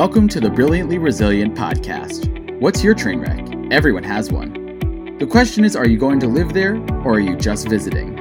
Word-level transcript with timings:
Welcome 0.00 0.28
to 0.28 0.40
the 0.40 0.48
Brilliantly 0.48 0.96
Resilient 0.96 1.54
podcast. 1.54 2.58
What's 2.58 2.82
your 2.82 2.94
train 2.94 3.20
wreck? 3.20 3.46
Everyone 3.70 4.02
has 4.02 4.32
one. 4.32 5.18
The 5.18 5.26
question 5.26 5.62
is 5.62 5.76
are 5.76 5.86
you 5.86 5.98
going 5.98 6.18
to 6.20 6.26
live 6.26 6.54
there 6.54 6.76
or 7.04 7.16
are 7.16 7.20
you 7.20 7.36
just 7.36 7.68
visiting? 7.68 8.16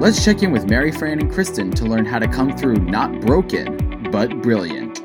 Let's 0.00 0.24
check 0.24 0.42
in 0.42 0.50
with 0.50 0.68
Mary 0.68 0.90
Fran 0.90 1.20
and 1.20 1.30
Kristen 1.30 1.70
to 1.70 1.84
learn 1.84 2.06
how 2.06 2.18
to 2.18 2.26
come 2.26 2.56
through 2.56 2.74
not 2.74 3.20
broken, 3.20 4.10
but 4.10 4.42
brilliant. 4.42 4.98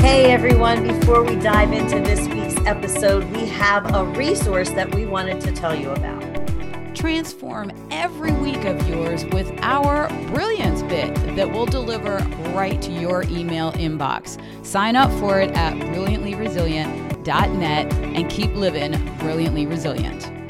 Hey 0.00 0.32
everyone, 0.32 0.82
before 0.82 1.24
we 1.24 1.36
dive 1.36 1.74
into 1.74 2.00
this 2.00 2.26
week's 2.28 2.56
episode, 2.66 3.30
we 3.32 3.44
have 3.48 3.94
a 3.94 4.02
resource 4.02 4.70
that 4.70 4.94
we 4.94 5.04
wanted 5.04 5.42
to 5.42 5.52
tell 5.52 5.78
you 5.78 5.90
about 5.90 6.23
transform 7.04 7.70
every 7.90 8.32
week 8.32 8.64
of 8.64 8.88
yours 8.88 9.26
with 9.26 9.52
our 9.60 10.08
Brilliance 10.28 10.82
Bit 10.84 11.14
that 11.36 11.52
will 11.52 11.66
deliver 11.66 12.16
right 12.54 12.80
to 12.80 12.90
your 12.90 13.24
email 13.24 13.72
inbox. 13.72 14.40
Sign 14.64 14.96
up 14.96 15.10
for 15.20 15.38
it 15.38 15.50
at 15.50 15.74
brilliantlyresilient.net 15.74 17.92
and 17.92 18.30
keep 18.30 18.54
living 18.54 18.92
brilliantly 19.18 19.66
resilient. 19.66 20.43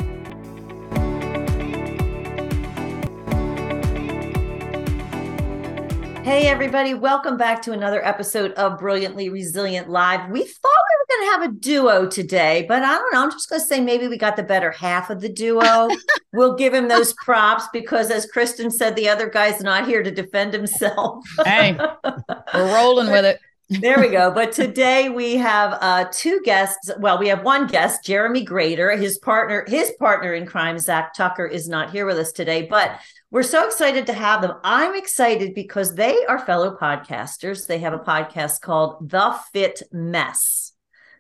Hey, 6.25 6.47
everybody, 6.47 6.95
welcome 6.95 7.37
back 7.37 7.61
to 7.63 7.73
another 7.73 8.03
episode 8.03 8.53
of 8.53 8.79
Brilliantly 8.79 9.29
Resilient 9.29 9.91
Live. 9.91 10.31
We 10.31 10.43
thought 10.43 10.63
we 10.65 10.97
were 10.99 11.07
going 11.11 11.27
to 11.27 11.33
have 11.33 11.43
a 11.43 11.61
duo 11.61 12.09
today, 12.09 12.65
but 12.67 12.83
I 12.83 12.95
don't 12.95 13.13
know. 13.13 13.25
I'm 13.25 13.31
just 13.31 13.51
going 13.51 13.61
to 13.61 13.67
say 13.67 13.79
maybe 13.79 14.09
we 14.09 14.17
got 14.17 14.35
the 14.35 14.43
better 14.43 14.71
half 14.71 15.11
of 15.11 15.21
the 15.21 15.29
duo. 15.29 15.91
we'll 16.33 16.55
give 16.55 16.73
him 16.73 16.89
those 16.89 17.13
props 17.13 17.65
because, 17.75 18.11
as 18.11 18.25
Kristen 18.25 18.71
said, 18.71 18.97
the 18.97 19.07
other 19.07 19.29
guy's 19.29 19.61
not 19.61 19.87
here 19.87 20.03
to 20.03 20.11
defend 20.11 20.55
himself. 20.55 21.27
hey, 21.45 21.79
we're 22.55 22.75
rolling 22.75 23.11
with 23.11 23.27
it. 23.27 23.39
there 23.69 24.01
we 24.01 24.09
go. 24.09 24.31
But 24.31 24.53
today 24.53 25.11
we 25.11 25.37
have 25.37 25.77
uh, 25.83 26.07
two 26.11 26.41
guests. 26.43 26.91
Well, 27.01 27.19
we 27.19 27.29
have 27.29 27.45
one 27.45 27.67
guest, 27.67 28.03
Jeremy 28.03 28.45
Grater. 28.45 28.97
His 28.97 29.19
partner, 29.19 29.67
his 29.69 29.93
partner 29.99 30.33
in 30.33 30.47
crime, 30.47 30.79
Zach 30.79 31.13
Tucker, 31.13 31.47
is 31.47 31.69
not 31.69 31.91
here 31.91 32.07
with 32.07 32.17
us 32.17 32.33
today. 32.33 32.63
But 32.63 32.99
we're 33.35 33.43
so 33.43 33.67
excited 33.67 34.07
to 34.07 34.13
have 34.13 34.43
them. 34.43 34.55
I'm 34.63 34.95
excited 34.95 35.55
because 35.55 35.97
they 35.97 36.25
are 36.27 36.47
fellow 36.47 36.79
podcasters. 36.81 37.67
They 37.67 37.81
have 37.81 37.93
a 37.93 37.99
podcast 37.99 38.61
called 38.61 39.11
The 39.11 39.37
Fit 39.53 39.83
Mess. 39.91 40.71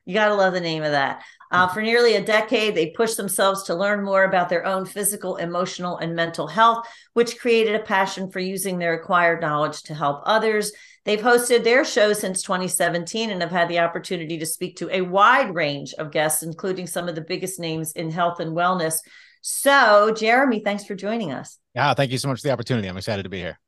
You 0.04 0.14
got 0.14 0.28
to 0.28 0.36
love 0.36 0.52
the 0.52 0.60
name 0.60 0.84
of 0.84 0.92
that. 0.92 1.24
Uh, 1.50 1.66
for 1.66 1.82
nearly 1.82 2.14
a 2.14 2.24
decade, 2.24 2.76
they 2.76 2.90
pushed 2.90 3.16
themselves 3.16 3.64
to 3.64 3.74
learn 3.74 4.04
more 4.04 4.22
about 4.22 4.48
their 4.48 4.64
own 4.64 4.84
physical, 4.84 5.38
emotional, 5.38 5.96
and 5.96 6.14
mental 6.14 6.46
health, 6.46 6.86
which 7.14 7.40
created 7.40 7.74
a 7.74 7.82
passion 7.82 8.30
for 8.30 8.38
using 8.38 8.78
their 8.78 8.94
acquired 8.94 9.40
knowledge 9.40 9.82
to 9.82 9.94
help 9.94 10.22
others. 10.24 10.70
They've 11.04 11.18
hosted 11.18 11.64
their 11.64 11.84
show 11.84 12.12
since 12.12 12.42
2017 12.42 13.30
and 13.30 13.42
have 13.42 13.50
had 13.50 13.68
the 13.68 13.80
opportunity 13.80 14.38
to 14.38 14.46
speak 14.46 14.76
to 14.76 14.88
a 14.94 15.00
wide 15.00 15.52
range 15.52 15.92
of 15.94 16.12
guests, 16.12 16.44
including 16.44 16.86
some 16.86 17.08
of 17.08 17.16
the 17.16 17.22
biggest 17.22 17.58
names 17.58 17.90
in 17.90 18.12
health 18.12 18.38
and 18.38 18.52
wellness. 18.52 18.98
So, 19.46 20.10
Jeremy, 20.16 20.60
thanks 20.60 20.86
for 20.86 20.94
joining 20.94 21.30
us. 21.30 21.58
Yeah, 21.74 21.92
thank 21.92 22.10
you 22.10 22.16
so 22.16 22.28
much 22.28 22.40
for 22.40 22.48
the 22.48 22.52
opportunity. 22.54 22.88
I'm 22.88 22.96
excited 22.96 23.24
to 23.24 23.28
be 23.28 23.40
here. 23.40 23.60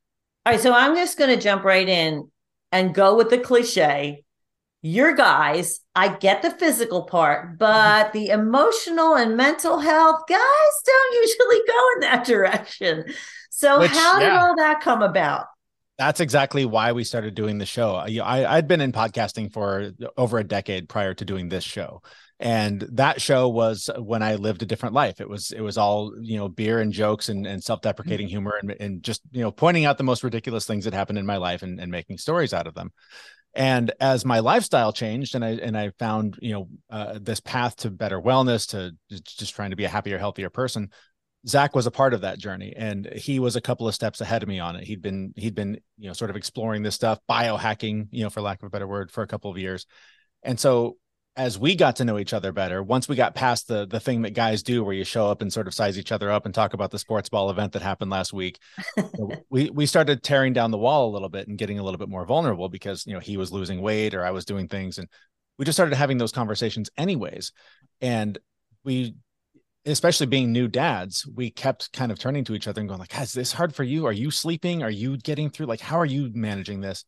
All 0.46 0.54
right, 0.54 0.60
so 0.60 0.72
I'm 0.72 0.94
just 0.94 1.18
going 1.18 1.28
to 1.28 1.42
jump 1.42 1.64
right 1.64 1.86
in 1.86 2.30
and 2.72 2.94
go 2.94 3.14
with 3.14 3.28
the 3.28 3.36
cliche. 3.36 4.24
Your 4.80 5.12
guys, 5.12 5.80
I 5.94 6.16
get 6.16 6.40
the 6.40 6.50
physical 6.50 7.02
part, 7.02 7.58
but 7.58 8.14
the 8.14 8.28
emotional 8.28 9.16
and 9.16 9.36
mental 9.36 9.78
health 9.78 10.22
guys 10.26 10.38
don't 10.86 11.14
usually 11.14 11.60
go 11.68 11.84
in 11.94 12.00
that 12.00 12.24
direction. 12.24 13.04
So, 13.50 13.80
Which, 13.80 13.90
how 13.90 14.18
did 14.18 14.28
yeah. 14.28 14.46
all 14.46 14.56
that 14.56 14.80
come 14.80 15.02
about? 15.02 15.44
That's 15.98 16.20
exactly 16.20 16.64
why 16.64 16.92
we 16.92 17.04
started 17.04 17.34
doing 17.34 17.58
the 17.58 17.66
show. 17.66 17.96
I, 17.96 18.56
I'd 18.56 18.66
been 18.66 18.80
in 18.80 18.92
podcasting 18.92 19.52
for 19.52 19.92
over 20.16 20.38
a 20.38 20.44
decade 20.44 20.88
prior 20.88 21.12
to 21.12 21.24
doing 21.26 21.50
this 21.50 21.64
show 21.64 22.00
and 22.38 22.82
that 22.92 23.20
show 23.20 23.48
was 23.48 23.88
when 23.98 24.22
i 24.22 24.34
lived 24.34 24.62
a 24.62 24.66
different 24.66 24.94
life. 24.94 25.20
It 25.20 25.28
was 25.28 25.52
it 25.52 25.60
was 25.60 25.78
all 25.78 26.12
you 26.20 26.36
know 26.36 26.48
beer 26.48 26.80
and 26.80 26.92
jokes 26.92 27.28
and, 27.28 27.46
and 27.46 27.62
self-deprecating 27.62 28.26
mm-hmm. 28.26 28.32
humor 28.32 28.58
and, 28.60 28.70
and 28.78 29.02
just 29.02 29.22
you 29.32 29.42
know 29.42 29.50
pointing 29.50 29.84
out 29.84 29.98
the 29.98 30.04
most 30.04 30.22
ridiculous 30.22 30.66
things 30.66 30.84
that 30.84 30.94
happened 30.94 31.18
in 31.18 31.26
my 31.26 31.38
life 31.38 31.62
and, 31.62 31.80
and 31.80 31.90
making 31.90 32.18
stories 32.18 32.52
out 32.52 32.66
of 32.66 32.74
them. 32.74 32.92
And 33.54 33.90
as 34.00 34.26
my 34.26 34.40
lifestyle 34.40 34.92
changed 34.92 35.34
and 35.34 35.44
i 35.44 35.50
and 35.50 35.78
i 35.78 35.90
found 35.98 36.38
you 36.42 36.52
know 36.52 36.68
uh, 36.90 37.18
this 37.20 37.40
path 37.40 37.76
to 37.76 37.90
better 37.90 38.20
wellness 38.20 38.68
to 38.70 38.92
just 39.24 39.54
trying 39.54 39.70
to 39.70 39.76
be 39.76 39.84
a 39.84 39.88
happier 39.88 40.18
healthier 40.18 40.50
person 40.50 40.90
zach 41.48 41.74
was 41.74 41.86
a 41.86 41.90
part 41.90 42.14
of 42.14 42.22
that 42.22 42.38
journey. 42.38 42.74
And 42.76 43.06
he 43.14 43.38
was 43.38 43.56
a 43.56 43.60
couple 43.60 43.86
of 43.86 43.94
steps 43.94 44.20
ahead 44.20 44.42
of 44.42 44.48
me 44.48 44.58
on 44.58 44.76
it. 44.76 44.84
He'd 44.84 45.02
been 45.02 45.32
he'd 45.36 45.54
been 45.54 45.80
you 45.98 46.08
know 46.08 46.12
sort 46.12 46.30
of 46.30 46.36
exploring 46.36 46.82
this 46.82 46.94
stuff 46.94 47.18
biohacking 47.30 48.08
you 48.10 48.24
know 48.24 48.30
for 48.30 48.40
lack 48.40 48.62
of 48.62 48.66
a 48.66 48.70
better 48.70 48.86
word 48.86 49.10
for 49.10 49.22
a 49.22 49.26
couple 49.26 49.50
of 49.50 49.58
years. 49.58 49.86
And 50.42 50.58
so 50.58 50.96
as 51.36 51.58
we 51.58 51.74
got 51.74 51.96
to 51.96 52.04
know 52.04 52.18
each 52.18 52.32
other 52.32 52.50
better, 52.50 52.82
once 52.82 53.08
we 53.08 53.16
got 53.16 53.34
past 53.34 53.68
the 53.68 53.86
the 53.86 54.00
thing 54.00 54.22
that 54.22 54.30
guys 54.30 54.62
do 54.62 54.82
where 54.82 54.94
you 54.94 55.04
show 55.04 55.28
up 55.28 55.42
and 55.42 55.52
sort 55.52 55.66
of 55.66 55.74
size 55.74 55.98
each 55.98 56.12
other 56.12 56.30
up 56.30 56.46
and 56.46 56.54
talk 56.54 56.72
about 56.72 56.90
the 56.90 56.98
sports 56.98 57.28
ball 57.28 57.50
event 57.50 57.72
that 57.72 57.82
happened 57.82 58.10
last 58.10 58.32
week, 58.32 58.58
we 59.50 59.68
we 59.70 59.86
started 59.86 60.22
tearing 60.22 60.52
down 60.52 60.70
the 60.70 60.78
wall 60.78 61.10
a 61.10 61.12
little 61.12 61.28
bit 61.28 61.46
and 61.48 61.58
getting 61.58 61.78
a 61.78 61.82
little 61.82 61.98
bit 61.98 62.08
more 62.08 62.24
vulnerable 62.24 62.68
because 62.68 63.06
you 63.06 63.12
know 63.12 63.20
he 63.20 63.36
was 63.36 63.52
losing 63.52 63.82
weight 63.82 64.14
or 64.14 64.24
I 64.24 64.30
was 64.30 64.46
doing 64.46 64.66
things 64.66 64.98
and 64.98 65.08
we 65.58 65.64
just 65.64 65.76
started 65.76 65.94
having 65.94 66.18
those 66.18 66.32
conversations 66.32 66.90
anyways. 66.96 67.52
And 68.00 68.38
we 68.84 69.14
especially 69.84 70.26
being 70.26 70.52
new 70.52 70.66
dads, 70.68 71.26
we 71.26 71.50
kept 71.50 71.92
kind 71.92 72.10
of 72.10 72.18
turning 72.18 72.44
to 72.44 72.54
each 72.54 72.66
other 72.66 72.80
and 72.80 72.88
going 72.88 73.00
like, 73.00 73.18
"Is 73.20 73.32
this 73.32 73.52
hard 73.52 73.74
for 73.74 73.84
you? 73.84 74.06
Are 74.06 74.12
you 74.12 74.30
sleeping? 74.30 74.82
Are 74.82 74.90
you 74.90 75.18
getting 75.18 75.50
through 75.50 75.66
like 75.66 75.80
how 75.80 75.98
are 75.98 76.06
you 76.06 76.30
managing 76.34 76.80
this?" 76.80 77.04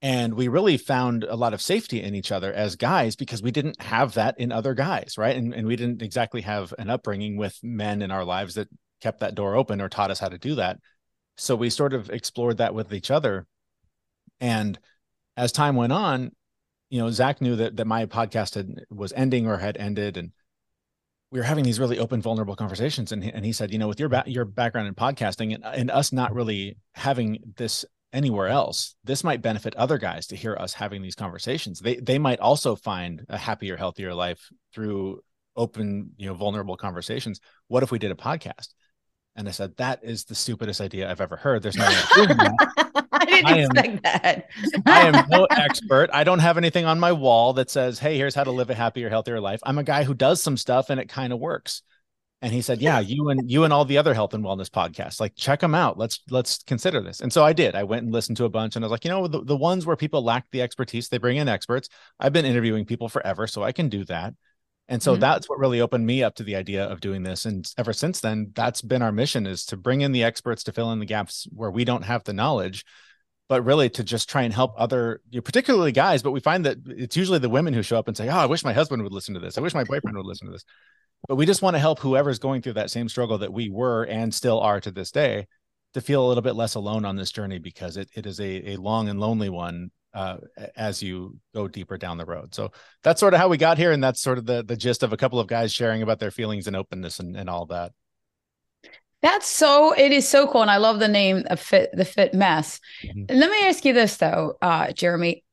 And 0.00 0.34
we 0.34 0.48
really 0.48 0.76
found 0.76 1.24
a 1.24 1.34
lot 1.34 1.54
of 1.54 1.60
safety 1.60 2.02
in 2.02 2.14
each 2.14 2.30
other 2.30 2.52
as 2.52 2.76
guys 2.76 3.16
because 3.16 3.42
we 3.42 3.50
didn't 3.50 3.80
have 3.82 4.14
that 4.14 4.38
in 4.38 4.52
other 4.52 4.74
guys 4.74 5.16
right? 5.18 5.36
And, 5.36 5.52
and 5.52 5.66
we 5.66 5.76
didn't 5.76 6.02
exactly 6.02 6.42
have 6.42 6.72
an 6.78 6.90
upbringing 6.90 7.36
with 7.36 7.58
men 7.62 8.02
in 8.02 8.10
our 8.10 8.24
lives 8.24 8.54
that 8.54 8.68
kept 9.00 9.20
that 9.20 9.34
door 9.34 9.56
open 9.56 9.80
or 9.80 9.88
taught 9.88 10.10
us 10.10 10.20
how 10.20 10.28
to 10.28 10.38
do 10.38 10.56
that. 10.56 10.78
So 11.36 11.56
we 11.56 11.70
sort 11.70 11.94
of 11.94 12.10
explored 12.10 12.58
that 12.58 12.74
with 12.74 12.92
each 12.92 13.10
other. 13.10 13.46
And 14.40 14.78
as 15.36 15.52
time 15.52 15.76
went 15.76 15.92
on 15.92 16.32
you 16.90 16.98
know 16.98 17.10
zach 17.10 17.40
knew 17.40 17.56
that 17.56 17.76
that 17.76 17.86
my 17.86 18.06
podcast 18.06 18.54
had 18.54 18.84
was 18.90 19.12
ending 19.14 19.46
or 19.46 19.58
had 19.58 19.76
ended 19.76 20.16
and 20.16 20.32
we 21.30 21.38
were 21.38 21.44
having 21.44 21.64
these 21.64 21.78
really 21.78 21.98
open 21.98 22.22
vulnerable 22.22 22.56
conversations 22.56 23.12
and 23.12 23.22
he, 23.22 23.30
and 23.30 23.44
he 23.44 23.52
said 23.52 23.72
you 23.72 23.78
know 23.78 23.88
with 23.88 24.00
your 24.00 24.08
ba- 24.08 24.24
your 24.26 24.44
background 24.44 24.88
in 24.88 24.94
podcasting 24.94 25.54
and, 25.54 25.64
and 25.64 25.90
us 25.90 26.12
not 26.12 26.34
really 26.34 26.76
having 26.94 27.38
this 27.56 27.84
anywhere 28.12 28.48
else 28.48 28.96
this 29.04 29.22
might 29.22 29.42
benefit 29.42 29.74
other 29.76 29.98
guys 29.98 30.28
to 30.28 30.36
hear 30.36 30.56
us 30.56 30.72
having 30.72 31.02
these 31.02 31.14
conversations. 31.14 31.80
They 31.80 31.96
they 31.96 32.18
might 32.18 32.40
also 32.40 32.74
find 32.74 33.24
a 33.28 33.36
happier 33.36 33.76
healthier 33.76 34.14
life 34.14 34.48
through 34.72 35.22
open 35.56 36.12
you 36.16 36.26
know 36.26 36.34
vulnerable 36.34 36.76
conversations. 36.76 37.40
What 37.68 37.82
if 37.82 37.90
we 37.90 37.98
did 37.98 38.10
a 38.10 38.16
podcast? 38.16 38.68
And 39.36 39.48
i 39.48 39.52
said 39.52 39.76
that 39.76 40.00
is 40.02 40.24
the 40.24 40.34
stupidest 40.34 40.80
idea 40.80 41.10
i've 41.10 41.20
ever 41.20 41.36
heard. 41.36 41.62
There's 41.62 41.76
no 41.76 41.84
i 41.86 43.24
didn't 43.24 43.46
I 43.46 43.58
am, 43.58 43.70
expect 43.70 44.02
that. 44.02 44.46
I 44.86 45.00
am 45.08 45.28
no 45.28 45.44
expert. 45.50 46.10
I 46.12 46.24
don't 46.24 46.38
have 46.38 46.56
anything 46.56 46.86
on 46.86 46.98
my 46.98 47.12
wall 47.12 47.52
that 47.54 47.70
says 47.70 47.98
hey 47.98 48.16
here's 48.16 48.34
how 48.34 48.44
to 48.44 48.50
live 48.50 48.70
a 48.70 48.74
happier 48.74 49.10
healthier 49.10 49.40
life. 49.40 49.60
I'm 49.64 49.78
a 49.78 49.84
guy 49.84 50.04
who 50.04 50.14
does 50.14 50.42
some 50.42 50.56
stuff 50.56 50.90
and 50.90 51.00
it 51.00 51.08
kind 51.08 51.32
of 51.32 51.38
works 51.38 51.82
and 52.40 52.52
he 52.52 52.62
said 52.62 52.80
yeah 52.80 53.00
you 53.00 53.30
and 53.30 53.50
you 53.50 53.64
and 53.64 53.72
all 53.72 53.84
the 53.84 53.98
other 53.98 54.14
health 54.14 54.34
and 54.34 54.44
wellness 54.44 54.70
podcasts 54.70 55.20
like 55.20 55.34
check 55.36 55.60
them 55.60 55.74
out. 55.74 55.98
Let's 55.98 56.20
let's 56.30 56.62
consider 56.62 57.00
this. 57.00 57.20
And 57.20 57.32
so 57.32 57.44
i 57.44 57.52
did. 57.52 57.74
I 57.74 57.84
went 57.84 58.04
and 58.04 58.12
listened 58.12 58.36
to 58.38 58.44
a 58.44 58.50
bunch 58.50 58.76
and 58.76 58.84
i 58.84 58.86
was 58.86 58.92
like 58.92 59.04
you 59.04 59.10
know 59.10 59.26
the, 59.26 59.42
the 59.42 59.56
ones 59.56 59.86
where 59.86 59.96
people 59.96 60.22
lack 60.22 60.46
the 60.50 60.62
expertise 60.62 61.08
they 61.08 61.18
bring 61.18 61.36
in 61.36 61.48
experts. 61.48 61.88
I've 62.20 62.32
been 62.32 62.46
interviewing 62.46 62.84
people 62.84 63.08
forever 63.08 63.46
so 63.46 63.62
i 63.62 63.72
can 63.72 63.88
do 63.88 64.04
that. 64.04 64.34
And 64.90 65.02
so 65.02 65.12
mm-hmm. 65.12 65.20
that's 65.20 65.48
what 65.48 65.58
really 65.58 65.82
opened 65.82 66.06
me 66.06 66.22
up 66.22 66.34
to 66.36 66.42
the 66.42 66.56
idea 66.56 66.84
of 66.84 67.00
doing 67.00 67.22
this. 67.22 67.44
And 67.44 67.70
ever 67.76 67.92
since 67.92 68.20
then 68.20 68.52
that's 68.54 68.80
been 68.80 69.02
our 69.02 69.12
mission 69.12 69.46
is 69.46 69.66
to 69.66 69.76
bring 69.76 70.00
in 70.00 70.12
the 70.12 70.24
experts 70.24 70.64
to 70.64 70.72
fill 70.72 70.92
in 70.92 70.98
the 70.98 71.06
gaps 71.06 71.46
where 71.50 71.70
we 71.70 71.84
don't 71.84 72.04
have 72.04 72.24
the 72.24 72.32
knowledge 72.32 72.84
but 73.48 73.64
really 73.64 73.88
to 73.88 74.04
just 74.04 74.28
try 74.28 74.42
and 74.42 74.52
help 74.52 74.74
other 74.76 75.20
you 75.30 75.38
know, 75.38 75.42
particularly 75.42 75.92
guys 75.92 76.22
but 76.22 76.32
we 76.32 76.40
find 76.40 76.64
that 76.64 76.78
it's 76.86 77.16
usually 77.16 77.38
the 77.38 77.48
women 77.48 77.74
who 77.74 77.82
show 77.82 77.98
up 77.98 78.08
and 78.08 78.16
say 78.16 78.28
oh 78.28 78.36
i 78.36 78.46
wish 78.46 78.64
my 78.64 78.72
husband 78.72 79.02
would 79.02 79.12
listen 79.12 79.34
to 79.34 79.40
this 79.40 79.58
i 79.58 79.60
wish 79.60 79.74
my 79.74 79.84
boyfriend 79.84 80.16
would 80.16 80.26
listen 80.26 80.46
to 80.46 80.52
this 80.52 80.64
but 81.26 81.36
we 81.36 81.46
just 81.46 81.62
want 81.62 81.74
to 81.74 81.80
help 81.80 81.98
whoever's 81.98 82.38
going 82.38 82.62
through 82.62 82.74
that 82.74 82.90
same 82.90 83.08
struggle 83.08 83.38
that 83.38 83.52
we 83.52 83.68
were 83.68 84.04
and 84.04 84.32
still 84.32 84.60
are 84.60 84.80
to 84.80 84.90
this 84.90 85.10
day 85.10 85.46
to 85.94 86.00
feel 86.00 86.24
a 86.24 86.28
little 86.28 86.42
bit 86.42 86.54
less 86.54 86.74
alone 86.74 87.04
on 87.04 87.16
this 87.16 87.32
journey 87.32 87.58
because 87.58 87.96
it, 87.96 88.08
it 88.14 88.26
is 88.26 88.40
a, 88.40 88.72
a 88.72 88.76
long 88.76 89.08
and 89.08 89.18
lonely 89.18 89.48
one 89.48 89.90
uh, 90.14 90.38
as 90.76 91.02
you 91.02 91.38
go 91.54 91.68
deeper 91.68 91.96
down 91.96 92.18
the 92.18 92.24
road. 92.24 92.54
So 92.54 92.72
that's 93.02 93.20
sort 93.20 93.34
of 93.34 93.40
how 93.40 93.48
we 93.48 93.56
got 93.56 93.78
here. 93.78 93.92
And 93.92 94.02
that's 94.02 94.20
sort 94.20 94.38
of 94.38 94.46
the, 94.46 94.62
the 94.62 94.76
gist 94.76 95.02
of 95.02 95.12
a 95.12 95.16
couple 95.16 95.38
of 95.38 95.46
guys 95.46 95.72
sharing 95.72 96.02
about 96.02 96.18
their 96.18 96.30
feelings 96.30 96.66
and 96.66 96.76
openness 96.76 97.20
and, 97.20 97.36
and 97.36 97.48
all 97.48 97.66
that. 97.66 97.92
That's 99.22 99.46
so 99.46 99.92
it 99.92 100.12
is 100.12 100.28
so 100.28 100.46
cool. 100.46 100.62
And 100.62 100.70
I 100.70 100.76
love 100.76 101.00
the 101.00 101.08
name 101.08 101.44
of 101.50 101.60
fit 101.60 101.90
the 101.92 102.04
fit 102.04 102.34
mess. 102.34 102.80
Mm-hmm. 103.04 103.36
Let 103.36 103.50
me 103.50 103.66
ask 103.66 103.84
you 103.84 103.92
this 103.92 104.16
though, 104.16 104.56
uh, 104.62 104.92
Jeremy 104.92 105.44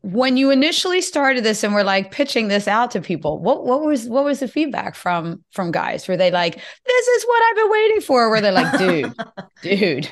when 0.00 0.36
you 0.36 0.50
initially 0.50 1.00
started 1.00 1.44
this 1.44 1.62
and 1.62 1.72
were 1.72 1.84
like 1.84 2.10
pitching 2.10 2.48
this 2.48 2.66
out 2.66 2.90
to 2.90 3.00
people 3.00 3.38
what 3.38 3.64
what 3.64 3.80
was 3.80 4.08
what 4.08 4.24
was 4.24 4.40
the 4.40 4.48
feedback 4.48 4.96
from 4.96 5.44
from 5.52 5.70
guys 5.70 6.08
were 6.08 6.16
they 6.16 6.32
like 6.32 6.56
this 6.56 7.08
is 7.08 7.24
what 7.26 7.42
i've 7.44 7.56
been 7.56 7.70
waiting 7.70 8.00
for 8.00 8.24
or 8.24 8.30
were 8.30 8.40
they 8.40 8.50
like 8.50 8.76
dude 8.76 9.14
dude. 9.62 10.08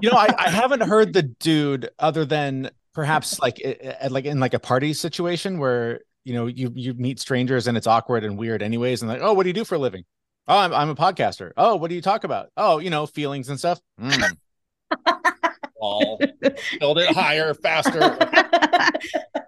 you 0.00 0.10
know, 0.10 0.16
I, 0.16 0.28
I 0.38 0.50
haven't 0.50 0.82
heard 0.82 1.12
the 1.12 1.22
dude 1.22 1.88
other 1.98 2.24
than 2.24 2.70
perhaps 2.94 3.38
like 3.40 3.60
like 4.10 4.24
in 4.24 4.40
like 4.40 4.54
a 4.54 4.58
party 4.58 4.92
situation 4.92 5.58
where 5.58 6.00
you 6.24 6.34
know 6.34 6.46
you 6.46 6.72
you 6.74 6.94
meet 6.94 7.18
strangers 7.18 7.66
and 7.66 7.76
it's 7.76 7.86
awkward 7.86 8.24
and 8.24 8.38
weird 8.38 8.62
anyways 8.62 9.02
and 9.02 9.10
like 9.10 9.20
oh 9.22 9.32
what 9.32 9.42
do 9.44 9.48
you 9.48 9.54
do 9.54 9.64
for 9.64 9.74
a 9.74 9.78
living 9.78 10.04
oh 10.48 10.58
i'm, 10.58 10.72
I'm 10.72 10.90
a 10.90 10.94
podcaster 10.94 11.52
oh 11.56 11.76
what 11.76 11.88
do 11.88 11.94
you 11.94 12.02
talk 12.02 12.24
about 12.24 12.50
oh 12.56 12.78
you 12.78 12.90
know 12.90 13.06
feelings 13.06 13.48
and 13.48 13.58
stuff 13.58 13.80
mm. 14.00 14.36
all 15.80 16.20
build 16.80 16.98
it 16.98 17.14
higher 17.14 17.54
faster 17.54 18.16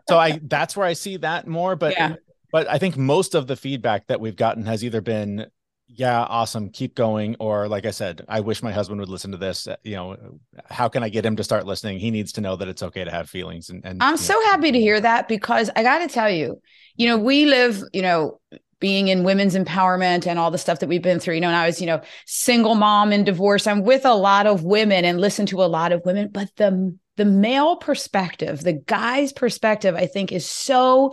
so 0.09 0.19
i 0.19 0.41
that's 0.45 0.77
where 0.77 0.87
i 0.87 0.93
see 0.93 1.17
that 1.19 1.47
more 1.47 1.77
but 1.77 1.93
yeah. 1.93 2.15
but 2.53 2.69
i 2.69 2.79
think 2.79 2.97
most 2.97 3.35
of 3.35 3.47
the 3.47 3.57
feedback 3.57 4.07
that 4.07 4.21
we've 4.21 4.37
gotten 4.37 4.65
has 4.67 4.85
either 4.85 5.01
been 5.01 5.47
yeah 5.89 6.21
awesome 6.25 6.69
keep 6.69 6.95
going 6.95 7.35
or 7.41 7.67
like 7.67 7.87
i 7.87 7.91
said 7.91 8.23
i 8.29 8.41
wish 8.41 8.63
my 8.63 8.71
husband 8.71 9.01
would 9.01 9.09
listen 9.09 9.31
to 9.31 9.39
this 9.39 9.67
you 9.85 9.97
know 9.97 10.39
how 10.67 10.87
can 10.87 11.03
i 11.03 11.09
get 11.09 11.25
him 11.25 11.35
to 11.35 11.43
start 11.43 11.67
listening 11.67 11.99
he 11.99 12.11
needs 12.11 12.31
to 12.31 12.43
know 12.43 12.57
that 12.57 12.69
it's 12.69 12.83
okay 12.83 13.05
to 13.05 13.11
have 13.11 13.29
feelings 13.31 13.71
and, 13.71 13.83
and 13.87 14.03
i'm 14.03 14.19
so 14.19 14.35
know. 14.35 14.45
happy 14.45 14.71
to 14.71 14.79
hear 14.79 15.01
that 15.01 15.29
because 15.29 15.71
i 15.77 15.83
got 15.83 15.99
to 15.99 16.09
tell 16.09 16.29
you 16.29 16.61
you 16.97 17.07
know 17.07 17.17
we 17.17 17.47
live 17.47 17.83
you 17.95 18.03
know 18.03 18.39
being 18.81 19.09
in 19.09 19.25
women's 19.25 19.55
empowerment 19.55 20.27
and 20.27 20.39
all 20.39 20.51
the 20.51 20.59
stuff 20.59 20.81
that 20.81 20.89
we've 20.89 21.03
been 21.03 21.19
through 21.19 21.35
you 21.35 21.41
know 21.41 21.49
and 21.49 21.57
i 21.57 21.67
was 21.67 21.81
you 21.81 21.87
know 21.87 22.01
single 22.27 22.75
mom 22.75 23.13
and 23.13 23.27
divorce 23.27 23.67
i'm 23.67 23.83
with 23.83 24.05
a 24.05 24.15
lot 24.15 24.47
of 24.47 24.65
women 24.65 25.05
and 25.05 25.21
listen 25.21 25.47
to 25.47 25.63
a 25.63 25.67
lot 25.67 25.93
of 25.93 26.05
women 26.05 26.29
but 26.29 26.49
the 26.57 26.97
the 27.17 27.25
male 27.25 27.77
perspective 27.77 28.63
the 28.63 28.73
guy's 28.73 29.33
perspective 29.33 29.95
i 29.95 30.07
think 30.07 30.33
is 30.33 30.47
so 30.47 31.13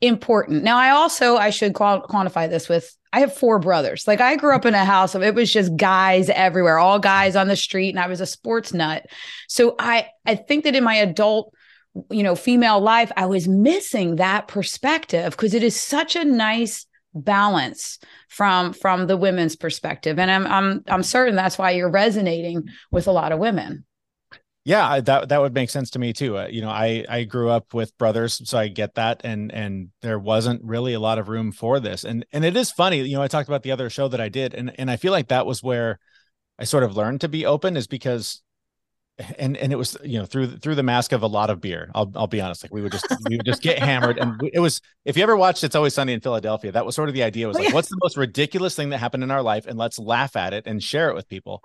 important. 0.00 0.62
Now, 0.62 0.76
I 0.76 0.90
also 0.90 1.36
I 1.36 1.50
should 1.50 1.72
quantify 1.72 2.48
this 2.48 2.68
with 2.68 2.94
I 3.12 3.20
have 3.20 3.34
four 3.34 3.58
brothers. 3.58 4.06
Like 4.06 4.20
I 4.20 4.36
grew 4.36 4.54
up 4.54 4.66
in 4.66 4.74
a 4.74 4.84
house 4.84 5.14
of 5.14 5.22
it 5.22 5.34
was 5.34 5.52
just 5.52 5.76
guys 5.76 6.28
everywhere, 6.30 6.78
all 6.78 6.98
guys 6.98 7.36
on 7.36 7.48
the 7.48 7.56
street, 7.56 7.90
and 7.90 8.00
I 8.00 8.08
was 8.08 8.20
a 8.20 8.26
sports 8.26 8.74
nut. 8.74 9.06
So 9.48 9.74
I 9.78 10.08
I 10.26 10.34
think 10.34 10.64
that 10.64 10.76
in 10.76 10.84
my 10.84 10.96
adult 10.96 11.54
you 12.10 12.24
know 12.24 12.34
female 12.34 12.80
life 12.80 13.12
i 13.16 13.24
was 13.24 13.46
missing 13.46 14.16
that 14.16 14.48
perspective 14.48 15.30
because 15.30 15.54
it 15.54 15.62
is 15.62 15.80
such 15.80 16.16
a 16.16 16.24
nice 16.24 16.86
balance 17.14 17.98
from 18.28 18.72
from 18.72 19.06
the 19.06 19.16
women's 19.16 19.56
perspective. 19.56 20.18
And 20.18 20.30
i'm 20.30 20.46
i'm 20.46 20.84
i'm 20.88 21.02
certain 21.02 21.36
that's 21.36 21.58
why 21.58 21.70
you're 21.70 21.90
resonating 21.90 22.68
with 22.90 23.06
a 23.06 23.12
lot 23.12 23.32
of 23.32 23.38
women. 23.38 23.84
Yeah 24.64 25.00
that 25.00 25.28
that 25.28 25.40
would 25.40 25.54
make 25.54 25.70
sense 25.70 25.90
to 25.90 25.98
me 25.98 26.12
too. 26.12 26.38
Uh, 26.38 26.48
you 26.48 26.62
know 26.62 26.70
i 26.70 27.04
i 27.08 27.24
grew 27.24 27.50
up 27.50 27.74
with 27.74 27.96
brothers 27.98 28.40
so 28.48 28.58
i 28.58 28.68
get 28.68 28.94
that. 28.94 29.20
And 29.24 29.52
and 29.52 29.90
there 30.02 30.18
wasn't 30.18 30.64
really 30.64 30.94
a 30.94 31.00
lot 31.00 31.18
of 31.18 31.28
room 31.28 31.52
for 31.52 31.80
this. 31.80 32.04
And 32.04 32.26
and 32.32 32.44
it 32.44 32.56
is 32.56 32.70
funny 32.70 33.00
you 33.02 33.16
know 33.16 33.22
i 33.22 33.28
talked 33.28 33.48
about 33.48 33.62
the 33.62 33.72
other 33.72 33.90
show 33.90 34.08
that 34.08 34.20
i 34.20 34.28
did 34.28 34.54
and 34.54 34.72
and 34.78 34.90
i 34.90 34.96
feel 34.96 35.12
like 35.12 35.28
that 35.28 35.46
was 35.46 35.62
where 35.62 35.98
i 36.58 36.64
sort 36.64 36.82
of 36.82 36.96
learned 36.96 37.20
to 37.20 37.28
be 37.28 37.46
open 37.46 37.76
is 37.76 37.86
because 37.86 38.42
and 39.38 39.56
and 39.56 39.72
it 39.72 39.76
was 39.76 39.96
you 40.02 40.18
know 40.18 40.26
through 40.26 40.56
through 40.58 40.74
the 40.74 40.82
mask 40.82 41.12
of 41.12 41.22
a 41.22 41.26
lot 41.26 41.48
of 41.48 41.60
beer. 41.60 41.90
I'll, 41.94 42.10
I'll 42.16 42.26
be 42.26 42.40
honest 42.40 42.64
like 42.64 42.74
we 42.74 42.82
would 42.82 42.92
just 42.92 43.06
we 43.28 43.36
would 43.36 43.46
just 43.46 43.62
get 43.62 43.78
hammered 43.78 44.18
and 44.18 44.40
it 44.52 44.58
was 44.58 44.80
if 45.04 45.16
you 45.16 45.22
ever 45.22 45.36
watched 45.36 45.62
it's 45.62 45.76
always 45.76 45.94
sunny 45.94 46.12
in 46.12 46.20
philadelphia 46.20 46.72
that 46.72 46.84
was 46.84 46.94
sort 46.94 47.08
of 47.08 47.14
the 47.14 47.22
idea 47.22 47.46
was 47.46 47.56
oh, 47.56 47.60
like 47.60 47.74
what's 47.74 47.88
the 47.88 47.98
most 48.02 48.16
ridiculous 48.16 48.74
thing 48.74 48.90
that 48.90 48.98
happened 48.98 49.22
in 49.22 49.30
our 49.30 49.42
life 49.42 49.66
and 49.66 49.78
let's 49.78 49.98
laugh 49.98 50.34
at 50.34 50.52
it 50.52 50.66
and 50.66 50.82
share 50.82 51.08
it 51.10 51.14
with 51.14 51.28
people. 51.28 51.62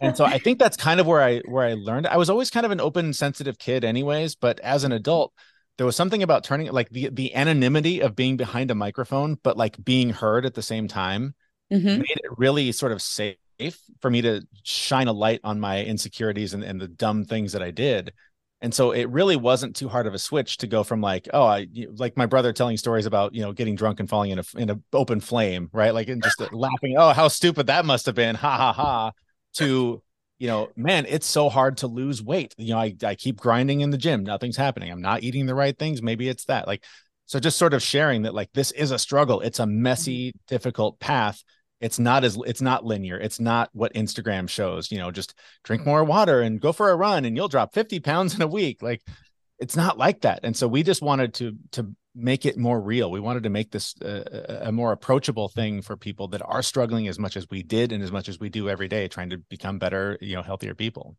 And 0.00 0.16
so 0.16 0.24
i 0.24 0.38
think 0.38 0.58
that's 0.58 0.76
kind 0.76 0.98
of 0.98 1.06
where 1.06 1.22
i 1.22 1.38
where 1.40 1.64
i 1.64 1.74
learned 1.74 2.08
i 2.08 2.16
was 2.16 2.28
always 2.28 2.50
kind 2.50 2.66
of 2.66 2.72
an 2.72 2.80
open 2.80 3.12
sensitive 3.12 3.58
kid 3.58 3.84
anyways 3.84 4.34
but 4.34 4.58
as 4.58 4.82
an 4.82 4.90
adult 4.90 5.32
there 5.78 5.86
was 5.86 5.94
something 5.94 6.24
about 6.24 6.42
turning 6.42 6.70
like 6.72 6.90
the 6.90 7.08
the 7.12 7.32
anonymity 7.36 8.00
of 8.00 8.16
being 8.16 8.36
behind 8.36 8.72
a 8.72 8.74
microphone 8.74 9.38
but 9.44 9.56
like 9.56 9.82
being 9.84 10.10
heard 10.10 10.44
at 10.44 10.54
the 10.54 10.62
same 10.62 10.88
time 10.88 11.36
mm-hmm. 11.72 11.86
made 11.86 12.16
it 12.16 12.36
really 12.36 12.72
sort 12.72 12.90
of 12.90 13.00
safe 13.00 13.36
for 14.00 14.10
me 14.10 14.22
to 14.22 14.42
shine 14.62 15.08
a 15.08 15.12
light 15.12 15.40
on 15.44 15.60
my 15.60 15.84
insecurities 15.84 16.54
and, 16.54 16.62
and 16.62 16.80
the 16.80 16.88
dumb 16.88 17.24
things 17.24 17.52
that 17.52 17.62
I 17.62 17.70
did. 17.70 18.12
And 18.60 18.72
so 18.72 18.92
it 18.92 19.08
really 19.10 19.34
wasn't 19.34 19.74
too 19.74 19.88
hard 19.88 20.06
of 20.06 20.14
a 20.14 20.18
switch 20.18 20.58
to 20.58 20.68
go 20.68 20.84
from 20.84 21.00
like, 21.00 21.28
oh, 21.34 21.44
I 21.44 21.66
like 21.96 22.16
my 22.16 22.26
brother 22.26 22.52
telling 22.52 22.76
stories 22.76 23.06
about, 23.06 23.34
you 23.34 23.42
know, 23.42 23.52
getting 23.52 23.74
drunk 23.74 23.98
and 23.98 24.08
falling 24.08 24.30
in 24.30 24.38
a 24.38 24.44
in 24.56 24.70
an 24.70 24.84
open 24.92 25.20
flame, 25.20 25.68
right? 25.72 25.92
Like 25.92 26.08
and 26.08 26.22
just 26.22 26.40
laughing, 26.52 26.94
oh, 26.96 27.12
how 27.12 27.26
stupid 27.26 27.66
that 27.66 27.84
must 27.84 28.06
have 28.06 28.14
been, 28.14 28.36
ha 28.36 28.56
ha 28.56 28.72
ha, 28.72 29.12
to 29.54 30.02
you 30.42 30.48
know, 30.48 30.70
man, 30.74 31.06
it's 31.08 31.26
so 31.28 31.48
hard 31.48 31.76
to 31.76 31.86
lose 31.86 32.20
weight. 32.20 32.52
You 32.58 32.74
know, 32.74 32.78
I, 32.80 32.96
I 33.04 33.14
keep 33.14 33.40
grinding 33.40 33.80
in 33.80 33.90
the 33.90 33.96
gym, 33.96 34.24
nothing's 34.24 34.56
happening. 34.56 34.90
I'm 34.90 35.00
not 35.00 35.22
eating 35.22 35.46
the 35.46 35.54
right 35.54 35.78
things. 35.78 36.02
Maybe 36.02 36.28
it's 36.28 36.46
that. 36.46 36.66
Like, 36.66 36.82
so 37.26 37.38
just 37.38 37.58
sort 37.58 37.74
of 37.74 37.80
sharing 37.80 38.22
that, 38.22 38.34
like, 38.34 38.50
this 38.52 38.72
is 38.72 38.90
a 38.90 38.98
struggle. 38.98 39.40
It's 39.40 39.60
a 39.60 39.66
messy, 39.66 40.32
difficult 40.48 40.98
path 40.98 41.44
it's 41.82 41.98
not 41.98 42.24
as 42.24 42.38
it's 42.46 42.62
not 42.62 42.84
linear. 42.84 43.18
It's 43.18 43.40
not 43.40 43.68
what 43.72 43.92
instagram 43.94 44.48
shows 44.48 44.90
you 44.90 44.98
know 44.98 45.10
just 45.10 45.34
drink 45.64 45.82
hmm. 45.82 45.90
more 45.90 46.04
water 46.04 46.40
and 46.40 46.60
go 46.60 46.72
for 46.72 46.90
a 46.90 46.96
run 46.96 47.24
and 47.24 47.36
you'll 47.36 47.48
drop 47.48 47.74
50 47.74 48.00
pounds 48.00 48.34
in 48.34 48.42
a 48.42 48.46
week. 48.46 48.82
Like 48.82 49.02
it's 49.58 49.76
not 49.76 49.98
like 49.98 50.22
that. 50.22 50.40
And 50.42 50.56
so 50.56 50.66
we 50.66 50.82
just 50.82 51.02
wanted 51.02 51.34
to 51.34 51.56
to 51.72 51.94
make 52.14 52.44
it 52.44 52.58
more 52.58 52.80
real. 52.80 53.10
We 53.10 53.20
wanted 53.20 53.44
to 53.44 53.50
make 53.50 53.70
this 53.70 53.94
a, 54.02 54.66
a 54.68 54.72
more 54.72 54.92
approachable 54.92 55.48
thing 55.48 55.82
for 55.82 55.96
people 55.96 56.28
that 56.28 56.42
are 56.44 56.62
struggling 56.62 57.08
as 57.08 57.18
much 57.18 57.36
as 57.36 57.48
we 57.50 57.62
did 57.62 57.92
and 57.92 58.02
as 58.02 58.12
much 58.12 58.28
as 58.28 58.38
we 58.38 58.48
do 58.48 58.68
every 58.68 58.88
day 58.88 59.08
trying 59.08 59.30
to 59.30 59.38
become 59.38 59.78
better 59.78 60.18
you 60.20 60.36
know 60.36 60.42
healthier 60.42 60.74
people 60.74 61.16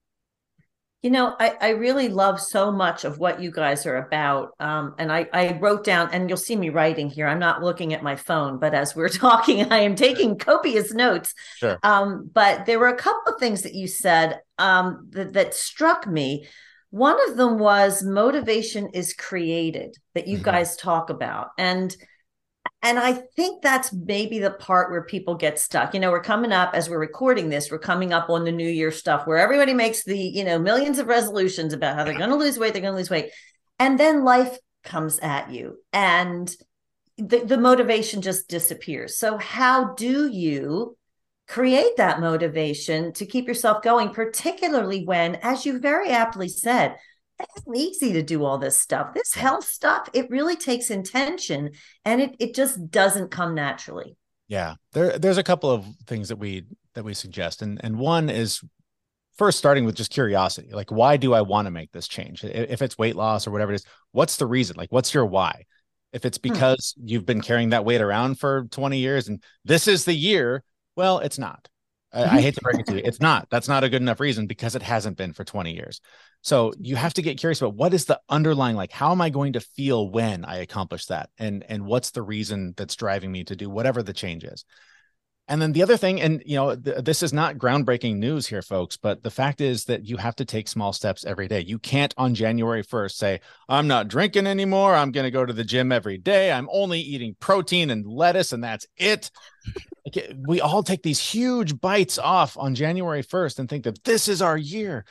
you 1.04 1.10
know, 1.10 1.36
I, 1.38 1.58
I 1.60 1.70
really 1.72 2.08
love 2.08 2.40
so 2.40 2.72
much 2.72 3.04
of 3.04 3.20
what 3.20 3.42
you 3.42 3.52
guys 3.52 3.86
are 3.86 3.98
about. 3.98 4.56
Um, 4.62 4.96
and 4.98 5.12
I, 5.12 5.28
I 5.34 5.60
wrote 5.60 5.84
down, 5.84 6.10
and 6.14 6.30
you'll 6.30 6.38
see 6.38 6.56
me 6.56 6.70
writing 6.70 7.10
here. 7.10 7.28
I'm 7.28 7.40
not 7.40 7.62
looking 7.62 7.94
at 7.94 8.02
my 8.02 8.16
phone, 8.16 8.58
but 8.58 8.74
as 8.74 8.96
we're 8.96 9.10
talking, 9.10 9.70
I 9.70 9.80
am 9.80 9.96
taking 9.96 10.38
copious 10.38 10.94
notes. 10.94 11.36
Sure. 11.58 11.78
Um, 11.84 12.32
but 12.34 12.66
there 12.66 12.80
were 12.80 12.88
a 12.88 12.96
couple 12.96 13.34
of 13.34 13.40
things 13.40 13.64
that 13.64 13.74
you 13.74 13.86
said 13.86 14.40
um, 14.58 15.10
that, 15.12 15.34
that 15.34 15.54
struck 15.54 16.08
me. 16.08 16.48
One 16.92 17.18
of 17.30 17.36
them 17.36 17.60
was 17.60 18.02
motivation 18.02 18.88
is 18.94 19.14
created 19.14 19.98
that 20.16 20.28
you 20.28 20.38
mm-hmm. 20.38 20.46
guys 20.46 20.78
talk 20.78 21.10
about. 21.10 21.50
And 21.58 21.94
and 22.82 23.00
I 23.00 23.14
think 23.14 23.62
that's 23.62 23.94
maybe 23.94 24.40
the 24.40 24.52
part 24.52 24.92
where 24.92 25.04
people 25.04 25.36
get 25.36 25.60
stuck. 25.60 25.94
You 25.94 26.00
know, 26.00 26.12
we're 26.12 26.22
coming 26.22 26.52
up 26.52 26.74
as 26.74 26.90
we're 26.90 27.00
recording 27.00 27.50
this, 27.50 27.72
we're 27.72 27.80
coming 27.80 28.14
up 28.14 28.30
on 28.30 28.44
the 28.44 28.52
new 28.52 28.68
year 28.68 28.92
stuff 28.92 29.26
where 29.26 29.38
everybody 29.38 29.74
makes 29.74 30.04
the, 30.04 30.18
you 30.18 30.44
know, 30.44 30.60
millions 30.60 31.00
of 31.00 31.08
resolutions 31.08 31.74
about 31.74 31.96
how 31.96 32.04
they're 32.04 32.18
going 32.18 32.30
to 32.30 32.36
lose 32.36 32.58
weight, 32.58 32.74
they're 32.74 32.82
going 32.82 32.94
to 32.94 32.98
lose 32.98 33.10
weight. 33.10 33.32
And 33.80 34.00
then 34.00 34.24
life 34.24 34.58
comes 34.84 35.20
at 35.20 35.50
you 35.52 35.78
and 35.94 36.54
the, 37.18 37.40
the 37.40 37.58
motivation 37.58 38.22
just 38.22 38.50
disappears. 38.50 39.18
So, 39.18 39.38
how 39.38 39.94
do 39.94 40.28
you 40.28 40.98
create 41.48 41.98
that 41.98 42.20
motivation 42.20 43.14
to 43.14 43.26
keep 43.26 43.48
yourself 43.48 43.82
going, 43.82 44.10
particularly 44.10 45.06
when, 45.06 45.36
as 45.36 45.66
you 45.66 45.80
very 45.80 46.10
aptly 46.10 46.48
said, 46.48 46.96
it's 47.56 47.68
easy 48.02 48.14
to 48.14 48.24
do 48.24 48.44
all 48.44 48.58
this 48.58 48.80
stuff. 48.80 49.14
This 49.14 49.34
health 49.34 49.66
stuff, 49.66 50.10
it 50.14 50.30
really 50.30 50.56
takes 50.56 50.90
intention 50.90 51.72
and 52.06 52.22
it 52.22 52.36
it 52.40 52.56
just 52.56 52.90
doesn't 52.90 53.32
come 53.32 53.56
naturally. 53.56 54.16
Yeah. 54.48 54.76
There 54.92 55.18
there's 55.18 55.38
a 55.38 55.44
couple 55.44 55.72
of 55.72 55.86
things 56.08 56.30
that 56.30 56.38
we 56.38 56.66
that 56.94 57.04
we 57.04 57.14
suggest. 57.14 57.62
And 57.62 57.80
and 57.84 57.98
one 57.98 58.30
is 58.30 58.62
first 59.38 59.58
starting 59.58 59.86
with 59.86 59.96
just 59.96 60.12
curiosity. 60.12 60.70
Like 60.72 60.92
why 60.92 61.18
do 61.18 61.34
I 61.34 61.42
want 61.42 61.66
to 61.66 61.72
make 61.72 61.92
this 61.92 62.08
change? 62.08 62.44
If 62.44 62.82
it's 62.82 62.98
weight 62.98 63.16
loss 63.16 63.48
or 63.48 63.52
whatever 63.52 63.72
it 63.72 63.76
is, 63.76 63.86
what's 64.12 64.38
the 64.38 64.48
reason? 64.48 64.76
Like 64.78 64.92
what's 64.92 65.14
your 65.14 65.26
why? 65.26 65.66
If 66.12 66.26
it's 66.26 66.38
hmm. 66.38 66.54
because 66.54 66.94
hmm. 66.98 67.08
you've 67.08 67.26
been 67.26 67.42
carrying 67.42 67.70
that 67.70 67.86
weight 67.86 68.02
around 68.02 68.40
for 68.40 68.66
20 68.66 68.98
years 68.98 69.28
and 69.28 69.44
this 69.66 69.88
is 69.88 70.06
the 70.06 70.14
year, 70.14 70.64
well, 70.96 71.20
it's 71.20 71.40
not. 71.40 71.68
I, 72.14 72.38
I 72.38 72.42
hate 72.42 72.56
to 72.56 72.62
break 72.62 72.80
it 72.80 72.86
to 72.88 72.96
you. 72.96 73.02
It's 73.04 73.20
not. 73.20 73.48
That's 73.50 73.68
not 73.68 73.84
a 73.84 73.90
good 73.90 74.02
enough 74.02 74.20
reason 74.20 74.46
because 74.46 74.76
it 74.76 74.84
hasn't 74.84 75.18
been 75.18 75.34
for 75.34 75.44
20 75.44 75.74
years. 75.74 76.00
So 76.44 76.74
you 76.78 76.98
have 76.98 77.14
to 77.16 77.22
get 77.22 77.40
curious 77.40 77.62
about 77.62 77.76
what 77.76 77.94
is 77.94 78.06
the 78.06 78.20
underlying 78.30 78.76
like 78.76 78.92
how 78.92 79.12
am 79.12 79.22
I 79.22 79.30
going 79.30 79.54
to 79.54 79.62
feel 79.62 80.10
when 80.10 80.46
I 80.46 80.58
accomplish 80.58 81.06
that? 81.08 81.30
And 81.40 81.66
and 81.68 81.86
what's 81.86 82.12
the 82.12 82.22
reason 82.22 82.74
that's 82.78 82.96
driving 82.96 83.32
me 83.32 83.46
to 83.46 83.56
do 83.56 83.70
whatever 83.70 84.04
the 84.04 84.14
change 84.14 84.44
is. 84.44 84.66
And 85.50 85.62
then 85.62 85.74
the 85.74 85.84
other 85.84 85.98
thing, 85.98 86.22
and 86.22 86.42
you 86.46 86.56
know, 86.56 86.76
th- 86.76 87.04
this 87.04 87.22
is 87.22 87.34
not 87.34 87.58
groundbreaking 87.58 88.16
news 88.16 88.48
here, 88.48 88.62
folks, 88.62 88.96
but 88.96 89.24
the 89.24 89.32
fact 89.32 89.60
is 89.60 89.86
that 89.86 90.06
you 90.06 90.16
have 90.16 90.38
to 90.38 90.46
take 90.46 90.70
small 90.70 90.94
steps 90.94 91.26
every 91.26 91.50
day. 91.50 91.60
You 91.62 91.80
can't 91.80 92.14
on 92.18 92.34
January 92.34 92.82
1st 92.82 93.12
say, 93.12 93.42
I'm 93.68 93.88
not 93.88 94.08
drinking 94.08 94.48
anymore. 94.48 94.96
I'm 94.96 95.12
going 95.12 95.26
to 95.26 95.32
go 95.32 95.46
to 95.46 95.52
the 95.52 95.66
gym 95.66 95.92
every 95.92 96.18
day. 96.18 96.50
I'm 96.50 96.70
only 96.72 97.02
eating 97.02 97.36
protein 97.42 97.90
and 97.90 98.08
lettuce, 98.08 98.54
and 98.54 98.64
that's 98.64 98.88
it. 98.96 99.32
we 100.48 100.62
all 100.62 100.82
take 100.82 101.04
these 101.04 101.20
huge 101.20 101.80
bites 101.80 102.18
off 102.18 102.58
on 102.58 102.74
January 102.74 103.24
1st 103.24 103.60
and 103.60 103.68
think 103.68 103.84
that 103.84 104.02
this 104.06 104.30
is 104.30 104.42
our 104.42 104.58
year 104.58 105.04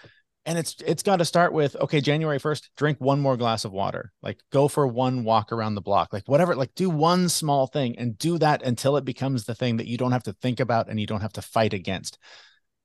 and 0.44 0.58
it's 0.58 0.76
it's 0.84 1.02
got 1.02 1.16
to 1.16 1.24
start 1.24 1.52
with 1.52 1.76
okay 1.76 2.00
january 2.00 2.38
1st 2.38 2.70
drink 2.76 2.98
one 3.00 3.20
more 3.20 3.36
glass 3.36 3.64
of 3.64 3.72
water. 3.72 4.12
Like 4.22 4.40
go 4.50 4.68
for 4.68 4.86
one 4.86 5.24
walk 5.24 5.52
around 5.52 5.74
the 5.74 5.80
block. 5.80 6.12
Like 6.12 6.24
whatever 6.26 6.54
like 6.54 6.74
do 6.74 6.90
one 6.90 7.28
small 7.28 7.66
thing 7.66 7.98
and 7.98 8.18
do 8.18 8.38
that 8.38 8.62
until 8.62 8.96
it 8.96 9.04
becomes 9.04 9.44
the 9.44 9.54
thing 9.54 9.76
that 9.76 9.86
you 9.86 9.96
don't 9.96 10.12
have 10.12 10.24
to 10.24 10.32
think 10.34 10.60
about 10.60 10.88
and 10.88 11.00
you 11.00 11.06
don't 11.06 11.20
have 11.20 11.34
to 11.34 11.42
fight 11.42 11.74
against. 11.74 12.18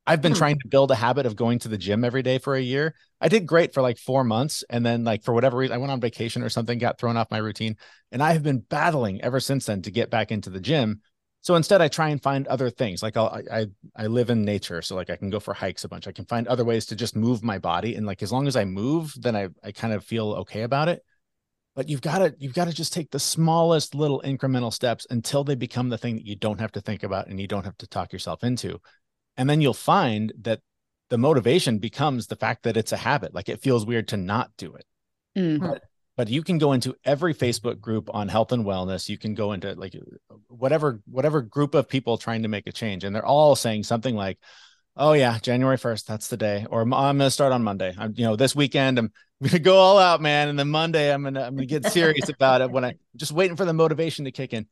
I've 0.06 0.22
been 0.22 0.32
hmm. 0.32 0.38
trying 0.38 0.60
to 0.60 0.68
build 0.70 0.92
a 0.92 0.96
habit 0.96 1.26
of 1.26 1.36
going 1.36 1.60
to 1.60 1.68
the 1.68 1.78
gym 1.78 2.06
every 2.06 2.22
day 2.22 2.38
for 2.38 2.56
a 2.56 2.62
year. 2.62 2.96
I 3.20 3.28
did 3.28 3.46
great 3.46 3.74
for 3.74 3.82
like 3.82 3.98
four 3.98 4.24
months 4.24 4.64
and 4.70 4.86
then 4.86 5.04
like 5.04 5.24
for 5.24 5.34
whatever 5.34 5.58
reason 5.58 5.74
i 5.74 5.80
went 5.80 5.92
on 5.92 6.00
vacation 6.00 6.44
or 6.44 6.50
something 6.50 6.78
got 6.78 7.00
thrown 7.00 7.18
off 7.18 7.32
my 7.32 7.40
routine 7.40 7.76
and 8.12 8.22
i 8.22 8.34
have 8.34 8.44
been 8.44 8.60
battling 8.60 9.22
ever 9.22 9.40
since 9.40 9.66
then 9.66 9.82
to 9.82 9.90
get 9.90 10.12
back 10.12 10.32
into 10.32 10.52
the 10.52 10.60
gym 10.60 11.02
So 11.42 11.56
instead, 11.56 11.82
I 11.82 11.88
try 11.88 12.10
and 12.10 12.22
find 12.22 12.46
other 12.48 12.70
things. 12.70 13.02
Like 13.02 13.16
I'll, 13.16 13.42
I 13.52 13.68
I 13.96 14.08
live 14.08 14.30
in 14.30 14.44
nature, 14.44 14.82
so 14.82 14.96
like 14.96 15.10
I 15.10 15.16
can 15.16 15.30
go 15.30 15.40
for 15.40 15.54
hikes 15.54 15.84
a 15.84 15.88
bunch. 15.88 16.08
I 16.08 16.12
can 16.12 16.26
find 16.26 16.48
other 16.48 16.66
ways 16.66 16.86
to 16.88 16.96
just 16.96 17.16
move 17.16 17.44
my 17.44 17.58
body, 17.58 17.96
and 17.96 18.06
like 18.06 18.22
as 18.22 18.32
long 18.32 18.48
as 18.48 18.56
I 18.56 18.66
move, 18.66 19.14
then 19.18 19.36
I 19.36 19.50
I 19.64 19.72
kind 19.72 19.94
of 19.94 20.04
feel 20.04 20.34
okay 20.34 20.64
about 20.64 20.90
it. 20.90 21.04
But 21.76 21.90
you've 21.90 22.02
got 22.02 22.20
to 22.20 22.36
you've 22.38 22.56
got 22.56 22.66
to 22.66 22.74
just 22.74 22.92
take 22.92 23.12
the 23.12 23.20
smallest 23.20 23.96
little 23.96 24.22
incremental 24.26 24.74
steps 24.74 25.06
until 25.10 25.44
they 25.44 25.56
become 25.56 25.90
the 25.90 25.98
thing 25.98 26.16
that 26.16 26.26
you 26.26 26.36
don't 26.36 26.60
have 26.60 26.72
to 26.74 26.82
think 26.82 27.04
about 27.04 27.28
and 27.28 27.40
you 27.40 27.48
don't 27.48 27.66
have 27.66 27.78
to 27.78 27.88
talk 27.88 28.12
yourself 28.12 28.44
into, 28.44 28.82
and 29.38 29.50
then 29.50 29.62
you'll 29.62 29.74
find 29.74 30.34
that 30.42 30.60
the 31.10 31.18
motivation 31.18 31.78
becomes 31.78 32.28
the 32.28 32.36
fact 32.36 32.64
that 32.64 32.76
it's 32.76 32.92
a 32.92 32.98
habit. 32.98 33.34
Like 33.34 33.48
it 33.48 33.62
feels 33.62 33.86
weird 33.86 34.08
to 34.10 34.18
not 34.18 34.52
do 34.58 34.74
it. 34.74 34.86
Mm-hmm. 35.38 35.66
But 35.66 35.84
but 36.18 36.28
you 36.28 36.44
can 36.44 36.58
go 36.58 36.74
into 36.74 36.96
every 37.06 37.34
facebook 37.34 37.80
group 37.80 38.10
on 38.14 38.28
health 38.28 38.52
and 38.52 38.66
wellness. 38.66 39.08
You 39.08 39.18
can 39.18 39.36
go 39.36 39.54
into 39.54 39.74
like 39.76 39.96
whatever 40.48 41.00
whatever 41.06 41.42
group 41.42 41.76
of 41.76 41.88
people 41.88 42.18
trying 42.18 42.42
to 42.42 42.50
make 42.50 42.68
a 42.68 42.72
change 42.72 43.04
and 43.04 43.16
they're 43.16 43.26
all 43.26 43.56
saying 43.56 43.84
something 43.84 44.16
like 44.16 44.40
oh 44.98 45.14
yeah 45.14 45.38
january 45.40 45.78
1st 45.78 46.06
that's 46.06 46.28
the 46.28 46.38
day 46.38 46.66
or 46.72 46.82
i'm 46.82 46.90
going 46.90 47.20
to 47.20 47.32
start 47.32 47.54
on 47.54 47.64
monday. 47.64 47.94
I'm 47.98 48.14
you 48.18 48.26
know 48.26 48.36
this 48.36 48.56
weekend 48.56 48.98
i'm 48.98 49.12
going 49.42 49.52
to 49.52 49.60
go 49.60 49.78
all 49.78 50.00
out 50.00 50.22
man 50.22 50.50
and 50.50 50.58
then 50.58 50.70
monday 50.70 51.14
i'm 51.14 51.22
going 51.22 51.36
to 51.36 51.46
i'm 51.46 51.58
to 51.58 51.66
get 51.66 51.86
serious 51.86 52.30
about 52.30 52.62
it 52.62 52.72
when 52.72 52.84
i 52.84 52.96
just 53.16 53.32
waiting 53.32 53.56
for 53.56 53.66
the 53.66 53.74
motivation 53.74 54.26
to 54.26 54.32
kick 54.32 54.54
in. 54.54 54.68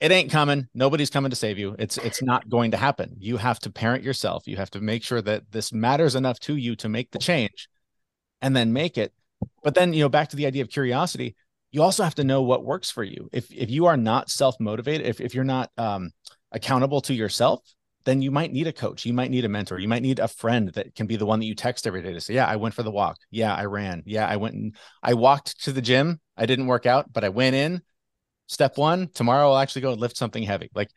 It 0.00 0.10
ain't 0.10 0.30
coming. 0.30 0.68
Nobody's 0.74 1.08
coming 1.08 1.30
to 1.30 1.36
save 1.36 1.56
you. 1.56 1.76
It's 1.78 1.96
it's 1.98 2.20
not 2.20 2.48
going 2.48 2.72
to 2.72 2.76
happen. 2.76 3.16
You 3.18 3.36
have 3.36 3.58
to 3.60 3.70
parent 3.70 4.02
yourself. 4.02 4.46
You 4.46 4.56
have 4.56 4.70
to 4.70 4.80
make 4.80 5.02
sure 5.02 5.22
that 5.22 5.50
this 5.50 5.72
matters 5.72 6.14
enough 6.14 6.38
to 6.40 6.56
you 6.56 6.76
to 6.76 6.88
make 6.88 7.10
the 7.12 7.18
change 7.18 7.68
and 8.42 8.54
then 8.54 8.72
make 8.72 8.98
it 8.98 9.14
but 9.62 9.74
then, 9.74 9.92
you 9.92 10.00
know, 10.00 10.08
back 10.08 10.28
to 10.30 10.36
the 10.36 10.46
idea 10.46 10.62
of 10.62 10.68
curiosity, 10.68 11.36
you 11.72 11.82
also 11.82 12.04
have 12.04 12.14
to 12.16 12.24
know 12.24 12.42
what 12.42 12.64
works 12.64 12.90
for 12.90 13.02
you. 13.02 13.28
If 13.32 13.52
if 13.52 13.70
you 13.70 13.86
are 13.86 13.96
not 13.96 14.30
self-motivated, 14.30 15.06
if, 15.06 15.20
if 15.20 15.34
you're 15.34 15.44
not 15.44 15.70
um, 15.76 16.10
accountable 16.52 17.00
to 17.02 17.14
yourself, 17.14 17.60
then 18.04 18.22
you 18.22 18.30
might 18.30 18.52
need 18.52 18.66
a 18.66 18.72
coach. 18.72 19.04
You 19.04 19.12
might 19.12 19.30
need 19.30 19.44
a 19.44 19.48
mentor. 19.48 19.78
You 19.78 19.88
might 19.88 20.02
need 20.02 20.18
a 20.18 20.28
friend 20.28 20.68
that 20.74 20.94
can 20.94 21.06
be 21.06 21.16
the 21.16 21.26
one 21.26 21.40
that 21.40 21.46
you 21.46 21.54
text 21.54 21.86
every 21.86 22.02
day 22.02 22.12
to 22.12 22.20
say, 22.20 22.34
Yeah, 22.34 22.46
I 22.46 22.56
went 22.56 22.74
for 22.74 22.82
the 22.82 22.90
walk. 22.90 23.16
Yeah, 23.30 23.54
I 23.54 23.64
ran. 23.64 24.02
Yeah, 24.06 24.26
I 24.26 24.36
went 24.36 24.54
and 24.54 24.76
I 25.02 25.14
walked 25.14 25.62
to 25.64 25.72
the 25.72 25.82
gym. 25.82 26.20
I 26.36 26.46
didn't 26.46 26.66
work 26.66 26.86
out, 26.86 27.12
but 27.12 27.24
I 27.24 27.30
went 27.30 27.56
in. 27.56 27.82
Step 28.46 28.76
one, 28.76 29.08
tomorrow 29.08 29.50
I'll 29.50 29.58
actually 29.58 29.82
go 29.82 29.92
and 29.92 30.00
lift 30.00 30.16
something 30.16 30.42
heavy. 30.42 30.70
Like 30.74 30.90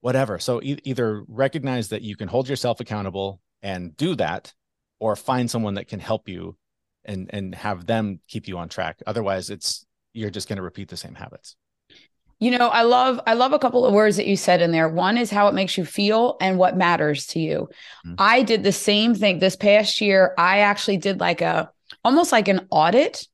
whatever. 0.00 0.38
So 0.38 0.60
e- 0.62 0.80
either 0.84 1.24
recognize 1.28 1.88
that 1.88 2.02
you 2.02 2.16
can 2.16 2.28
hold 2.28 2.48
yourself 2.48 2.80
accountable 2.80 3.40
and 3.62 3.96
do 3.96 4.14
that, 4.16 4.52
or 4.98 5.16
find 5.16 5.50
someone 5.50 5.74
that 5.74 5.88
can 5.88 6.00
help 6.00 6.28
you 6.28 6.56
and 7.04 7.30
and 7.32 7.54
have 7.54 7.86
them 7.86 8.20
keep 8.28 8.48
you 8.48 8.58
on 8.58 8.68
track. 8.68 9.02
Otherwise 9.06 9.50
it's 9.50 9.86
you're 10.12 10.30
just 10.30 10.48
going 10.48 10.56
to 10.56 10.62
repeat 10.62 10.88
the 10.88 10.96
same 10.96 11.14
habits. 11.14 11.56
You 12.38 12.52
know 12.52 12.68
i 12.68 12.82
love 12.82 13.20
i 13.26 13.34
love 13.34 13.52
a 13.52 13.58
couple 13.58 13.84
of 13.84 13.92
words 13.92 14.16
that 14.16 14.26
you 14.26 14.36
said 14.36 14.62
in 14.62 14.72
there. 14.72 14.88
One 14.88 15.18
is 15.18 15.30
how 15.30 15.48
it 15.48 15.54
makes 15.54 15.76
you 15.76 15.84
feel 15.84 16.36
and 16.40 16.58
what 16.58 16.76
matters 16.76 17.26
to 17.28 17.38
you. 17.38 17.68
Mm-hmm. 18.06 18.14
i 18.18 18.42
did 18.42 18.62
the 18.62 18.72
same 18.72 19.14
thing. 19.14 19.38
This 19.38 19.56
past 19.56 20.00
year 20.00 20.34
i 20.38 20.60
actually 20.60 20.96
did 20.96 21.20
like 21.20 21.42
a 21.42 21.70
almost 22.04 22.32
like 22.32 22.48
an 22.48 22.66
audit 22.70 23.26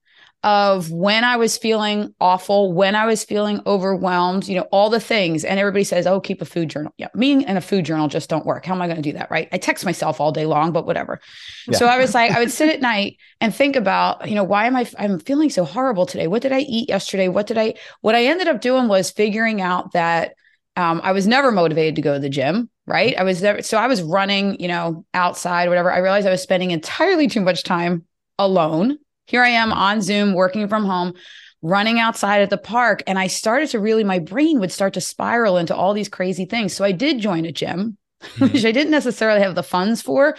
of 0.47 0.93
when 0.93 1.25
I 1.25 1.37
was 1.39 1.59
feeling 1.59 2.15
awful, 2.21 2.73
when 2.73 2.95
I 2.95 3.05
was 3.05 3.25
feeling 3.25 3.61
overwhelmed, 3.67 4.47
you 4.47 4.55
know, 4.55 4.69
all 4.71 4.91
the 4.91 5.01
things. 5.01 5.45
And 5.45 5.59
everybody 5.59 5.83
says, 5.83 6.07
oh, 6.07 6.21
keep 6.21 6.41
a 6.41 6.45
food 6.45 6.71
journal. 6.71 6.95
Yeah, 6.99 7.09
me 7.15 7.45
and 7.45 7.59
a 7.59 7.61
food 7.61 7.85
journal 7.85 8.07
just 8.07 8.31
don't 8.31 8.47
work. 8.47 8.65
How 8.65 8.73
am 8.73 8.81
I 8.81 8.87
going 8.87 8.95
to 8.95 9.03
do 9.03 9.13
that? 9.15 9.29
Right. 9.29 9.49
I 9.51 9.59
text 9.59 9.85
myself 9.85 10.21
all 10.21 10.31
day 10.31 10.47
long, 10.47 10.71
but 10.71 10.87
whatever. 10.87 11.21
Yeah. 11.67 11.77
So 11.77 11.87
I 11.87 11.99
was 11.99 12.15
like, 12.15 12.31
I 12.31 12.39
would 12.39 12.53
sit 12.53 12.73
at 12.73 12.81
night 12.81 13.17
and 13.41 13.53
think 13.53 13.75
about, 13.75 14.29
you 14.29 14.37
know, 14.37 14.45
why 14.45 14.67
am 14.67 14.77
I, 14.77 14.89
I'm 15.01 15.19
feeling 15.19 15.51
so 15.51 15.65
horrible 15.65 16.07
today? 16.07 16.29
What 16.29 16.43
did 16.43 16.53
I 16.53 16.61
eat 16.61 16.91
yesterday? 16.91 17.27
What 17.27 17.49
did 17.49 17.59
I, 17.59 17.75
what 18.03 18.15
I 18.15 18.27
ended 18.27 18.47
up 18.47 18.61
doing 18.61 18.87
was 18.87 19.11
figuring 19.11 19.61
out 19.61 19.95
that 19.95 20.35
um, 20.77 21.01
I 21.03 21.11
was 21.11 21.27
never 21.27 21.51
motivated 21.51 21.97
to 21.97 22.03
go 22.03 22.15
to 22.15 22.21
the 22.21 22.31
gym 22.31 22.71
right? 22.89 23.19
I 23.19 23.25
was 23.25 23.43
never, 23.43 23.63
so 23.63 23.79
I 23.79 23.89
was 23.89 24.01
running, 24.01 24.61
you 24.61 24.69
know, 24.69 25.05
outside, 25.13 25.69
whatever. 25.69 25.91
I 25.91 25.99
realized 25.99 26.25
I 26.25 26.31
was 26.31 26.41
spending 26.41 26.71
entirely 26.71 27.27
too 27.27 27.41
much 27.41 27.65
time 27.65 28.05
alone 28.39 28.99
here 29.27 29.43
I 29.43 29.51
am 29.51 29.73
on 29.73 30.01
Zoom 30.01 30.35
working 30.35 30.69
from 30.69 30.85
home, 30.85 31.15
running 31.63 31.99
outside 31.99 32.43
at 32.43 32.51
the 32.51 32.59
park. 32.59 33.03
And 33.07 33.19
I 33.19 33.27
started 33.27 33.69
to 33.71 33.81
really, 33.81 34.05
my 34.05 34.21
brain 34.21 34.61
would 34.61 34.73
start 34.73 34.95
to 34.95 35.01
spiral 35.01 35.59
into 35.59 35.75
all 35.75 35.93
these 35.93 36.09
crazy 36.09 36.45
things. 36.45 36.73
So 36.73 36.85
I 36.85 36.93
did 36.93 37.19
join 37.19 37.45
a 37.45 37.53
gym, 37.53 37.99
mm-hmm. 38.23 38.45
which 38.53 38.65
I 38.65 38.73
didn't 38.73 38.93
necessarily 38.93 39.41
have 39.41 39.55
the 39.55 39.63
funds 39.63 40.01
for. 40.01 40.37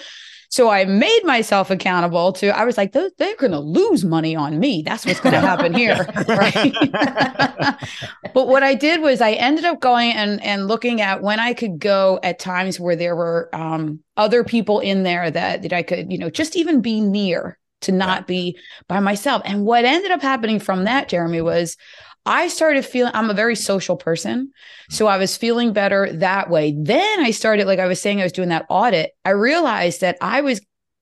So 0.50 0.70
I 0.70 0.86
made 0.86 1.26
myself 1.26 1.70
accountable 1.70 2.32
to, 2.34 2.58
I 2.58 2.64
was 2.64 2.78
like, 2.78 2.94
they're, 2.94 3.12
they're 3.18 3.36
going 3.36 3.52
to 3.52 3.60
lose 3.60 4.06
money 4.06 4.34
on 4.34 4.58
me. 4.60 4.82
That's 4.82 5.06
what's 5.06 5.20
going 5.20 5.34
to 5.34 5.42
happen 5.42 5.74
here. 5.74 6.08
Right. 6.28 6.74
but 8.34 8.48
what 8.48 8.64
I 8.64 8.74
did 8.74 9.02
was 9.02 9.22
I 9.22 9.32
ended 9.32 9.66
up 9.66 9.82
going 9.82 10.12
and, 10.12 10.42
and 10.44 10.68
looking 10.68 11.02
at 11.02 11.22
when 11.22 11.40
I 11.40 11.54
could 11.54 11.80
go 11.80 12.20
at 12.24 12.40
times 12.40 12.80
where 12.80 12.96
there 12.96 13.16
were 13.16 13.50
um, 13.54 14.00
other 14.16 14.44
people 14.44 14.80
in 14.80 15.04
there 15.04 15.30
that, 15.30 15.64
that 15.64 15.74
I 15.74 15.84
could, 15.84 16.12
you 16.12 16.18
know, 16.18 16.30
just 16.30 16.56
even 16.56 16.82
be 16.82 17.02
near 17.02 17.58
to 17.82 17.92
not 17.92 18.28
be 18.28 18.58
by 18.88 19.00
myself. 19.00 19.42
And 19.46 19.66
what 19.66 19.86
ended 19.86 20.12
up 20.12 20.22
happening 20.22 20.60
from 20.60 20.86
that, 20.86 21.10
Jeremy, 21.10 21.42
was 21.42 21.78
I 22.26 22.50
started 22.50 22.86
feeling 22.86 23.12
I'm 23.16 23.30
a 23.30 23.36
very 23.36 23.56
social 23.56 23.96
person. 23.96 24.48
Mm-hmm. 24.48 24.94
So 24.94 25.08
I 25.08 25.18
was 25.18 25.38
feeling 25.38 25.74
better 25.74 26.12
that 26.14 26.50
way. 26.50 26.76
Then 26.78 27.20
I 27.22 27.32
started, 27.32 27.68
like 27.68 27.80
I 27.80 27.88
was 27.88 28.02
saying, 28.02 28.20
I 28.20 28.26
was 28.26 28.34
doing 28.34 28.50
that 28.50 28.66
audit. 28.70 29.12
I 29.24 29.30
realized 29.30 30.02
that 30.02 30.18
I 30.22 30.42
was 30.42 30.60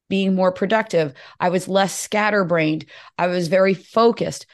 being 0.08 0.36
more 0.36 0.52
productive. 0.52 1.14
I 1.40 1.50
was 1.50 1.68
less 1.68 1.98
scatterbrained. 1.98 2.86
I 3.18 3.26
was 3.28 3.48
very 3.48 3.74
focused 3.74 4.46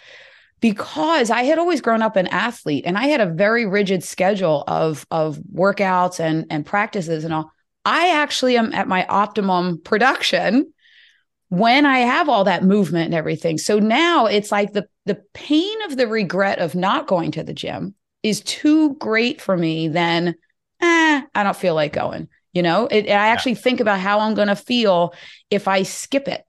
because 0.62 1.30
I 1.30 1.44
had 1.44 1.58
always 1.58 1.82
grown 1.82 2.02
up 2.02 2.16
an 2.16 2.28
athlete 2.28 2.86
and 2.86 2.98
I 2.98 3.08
had 3.08 3.20
a 3.20 3.26
very 3.26 3.66
rigid 3.66 4.04
schedule 4.04 4.64
of, 4.68 5.06
of 5.12 5.40
workouts 5.54 6.22
and, 6.22 6.46
and 6.50 6.66
practices 6.66 7.26
and 7.26 7.34
all. 7.34 7.52
I 7.84 8.12
actually 8.12 8.58
am 8.58 8.72
at 8.74 8.88
my 8.88 9.06
optimum 9.08 9.82
production 9.84 10.72
when 11.52 11.86
I 11.86 12.00
have 12.00 12.30
all 12.30 12.46
that 12.46 12.64
movement 12.64 13.08
and 13.08 13.14
everything. 13.14 13.58
So 13.58 13.78
now 13.78 14.26
it's 14.26 14.54
like 14.54 14.72
the 14.72 14.88
the 15.06 15.22
pain 15.34 15.82
of 15.84 15.98
the 15.98 16.08
regret 16.08 16.60
of 16.60 16.76
not 16.76 17.08
going 17.08 17.32
to 17.32 17.44
the 17.44 17.54
gym 17.54 17.94
is 18.24 18.40
too 18.42 18.96
great 18.96 19.42
for 19.42 19.58
me 19.58 19.90
Then 19.90 20.36
eh, 20.80 21.22
I 21.36 21.44
don't 21.44 21.56
feel 21.56 21.76
like 21.76 21.92
going. 21.92 22.30
You 22.54 22.64
know, 22.64 22.88
it, 22.88 23.10
I 23.10 23.28
actually 23.28 23.54
yeah. 23.54 23.60
think 23.60 23.82
about 23.82 24.00
how 24.00 24.22
I'm 24.22 24.34
going 24.34 24.48
to 24.48 24.56
feel 24.56 25.14
if 25.50 25.68
I 25.68 25.84
skip 25.84 26.30
it. 26.30 26.46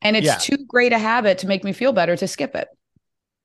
And 0.00 0.16
it's 0.16 0.26
yeah. 0.26 0.36
too 0.36 0.58
great 0.66 0.92
a 0.92 0.98
habit 0.98 1.38
to 1.38 1.46
make 1.46 1.62
me 1.62 1.72
feel 1.72 1.92
better 1.92 2.16
to 2.16 2.26
skip 2.26 2.56
it. 2.56 2.68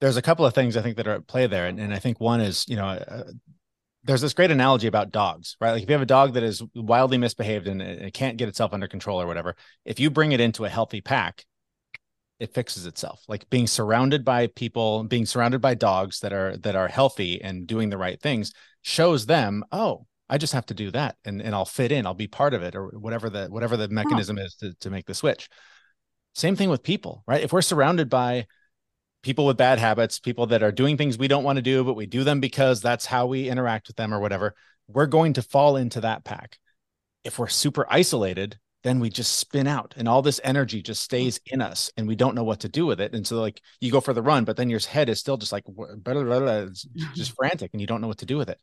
There's 0.02 0.18
a 0.18 0.22
couple 0.24 0.46
of 0.46 0.56
things 0.56 0.76
I 0.76 0.82
think 0.82 0.98
that 0.98 1.08
are 1.08 1.14
at 1.14 1.28
play 1.28 1.46
there. 1.46 1.68
And, 1.68 1.80
and 1.80 1.94
I 1.94 2.00
think 2.00 2.20
one 2.20 2.42
is, 2.42 2.66
you 2.68 2.76
know, 2.78 2.88
uh, 2.88 3.24
there's 4.08 4.22
this 4.22 4.34
great 4.34 4.52
analogy 4.52 4.88
about 4.88 5.12
dogs, 5.12 5.58
right? 5.60 5.72
Like 5.74 5.84
if 5.84 5.90
you 5.90 5.94
have 5.94 6.02
a 6.02 6.06
dog 6.06 6.34
that 6.34 6.44
is 6.44 6.64
wildly 6.74 7.18
misbehaved 7.18 7.68
and 7.68 7.82
it 7.82 8.14
can't 8.14 8.38
get 8.38 8.48
itself 8.48 8.74
under 8.74 8.88
control 8.88 9.22
or 9.22 9.28
whatever, 9.28 9.56
if 9.86 10.00
you 10.00 10.10
bring 10.10 10.32
it 10.32 10.40
into 10.40 10.66
a 10.66 10.70
healthy 10.70 11.02
pack, 11.02 11.46
it 12.40 12.54
fixes 12.54 12.86
itself. 12.86 13.22
Like 13.28 13.50
being 13.50 13.68
surrounded 13.68 14.24
by 14.24 14.48
people, 14.48 15.04
being 15.04 15.26
surrounded 15.26 15.60
by 15.60 15.74
dogs 15.76 16.22
that 16.22 16.34
are 16.34 16.56
that 16.58 16.76
are 16.76 16.88
healthy 16.88 17.42
and 17.42 17.68
doing 17.68 17.90
the 17.90 17.98
right 17.98 18.20
things 18.20 18.54
shows 18.82 19.26
them, 19.26 19.64
oh, 19.72 20.06
I 20.30 20.38
just 20.38 20.54
have 20.54 20.66
to 20.68 20.74
do 20.74 20.92
that 20.92 21.16
and, 21.26 21.42
and 21.42 21.54
I'll 21.54 21.66
fit 21.66 21.92
in, 21.92 22.06
I'll 22.06 22.14
be 22.14 22.28
part 22.28 22.54
of 22.54 22.64
it, 22.64 22.76
or 22.76 22.88
whatever 22.88 23.30
the 23.30 23.48
whatever 23.48 23.76
the 23.76 23.90
mechanism 23.90 24.38
is 24.38 24.56
to, 24.56 24.74
to 24.76 24.90
make 24.90 25.06
the 25.06 25.16
switch. 25.16 25.50
Same 26.34 26.56
thing 26.56 26.70
with 26.70 26.84
people, 26.84 27.24
right? 27.28 27.44
If 27.44 27.52
we're 27.52 27.62
surrounded 27.62 28.10
by 28.10 28.46
people 29.28 29.46
with 29.46 29.58
bad 29.58 29.78
habits, 29.78 30.20
people 30.20 30.48
that 30.48 30.64
are 30.64 30.72
doing 30.72 30.96
things 30.96 31.18
we 31.18 31.28
don't 31.28 31.44
want 31.44 31.58
to 31.58 31.62
do, 31.62 31.84
but 31.84 31.98
we 31.98 32.06
do 32.06 32.24
them 32.24 32.40
because 32.40 32.80
that's 32.80 33.06
how 33.06 33.26
we 33.26 33.50
interact 33.50 33.88
with 33.88 33.98
them 33.98 34.14
or 34.14 34.22
whatever, 34.22 34.56
we're 34.88 35.06
going 35.06 35.34
to 35.34 35.42
fall 35.42 35.76
into 35.76 36.00
that 36.00 36.24
pack. 36.24 36.58
If 37.26 37.38
we're 37.38 37.50
super 37.50 37.86
isolated, 37.90 38.58
then 38.84 39.02
we 39.02 39.10
just 39.10 39.36
spin 39.36 39.68
out 39.68 39.94
and 39.98 40.08
all 40.08 40.22
this 40.22 40.40
energy 40.46 40.82
just 40.82 41.02
hmm. 41.02 41.16
stays 41.16 41.42
in 41.46 41.62
us 41.62 41.92
and 41.98 42.08
we 42.08 42.16
don't 42.16 42.36
know 42.36 42.46
what 42.46 42.62
to 42.62 42.70
do 42.70 42.86
with 42.86 43.02
it. 43.02 43.14
And 43.14 43.28
so, 43.28 43.42
like, 43.42 43.60
you 43.82 43.92
go 43.92 44.00
for 44.00 44.14
the 44.14 44.22
run, 44.22 44.46
but 44.46 44.56
then 44.56 44.70
your 44.70 44.80
head 44.80 45.10
is 45.10 45.20
still 45.20 45.36
just 45.36 45.52
like 45.52 45.66
blah, 45.66 45.98
blah, 45.98 46.40
blah, 46.40 46.68
just 47.14 47.36
frantic 47.36 47.72
and 47.74 47.82
you 47.82 47.88
don't 47.88 48.00
know 48.00 48.08
what 48.08 48.20
to 48.20 48.26
do 48.26 48.38
with 48.38 48.48
it. 48.48 48.62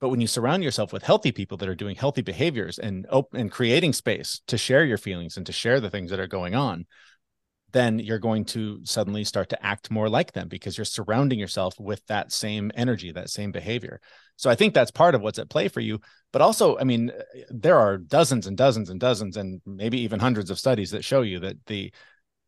But 0.00 0.08
when 0.08 0.22
you 0.22 0.26
surround 0.26 0.64
yourself 0.64 0.94
with 0.94 1.02
healthy 1.02 1.30
people 1.30 1.58
that 1.58 1.68
are 1.68 1.74
doing 1.74 1.94
healthy 1.94 2.22
behaviors 2.22 2.78
and 2.78 3.06
open 3.10 3.38
and 3.38 3.52
creating 3.52 3.92
space 3.92 4.40
to 4.46 4.56
share 4.56 4.82
your 4.86 4.96
feelings 4.96 5.36
and 5.36 5.44
to 5.44 5.52
share 5.52 5.78
the 5.78 5.90
things 5.90 6.10
that 6.10 6.20
are 6.20 6.26
going 6.26 6.54
on, 6.54 6.86
then 7.72 7.98
you're 7.98 8.18
going 8.18 8.44
to 8.46 8.80
suddenly 8.84 9.24
start 9.24 9.48
to 9.50 9.66
act 9.66 9.90
more 9.90 10.08
like 10.08 10.32
them 10.32 10.48
because 10.48 10.76
you're 10.76 10.84
surrounding 10.84 11.38
yourself 11.38 11.74
with 11.78 12.04
that 12.06 12.32
same 12.32 12.70
energy, 12.74 13.12
that 13.12 13.30
same 13.30 13.52
behavior. 13.52 14.00
So 14.36 14.50
I 14.50 14.54
think 14.54 14.74
that's 14.74 14.90
part 14.90 15.14
of 15.14 15.20
what's 15.20 15.38
at 15.38 15.50
play 15.50 15.68
for 15.68 15.80
you. 15.80 16.00
But 16.32 16.42
also, 16.42 16.78
I 16.78 16.84
mean, 16.84 17.12
there 17.48 17.78
are 17.78 17.98
dozens 17.98 18.46
and 18.46 18.56
dozens 18.56 18.90
and 18.90 18.98
dozens 18.98 19.36
and 19.36 19.60
maybe 19.66 20.00
even 20.00 20.20
hundreds 20.20 20.50
of 20.50 20.58
studies 20.58 20.90
that 20.92 21.04
show 21.04 21.22
you 21.22 21.40
that 21.40 21.56
the 21.66 21.92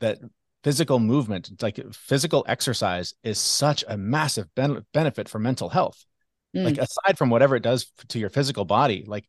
that 0.01 0.19
physical 0.65 0.99
movement, 0.99 1.51
like 1.61 1.81
physical 1.93 2.45
exercise, 2.49 3.15
is 3.23 3.39
such 3.39 3.85
a 3.89 3.97
massive 3.97 4.47
ben- 4.55 4.85
benefit 4.93 5.29
for 5.29 5.39
mental 5.39 5.69
health. 5.69 6.05
Mm. 6.57 6.65
Like 6.65 6.79
aside 6.79 7.19
from 7.19 7.31
whatever 7.31 7.57
it 7.57 7.63
does 7.63 7.91
to 8.09 8.19
your 8.19 8.31
physical 8.31 8.65
body, 8.65 9.05
like 9.07 9.27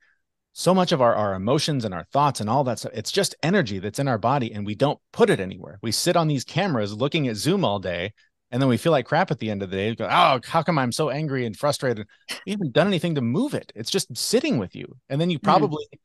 so 0.53 0.73
much 0.73 0.91
of 0.91 1.01
our, 1.01 1.15
our 1.15 1.33
emotions 1.33 1.83
and 1.83 1.93
our 1.93 2.05
thoughts 2.05 2.39
and 2.39 2.49
all 2.49 2.63
that 2.63 2.79
stuff 2.79 2.93
it's 2.93 3.11
just 3.11 3.35
energy 3.43 3.79
that's 3.79 3.99
in 3.99 4.07
our 4.07 4.17
body 4.17 4.53
and 4.53 4.65
we 4.65 4.75
don't 4.75 4.99
put 5.11 5.29
it 5.29 5.39
anywhere 5.39 5.79
we 5.81 5.91
sit 5.91 6.15
on 6.15 6.27
these 6.27 6.43
cameras 6.43 6.93
looking 6.93 7.27
at 7.27 7.35
zoom 7.35 7.65
all 7.65 7.79
day 7.79 8.13
and 8.53 8.61
then 8.61 8.69
we 8.69 8.77
feel 8.77 8.91
like 8.91 9.07
crap 9.07 9.31
at 9.31 9.39
the 9.39 9.49
end 9.49 9.63
of 9.63 9.71
the 9.71 9.75
day. 9.75 9.95
Go, 9.95 10.05
oh, 10.05 10.39
how 10.45 10.61
come 10.61 10.77
I'm 10.77 10.91
so 10.91 11.09
angry 11.09 11.47
and 11.47 11.57
frustrated? 11.57 12.07
we 12.45 12.51
haven't 12.51 12.71
done 12.71 12.85
anything 12.85 13.15
to 13.15 13.21
move 13.21 13.55
it. 13.55 13.71
It's 13.73 13.89
just 13.89 14.15
sitting 14.15 14.59
with 14.59 14.75
you. 14.75 14.95
And 15.09 15.19
then 15.19 15.31
you 15.31 15.39
mm-hmm. 15.39 15.45
probably 15.45 15.85
mm. 15.85 15.97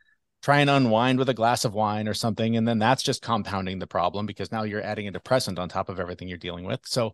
try 0.43 0.61
and 0.61 0.71
unwind 0.71 1.19
with 1.19 1.29
a 1.29 1.35
glass 1.35 1.67
of 1.67 1.75
wine 1.75 2.09
or 2.09 2.15
something. 2.15 2.57
And 2.57 2.67
then 2.67 2.79
that's 2.79 3.03
just 3.03 3.21
compounding 3.21 3.81
the 3.81 3.87
problem 3.87 4.25
because 4.25 4.51
now 4.51 4.63
you're 4.63 4.83
adding 4.83 5.07
a 5.07 5.11
depressant 5.11 5.59
on 5.59 5.69
top 5.69 5.91
of 5.91 6.01
everything 6.01 6.27
you're 6.27 6.39
dealing 6.39 6.65
with. 6.65 6.81
So 6.87 7.13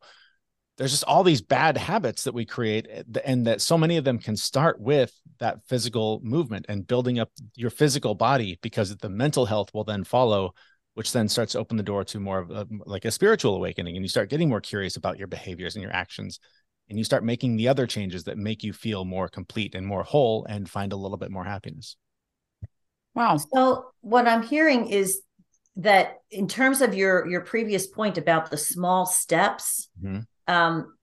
there's 0.76 0.90
just 0.90 1.04
all 1.04 1.22
these 1.22 1.40
bad 1.40 1.76
habits 1.76 2.24
that 2.24 2.34
we 2.34 2.44
create 2.44 2.86
eh, 2.90 3.02
and 3.24 3.46
that 3.46 3.60
so 3.60 3.78
many 3.78 3.96
of 3.96 4.04
them 4.04 4.18
can 4.18 4.36
start 4.36 4.80
with 4.80 5.12
that 5.38 5.58
physical 5.66 6.20
movement 6.22 6.66
and 6.68 6.86
building 6.86 7.18
up 7.18 7.30
your 7.54 7.70
physical 7.70 8.14
body 8.14 8.58
because 8.62 8.96
the 8.96 9.08
mental 9.08 9.46
health 9.46 9.72
will 9.74 9.84
then 9.84 10.04
follow 10.04 10.52
which 10.94 11.12
then 11.12 11.28
starts 11.28 11.52
to 11.52 11.58
open 11.58 11.76
the 11.76 11.82
door 11.82 12.04
to 12.04 12.20
more 12.20 12.38
of 12.38 12.50
a, 12.52 12.66
like 12.86 13.04
a 13.04 13.10
spiritual 13.10 13.56
awakening 13.56 13.96
and 13.96 14.04
you 14.04 14.08
start 14.08 14.30
getting 14.30 14.48
more 14.48 14.60
curious 14.60 14.96
about 14.96 15.18
your 15.18 15.28
behaviors 15.28 15.74
and 15.74 15.82
your 15.82 15.92
actions 15.92 16.38
and 16.88 16.98
you 16.98 17.04
start 17.04 17.24
making 17.24 17.56
the 17.56 17.68
other 17.68 17.86
changes 17.86 18.24
that 18.24 18.38
make 18.38 18.62
you 18.62 18.72
feel 18.72 19.04
more 19.04 19.28
complete 19.28 19.74
and 19.74 19.86
more 19.86 20.02
whole 20.02 20.44
and 20.46 20.68
find 20.68 20.92
a 20.92 20.96
little 20.96 21.16
bit 21.16 21.30
more 21.30 21.44
happiness 21.44 21.96
wow 23.14 23.36
so 23.36 23.86
what 24.00 24.28
i'm 24.28 24.42
hearing 24.42 24.88
is 24.88 25.22
that 25.76 26.18
in 26.30 26.46
terms 26.46 26.80
of 26.80 26.94
your 26.94 27.28
your 27.28 27.40
previous 27.40 27.86
point 27.86 28.16
about 28.16 28.50
the 28.50 28.56
small 28.56 29.06
steps 29.06 29.88
mm-hmm. 30.00 30.20
Um 30.48 30.94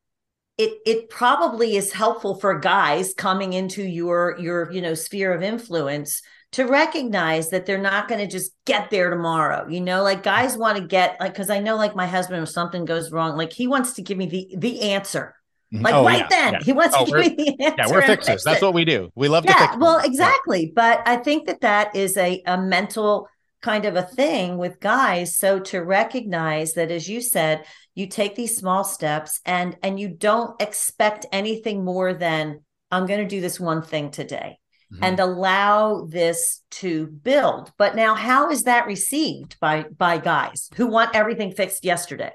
it 0.58 0.78
it 0.86 1.10
probably 1.10 1.76
is 1.76 1.92
helpful 1.92 2.36
for 2.36 2.60
guys 2.60 3.14
coming 3.14 3.54
into 3.54 3.84
your 3.84 4.38
your 4.40 4.72
you 4.72 4.82
know 4.82 4.94
sphere 4.94 5.34
of 5.34 5.42
influence 5.42 6.22
to 6.52 6.66
recognize 6.66 7.50
that 7.50 7.66
they're 7.66 7.78
not 7.78 8.10
going 8.10 8.20
to 8.20 8.28
just 8.28 8.52
get 8.66 8.90
there 8.90 9.10
tomorrow. 9.10 9.68
You 9.70 9.80
know, 9.80 10.04
like 10.04 10.22
guys 10.22 10.58
want 10.58 10.78
to 10.78 10.84
get 10.86 11.18
like 11.20 11.34
because 11.34 11.50
I 11.50 11.60
know 11.60 11.78
like 11.78 11.96
my 11.96 12.08
husband 12.08 12.44
if 12.44 12.50
something 12.50 12.86
goes 12.86 13.12
wrong, 13.12 13.38
like 13.38 13.54
he 13.54 13.68
wants 13.68 13.94
to 13.94 14.02
give 14.02 14.18
me 14.18 14.28
the 14.28 14.56
the 14.58 14.82
answer. 14.92 15.36
Mm-hmm. 15.74 15.86
Like 15.86 15.94
oh, 15.94 16.04
right 16.04 16.20
yeah, 16.20 16.28
then, 16.30 16.54
yeah. 16.54 16.60
he 16.64 16.74
wants 16.74 16.96
oh, 16.98 17.06
to 17.06 17.12
give 17.12 17.38
me 17.38 17.44
the 17.56 17.64
answer. 17.64 17.76
Yeah, 17.78 17.90
we're 17.90 18.02
fixers. 18.02 18.44
That's 18.44 18.62
what 18.62 18.74
we 18.74 18.84
do. 18.84 19.10
We 19.16 19.30
love 19.30 19.46
yeah, 19.46 19.54
to 19.54 19.60
fix. 19.60 19.78
Well, 19.78 20.00
exactly. 20.04 20.66
Yeah. 20.66 20.72
But 20.76 21.08
I 21.08 21.16
think 21.18 21.48
that 21.48 21.62
that 21.62 21.96
is 21.96 22.18
a 22.18 22.44
a 22.46 22.58
mental 22.58 23.28
kind 23.62 23.86
of 23.86 23.96
a 23.96 24.02
thing 24.02 24.58
with 24.58 24.80
guys 24.80 25.38
so 25.38 25.60
to 25.60 25.80
recognize 25.80 26.74
that 26.74 26.90
as 26.90 27.08
you 27.08 27.22
said 27.22 27.64
you 27.96 28.08
take 28.08 28.36
these 28.36 28.56
small 28.56 28.84
steps 28.84 29.42
and 29.46 29.78
and 29.84 30.00
you 30.00 30.08
don't 30.08 30.62
expect 30.62 31.26
anything 31.32 31.84
more 31.84 32.14
than 32.14 32.62
i'm 32.92 33.06
going 33.06 33.20
to 33.20 33.28
do 33.28 33.42
this 33.42 33.60
one 33.60 33.82
thing 33.82 34.12
today 34.12 34.58
mm-hmm. 34.92 35.04
and 35.04 35.20
allow 35.20 36.06
this 36.06 36.62
to 36.70 37.08
build. 37.08 37.72
But 37.78 37.96
now, 37.96 38.16
how 38.16 38.50
is 38.50 38.64
that 38.64 38.88
received 38.88 39.60
by 39.60 39.84
by 39.98 40.18
guys 40.18 40.70
who 40.76 40.88
want 40.88 41.16
everything 41.16 41.52
fixed 41.52 41.86
yesterday? 41.86 42.32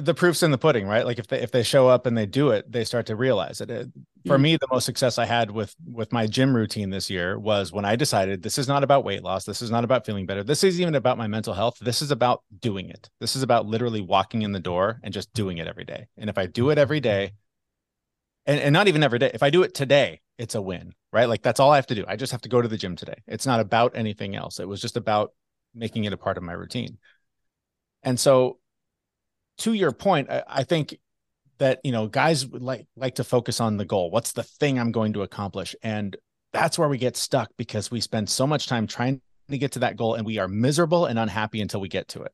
the 0.00 0.14
proof's 0.14 0.44
in 0.44 0.52
the 0.52 0.58
pudding 0.58 0.86
right 0.86 1.04
like 1.04 1.18
if 1.18 1.26
they 1.26 1.40
if 1.40 1.50
they 1.50 1.64
show 1.64 1.88
up 1.88 2.06
and 2.06 2.16
they 2.16 2.24
do 2.24 2.50
it 2.50 2.70
they 2.70 2.84
start 2.84 3.06
to 3.06 3.16
realize 3.16 3.60
it, 3.60 3.68
it 3.68 3.88
for 4.28 4.34
mm-hmm. 4.34 4.42
me 4.42 4.56
the 4.56 4.68
most 4.70 4.84
success 4.84 5.18
i 5.18 5.24
had 5.24 5.50
with 5.50 5.74
with 5.86 6.12
my 6.12 6.26
gym 6.26 6.54
routine 6.54 6.90
this 6.90 7.10
year 7.10 7.38
was 7.38 7.72
when 7.72 7.84
i 7.84 7.96
decided 7.96 8.42
this 8.42 8.58
is 8.58 8.68
not 8.68 8.84
about 8.84 9.04
weight 9.04 9.22
loss 9.22 9.44
this 9.44 9.62
is 9.62 9.70
not 9.70 9.84
about 9.84 10.06
feeling 10.06 10.26
better 10.26 10.44
this 10.44 10.62
is 10.62 10.80
even 10.80 10.94
about 10.94 11.18
my 11.18 11.26
mental 11.26 11.54
health 11.54 11.76
this 11.80 12.00
is 12.00 12.10
about 12.10 12.42
doing 12.60 12.88
it 12.88 13.10
this 13.20 13.34
is 13.34 13.42
about 13.42 13.66
literally 13.66 14.00
walking 14.00 14.42
in 14.42 14.52
the 14.52 14.60
door 14.60 15.00
and 15.02 15.12
just 15.12 15.32
doing 15.32 15.58
it 15.58 15.66
every 15.66 15.84
day 15.84 16.06
and 16.16 16.30
if 16.30 16.38
i 16.38 16.46
do 16.46 16.70
it 16.70 16.78
every 16.78 17.00
day 17.00 17.32
and, 18.46 18.60
and 18.60 18.72
not 18.72 18.86
even 18.86 19.02
every 19.02 19.18
day 19.18 19.30
if 19.34 19.42
i 19.42 19.50
do 19.50 19.62
it 19.62 19.74
today 19.74 20.20
it's 20.38 20.54
a 20.54 20.62
win, 20.62 20.94
right? 21.12 21.28
Like 21.28 21.42
that's 21.42 21.60
all 21.60 21.72
I 21.72 21.76
have 21.76 21.88
to 21.88 21.94
do. 21.94 22.04
I 22.06 22.16
just 22.16 22.32
have 22.32 22.40
to 22.42 22.48
go 22.48 22.62
to 22.62 22.68
the 22.68 22.76
gym 22.76 22.96
today. 22.96 23.16
It's 23.26 23.46
not 23.46 23.60
about 23.60 23.96
anything 23.96 24.36
else. 24.36 24.60
It 24.60 24.68
was 24.68 24.80
just 24.80 24.96
about 24.96 25.32
making 25.74 26.04
it 26.04 26.12
a 26.12 26.16
part 26.16 26.36
of 26.36 26.44
my 26.44 26.52
routine. 26.52 26.98
And 28.02 28.18
so 28.18 28.58
to 29.58 29.72
your 29.72 29.92
point, 29.92 30.30
I, 30.30 30.44
I 30.46 30.62
think 30.62 30.96
that 31.58 31.80
you 31.84 31.92
know 31.92 32.06
guys 32.06 32.46
would 32.46 32.62
like 32.62 32.86
like 32.96 33.16
to 33.16 33.24
focus 33.24 33.60
on 33.60 33.76
the 33.76 33.84
goal. 33.84 34.10
What's 34.10 34.32
the 34.32 34.42
thing 34.42 34.78
I'm 34.78 34.92
going 34.92 35.12
to 35.14 35.22
accomplish? 35.22 35.74
And 35.82 36.16
that's 36.52 36.78
where 36.78 36.88
we 36.88 36.98
get 36.98 37.16
stuck 37.16 37.50
because 37.56 37.90
we 37.90 38.00
spend 38.00 38.28
so 38.28 38.46
much 38.46 38.66
time 38.66 38.86
trying 38.86 39.20
to 39.50 39.58
get 39.58 39.72
to 39.72 39.80
that 39.80 39.96
goal 39.96 40.14
and 40.14 40.26
we 40.26 40.38
are 40.38 40.48
miserable 40.48 41.06
and 41.06 41.18
unhappy 41.18 41.60
until 41.60 41.80
we 41.80 41.88
get 41.88 42.08
to 42.08 42.22
it. 42.22 42.32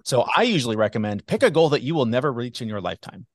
so 0.04 0.26
I 0.36 0.42
usually 0.42 0.76
recommend 0.76 1.26
pick 1.26 1.42
a 1.42 1.50
goal 1.50 1.70
that 1.70 1.82
you 1.82 1.94
will 1.94 2.06
never 2.06 2.32
reach 2.32 2.60
in 2.62 2.68
your 2.68 2.80
lifetime. 2.80 3.26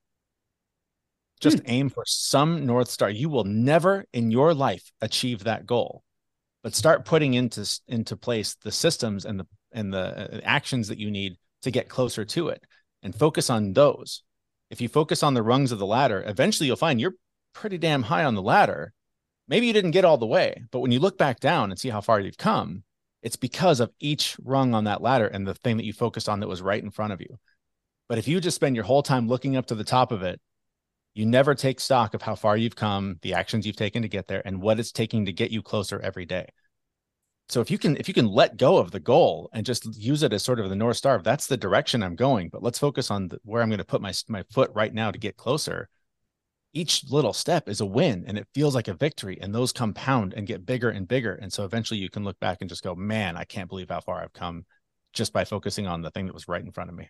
Just 1.40 1.60
hmm. 1.60 1.66
aim 1.68 1.90
for 1.90 2.04
some 2.06 2.66
North 2.66 2.90
Star. 2.90 3.10
You 3.10 3.30
will 3.30 3.44
never 3.44 4.06
in 4.14 4.32
your 4.32 4.54
life 4.54 4.92
achieve 5.02 5.44
that 5.44 5.66
goal, 5.66 6.04
but 6.64 6.76
start 6.76 7.06
putting 7.06 7.34
into, 7.34 7.68
into 7.88 8.16
place 8.16 8.56
the 8.56 8.72
systems 8.72 9.26
and 9.26 9.40
the, 9.40 9.48
and 9.72 9.94
the 9.94 10.38
uh, 10.38 10.42
actions 10.44 10.88
that 10.88 11.00
you 11.00 11.12
need 11.12 11.36
to 11.64 11.72
get 11.72 11.90
closer 11.90 12.24
to 12.26 12.50
it 12.50 12.64
and 13.04 13.14
focus 13.14 13.50
on 13.50 13.74
those. 13.74 14.24
If 14.70 14.82
you 14.82 14.90
focus 14.90 15.24
on 15.24 15.34
the 15.34 15.44
rungs 15.44 15.72
of 15.72 15.80
the 15.80 15.86
ladder, 15.86 16.24
eventually 16.26 16.68
you'll 16.68 16.76
find 16.76 17.00
you're 17.00 17.16
pretty 17.54 17.78
damn 17.78 18.04
high 18.04 18.24
on 18.24 18.36
the 18.36 18.42
ladder. 18.42 18.94
Maybe 19.48 19.68
you 19.68 19.74
didn't 19.74 19.92
get 19.92 20.06
all 20.06 20.18
the 20.18 20.26
way, 20.26 20.64
but 20.72 20.80
when 20.80 20.92
you 20.92 21.00
look 21.00 21.18
back 21.18 21.40
down 21.40 21.70
and 21.70 21.80
see 21.80 21.90
how 21.90 22.02
far 22.02 22.20
you've 22.20 22.38
come, 22.38 22.84
it's 23.22 23.36
because 23.36 23.80
of 23.80 23.92
each 24.00 24.36
rung 24.44 24.74
on 24.74 24.86
that 24.86 25.02
ladder 25.02 25.28
and 25.28 25.48
the 25.48 25.54
thing 25.54 25.78
that 25.78 25.86
you 25.86 25.94
focused 25.94 26.30
on 26.30 26.40
that 26.40 26.48
was 26.48 26.62
right 26.62 26.84
in 26.84 26.92
front 26.92 27.14
of 27.14 27.22
you. 27.22 27.40
But 28.10 28.18
if 28.18 28.28
you 28.28 28.40
just 28.40 28.56
spend 28.56 28.76
your 28.76 28.86
whole 28.86 29.04
time 29.04 29.28
looking 29.28 29.56
up 29.56 29.68
to 29.68 29.76
the 29.76 29.84
top 29.84 30.12
of 30.12 30.24
it 30.24 30.40
you 31.16 31.26
never 31.26 31.56
take 31.56 31.80
stock 31.80 32.14
of 32.14 32.22
how 32.22 32.36
far 32.36 32.58
you've 32.58 32.76
come, 32.76 33.18
the 33.22 33.34
actions 33.34 33.66
you've 33.66 33.78
taken 33.78 34.02
to 34.02 34.10
get 34.10 34.28
there, 34.28 34.46
and 34.46 34.62
what 34.62 34.80
it's 34.80 34.92
taking 34.92 35.26
to 35.26 35.34
get 35.34 35.50
you 35.50 35.62
closer 35.62 36.00
every 36.02 36.26
day. 36.26 36.50
So 37.48 37.62
if 37.62 37.70
you 37.70 37.78
can 37.78 37.96
if 37.98 38.08
you 38.08 38.14
can 38.14 38.28
let 38.28 38.58
go 38.58 38.78
of 38.78 38.92
the 38.92 39.00
goal 39.00 39.50
and 39.54 39.66
just 39.66 39.86
use 39.96 40.24
it 40.24 40.34
as 40.34 40.44
sort 40.44 40.60
of 40.60 40.70
the 40.70 40.76
north 40.76 40.98
star, 40.98 41.22
that's 41.22 41.48
the 41.48 41.58
direction 41.58 42.02
I'm 42.02 42.16
going. 42.16 42.50
But 42.50 42.64
let's 42.64 42.80
focus 42.80 43.12
on 43.12 43.28
the, 43.28 43.40
where 43.44 43.62
I'm 43.62 43.70
going 43.70 43.78
to 43.78 43.86
put 43.86 44.02
my 44.02 44.14
my 44.28 44.44
foot 44.52 44.72
right 44.74 44.94
now 44.94 45.12
to 45.12 45.20
get 45.20 45.38
closer. 45.38 45.90
Each 46.74 47.10
little 47.10 47.34
step 47.34 47.70
is 47.70 47.80
a 47.80 47.86
win, 47.86 48.26
and 48.28 48.38
it 48.38 48.48
feels 48.54 48.76
like 48.76 48.90
a 48.90 48.94
victory. 48.94 49.38
And 49.40 49.54
those 49.54 49.72
compound 49.72 50.34
and 50.34 50.48
get 50.48 50.66
bigger 50.66 50.90
and 50.90 51.08
bigger. 51.08 51.36
And 51.36 51.54
so 51.54 51.64
eventually, 51.64 52.00
you 52.00 52.10
can 52.10 52.24
look 52.24 52.40
back 52.40 52.58
and 52.62 52.70
just 52.70 52.84
go, 52.84 52.96
"Man, 52.96 53.38
I 53.38 53.44
can't 53.44 53.70
believe 53.70 53.90
how 53.90 54.02
far 54.02 54.22
I've 54.22 54.34
come 54.34 54.66
just 55.14 55.32
by 55.32 55.46
focusing 55.46 55.88
on 55.88 56.02
the 56.02 56.12
thing 56.12 56.26
that 56.26 56.34
was 56.34 56.48
right 56.48 56.64
in 56.64 56.72
front 56.72 56.90
of 56.90 56.96
me." 56.96 57.10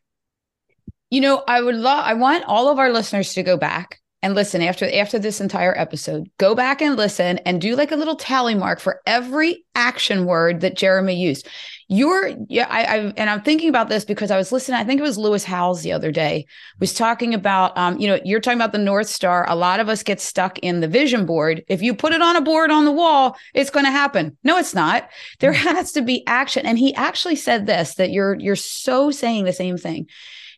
You 1.09 1.21
know, 1.21 1.43
I 1.47 1.61
would 1.61 1.75
love 1.75 2.03
I 2.05 2.13
want 2.15 2.43
all 2.43 2.67
of 2.69 2.77
our 2.77 2.91
listeners 2.91 3.33
to 3.35 3.43
go 3.43 3.57
back 3.57 4.01
and 4.25 4.33
listen 4.33 4.63
after 4.63 4.91
after 4.91 5.19
this 5.19 5.39
entire 5.39 5.77
episode. 5.77 6.27
Go 6.39 6.55
back 6.55 6.81
and 6.81 6.97
listen 6.97 7.37
and 7.45 7.61
do 7.61 7.75
like 7.75 7.91
a 7.91 7.95
little 7.95 8.15
tally 8.15 8.55
mark 8.55 8.79
for 8.79 8.99
every 9.05 9.63
action 9.75 10.25
word 10.25 10.61
that 10.61 10.75
Jeremy 10.75 11.13
used. 11.13 11.47
You're 11.89 12.31
yeah, 12.49 12.65
I, 12.67 12.85
I 12.85 12.97
and 13.17 13.29
I'm 13.29 13.43
thinking 13.43 13.69
about 13.69 13.87
this 13.87 14.03
because 14.03 14.31
I 14.31 14.37
was 14.37 14.51
listening. 14.51 14.79
I 14.79 14.83
think 14.83 14.99
it 14.99 15.03
was 15.03 15.19
Lewis 15.19 15.43
Howes 15.43 15.83
the 15.83 15.91
other 15.91 16.11
day 16.11 16.47
was 16.79 16.95
talking 16.95 17.35
about 17.35 17.77
um, 17.77 17.99
you 17.99 18.07
know, 18.07 18.19
you're 18.25 18.39
talking 18.39 18.57
about 18.57 18.71
the 18.71 18.79
North 18.79 19.09
Star. 19.09 19.47
A 19.47 19.55
lot 19.55 19.79
of 19.79 19.89
us 19.89 20.01
get 20.01 20.19
stuck 20.19 20.57
in 20.57 20.79
the 20.79 20.87
vision 20.87 21.27
board. 21.27 21.63
If 21.67 21.83
you 21.83 21.93
put 21.93 22.11
it 22.11 22.23
on 22.23 22.35
a 22.35 22.41
board 22.41 22.71
on 22.71 22.85
the 22.85 22.91
wall, 22.91 23.37
it's 23.53 23.69
going 23.69 23.85
to 23.85 23.91
happen. 23.91 24.35
No, 24.43 24.57
it's 24.57 24.73
not. 24.73 25.07
There 25.39 25.53
mm. 25.53 25.55
has 25.57 25.91
to 25.91 26.01
be 26.01 26.25
action. 26.25 26.65
And 26.65 26.79
he 26.79 26.95
actually 26.95 27.35
said 27.35 27.67
this 27.67 27.93
that 27.95 28.09
you're 28.09 28.33
you're 28.39 28.55
so 28.55 29.11
saying 29.11 29.45
the 29.45 29.53
same 29.53 29.77
thing 29.77 30.07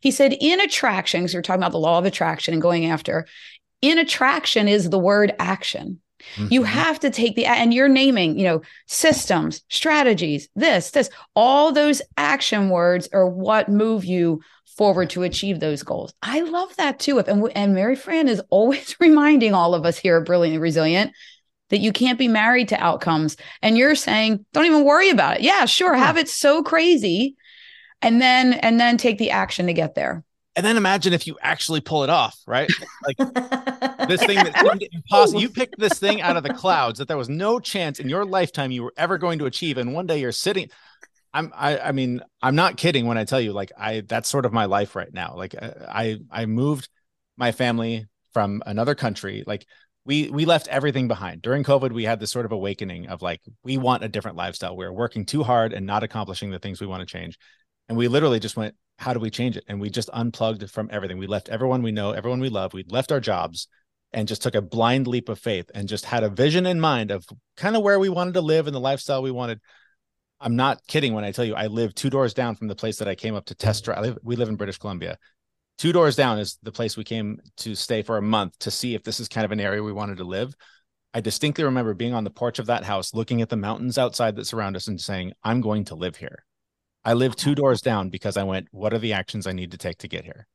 he 0.02 0.12
said, 0.12 0.36
in 0.40 0.60
attraction, 0.60 1.22
because 1.22 1.34
you're 1.34 1.42
talking 1.42 1.62
about 1.62 1.72
the 1.72 1.80
law 1.80 1.98
of 1.98 2.06
attraction 2.06 2.54
and 2.54 2.62
going 2.62 2.86
after, 2.86 3.28
in 3.82 3.98
attraction 3.98 4.68
is 4.68 4.90
the 4.90 5.00
word 5.00 5.34
action. 5.40 6.00
Mm-hmm. 6.36 6.48
You 6.52 6.64
have 6.64 7.00
to 7.02 7.10
take 7.10 7.36
the, 7.36 7.46
and 7.46 7.74
you're 7.74 7.88
naming, 7.88 8.38
you 8.38 8.46
know, 8.46 8.62
systems, 8.88 9.62
strategies, 9.70 10.50
this, 10.56 10.92
this, 10.92 11.10
all 11.36 11.72
those 11.72 12.02
action 12.18 12.70
words 12.70 13.08
are 13.14 13.28
what 13.28 13.70
move 13.70 14.04
you 14.04 14.42
forward 14.78 15.10
to 15.12 15.24
achieve 15.24 15.60
those 15.60 15.84
goals. 15.84 16.14
I 16.22 16.42
love 16.42 16.76
that 16.78 17.00
too. 17.00 17.20
And, 17.20 17.52
and 17.56 17.74
Mary 17.74 17.96
Fran 17.96 18.28
is 18.28 18.42
always 18.50 18.96
reminding 19.00 19.54
all 19.54 19.74
of 19.74 19.86
us 19.86 19.98
here 19.98 20.18
at 20.18 20.26
Brilliantly 20.26 20.60
Resilient 20.60 21.12
that 21.70 21.80
you 21.80 21.92
can't 21.92 22.20
be 22.20 22.30
married 22.30 22.70
to 22.70 22.82
outcomes. 22.82 23.36
And 23.62 23.78
you're 23.78 23.96
saying, 23.96 24.46
don't 24.54 24.66
even 24.66 24.86
worry 24.86 25.10
about 25.10 25.38
it. 25.38 25.42
Yeah, 25.42 25.66
sure. 25.66 25.96
Yeah. 25.96 26.06
Have 26.06 26.18
it 26.18 26.30
so 26.30 26.64
crazy 26.64 27.36
and 28.02 28.22
then 28.22 28.54
and 28.54 28.80
then 28.80 28.98
take 28.98 29.18
the 29.18 29.32
action 29.32 29.68
to 29.68 29.74
get 29.74 29.96
there 29.96 30.24
and 30.58 30.66
then 30.66 30.76
imagine 30.76 31.14
if 31.14 31.26
you 31.26 31.38
actually 31.42 31.80
pull 31.80 32.04
it 32.04 32.10
off 32.10 32.38
right? 32.46 32.70
Like 33.06 33.18
this 34.10 34.22
thing 34.24 34.38
that 34.38 34.58
seemed 34.60 34.88
impossible 34.92 35.40
you 35.40 35.50
picked 35.50 35.80
this 35.80 36.00
thing 36.00 36.22
out 36.22 36.36
of 36.36 36.44
the 36.44 36.54
clouds 36.54 37.00
that 37.00 37.08
there 37.08 37.18
was 37.18 37.30
no 37.30 37.60
chance 37.60 38.00
in 38.00 38.10
your 38.10 38.26
lifetime 38.26 38.72
you 38.72 38.84
were 38.84 38.94
ever 38.98 39.18
going 39.18 39.40
to 39.40 39.46
achieve 39.46 39.78
and 39.78 39.94
one 39.94 40.08
day 40.08 40.20
you're 40.20 40.32
sitting 40.32 40.70
i'm 41.34 41.54
i 41.56 41.78
i 41.80 41.92
mean 41.92 42.22
i'm 42.42 42.56
not 42.56 42.78
kidding 42.78 43.06
when 43.06 43.18
i 43.18 43.24
tell 43.24 43.40
you 43.40 43.54
like 43.54 43.72
i 43.78 44.02
that's 44.02 44.30
sort 44.30 44.46
of 44.46 44.54
my 44.54 44.66
life 44.66 44.96
right 44.96 45.14
now. 45.14 45.34
Like 45.36 45.56
uh, 45.62 45.72
i 45.88 46.20
i 46.32 46.46
moved 46.46 46.90
my 47.38 47.52
family 47.52 48.06
from 48.34 48.62
another 48.66 48.96
country. 48.96 49.44
Like 49.46 49.66
we 50.06 50.30
we 50.30 50.46
left 50.46 50.68
everything 50.68 51.08
behind. 51.08 51.42
During 51.42 51.64
covid 51.64 51.92
we 51.92 52.04
had 52.04 52.20
this 52.20 52.32
sort 52.32 52.46
of 52.46 52.52
awakening 52.52 53.08
of 53.08 53.22
like 53.22 53.42
we 53.64 53.78
want 53.78 54.04
a 54.04 54.10
different 54.10 54.38
lifestyle. 54.38 54.76
We're 54.76 54.92
working 54.92 55.26
too 55.26 55.44
hard 55.44 55.74
and 55.74 55.86
not 55.86 56.04
accomplishing 56.04 56.52
the 56.52 56.60
things 56.60 56.82
we 56.82 56.88
want 56.88 57.02
to 57.02 57.06
change 57.06 57.38
and 57.90 57.98
we 57.98 58.08
literally 58.08 58.40
just 58.40 58.58
went 58.58 58.76
how 59.00 59.14
do 59.14 59.20
we 59.20 59.30
change 59.30 59.58
it? 59.58 59.64
And 59.68 59.80
we 59.80 59.90
just 59.90 60.10
unplugged 60.12 60.70
from 60.72 60.90
everything. 60.92 61.20
We 61.20 61.28
left 61.28 61.50
everyone 61.50 61.84
we 61.84 61.92
know 61.92 62.12
everyone 62.12 62.40
we 62.40 62.50
love. 62.50 62.74
We 62.74 62.84
left 62.88 63.12
our 63.12 63.20
jobs 63.20 63.68
and 64.12 64.28
just 64.28 64.42
took 64.42 64.56
a 64.56 64.62
blind 64.62 65.08
leap 65.08 65.30
of 65.30 65.40
faith 65.40 65.70
and 65.76 65.88
just 65.88 66.06
had 66.06 66.24
a 66.24 66.30
vision 66.30 66.66
in 66.66 66.80
mind 66.80 67.12
of 67.12 67.26
kind 67.58 67.76
of 67.76 67.84
where 67.84 68.00
we 68.00 68.10
wanted 68.10 68.34
to 68.36 68.42
live 68.42 68.68
and 68.68 68.76
the 68.76 68.80
lifestyle 68.80 69.22
we 69.22 69.32
wanted. 69.32 69.60
I'm 70.40 70.56
not 70.56 70.86
kidding 70.88 71.14
when 71.14 71.24
i 71.24 71.32
tell 71.32 71.46
you 71.46 71.56
i 71.56 71.66
live 71.66 71.96
two 71.96 72.12
doors 72.12 72.36
down 72.36 72.56
from 72.56 72.68
the 72.68 72.76
place 72.76 72.98
that 72.98 73.08
i 73.08 73.16
came 73.16 73.34
up 73.34 73.46
to 73.46 73.56
test 73.56 73.84
drive. 73.84 74.20
We 74.22 74.36
live 74.36 74.50
in 74.50 74.56
british 74.56 74.78
columbia. 74.78 75.18
Two 75.80 75.92
doors 75.92 76.16
down 76.16 76.40
is 76.40 76.58
the 76.64 76.72
place 76.72 76.96
we 76.96 77.04
came 77.04 77.40
to 77.58 77.76
stay 77.76 78.04
for 78.04 78.18
a 78.18 78.22
month 78.22 78.58
to 78.60 78.72
see 78.72 78.94
if 78.94 79.04
this 79.04 79.20
is 79.20 79.28
kind 79.28 79.46
of 79.46 79.52
an 79.52 79.60
area 79.60 79.82
we 79.82 79.92
wanted 79.92 80.18
to 80.18 80.24
live. 80.24 80.56
I 81.14 81.22
distinctly 81.22 81.64
remember 81.64 81.94
being 81.94 82.14
on 82.14 82.24
the 82.24 82.30
porch 82.30 82.60
of 82.60 82.68
that 82.68 82.84
house, 82.84 83.14
looking 83.14 83.42
at 83.42 83.50
the 83.50 83.58
mountains 83.58 83.98
outside 83.98 84.36
that 84.36 84.46
surround 84.46 84.76
us 84.76 84.88
and 84.88 85.00
saying, 85.00 85.34
I'm 85.44 85.62
going 85.62 85.86
to 85.86 85.96
live 85.96 86.16
here. 86.16 86.46
I 87.04 87.14
live 87.14 87.36
two 87.36 87.56
doors 87.56 87.82
down 87.82 88.10
because 88.10 88.38
I 88.38 88.44
went, 88.44 88.68
what 88.72 88.94
are 88.94 89.00
the 89.00 89.14
actions 89.14 89.48
I 89.48 89.54
need 89.54 89.72
to 89.72 89.78
take 89.78 90.00
to 90.00 90.08
get 90.08 90.26
here? 90.26 90.48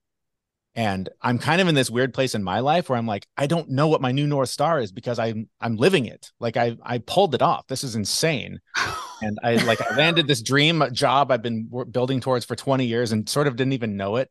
And 0.75 1.09
I'm 1.21 1.39
kind 1.39 1.61
of 1.61 1.69
in 1.69 1.75
this 1.75 1.91
weird 1.91 2.15
place 2.15 2.35
in 2.35 2.43
my 2.43 2.61
life 2.61 2.89
where 2.89 2.99
I'm 2.99 3.07
like, 3.07 3.27
I 3.37 3.47
don't 3.47 3.71
know 3.71 3.89
what 3.89 4.01
my 4.01 4.11
new 4.11 4.27
North 4.27 4.49
Star 4.49 4.81
is 4.81 4.91
because 4.91 5.19
I'm 5.19 5.49
I'm 5.61 5.77
living 5.77 6.07
it. 6.07 6.33
Like 6.41 6.57
I 6.57 6.77
I 6.83 6.99
pulled 6.99 7.35
it 7.35 7.43
off. 7.43 7.67
This 7.67 7.85
is 7.85 7.95
insane. 7.95 8.59
and 9.23 9.39
I 9.43 9.57
like 9.65 9.83
I 9.83 9.95
landed 9.97 10.27
this 10.27 10.43
dream 10.43 10.83
job 10.93 11.31
I've 11.31 11.43
been 11.43 11.71
building 11.91 12.21
towards 12.21 12.47
for 12.47 12.57
20 12.57 12.87
years 12.87 13.13
and 13.13 13.29
sort 13.29 13.49
of 13.49 13.57
didn't 13.57 13.75
even 13.75 13.99
know 13.99 14.17
it. 14.17 14.31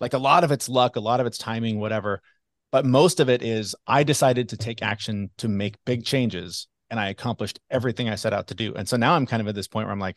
Like 0.00 0.14
a 0.14 0.18
lot 0.18 0.44
of 0.44 0.50
it's 0.50 0.68
luck, 0.68 0.96
a 0.96 1.00
lot 1.00 1.20
of 1.20 1.26
it's 1.26 1.38
timing, 1.38 1.78
whatever. 1.78 2.22
But 2.70 2.86
most 2.86 3.20
of 3.20 3.28
it 3.28 3.42
is 3.42 3.74
I 3.86 4.02
decided 4.02 4.48
to 4.48 4.56
take 4.56 4.82
action 4.82 5.30
to 5.38 5.48
make 5.48 5.76
big 5.84 6.06
changes 6.06 6.68
and 6.88 6.98
I 6.98 7.08
accomplished 7.08 7.60
everything 7.70 8.08
I 8.08 8.14
set 8.14 8.32
out 8.32 8.48
to 8.48 8.54
do. 8.54 8.74
And 8.74 8.88
so 8.88 8.96
now 8.96 9.14
I'm 9.14 9.26
kind 9.26 9.42
of 9.42 9.48
at 9.48 9.54
this 9.54 9.68
point 9.68 9.86
where 9.86 9.92
I'm 9.92 10.00
like, 10.00 10.16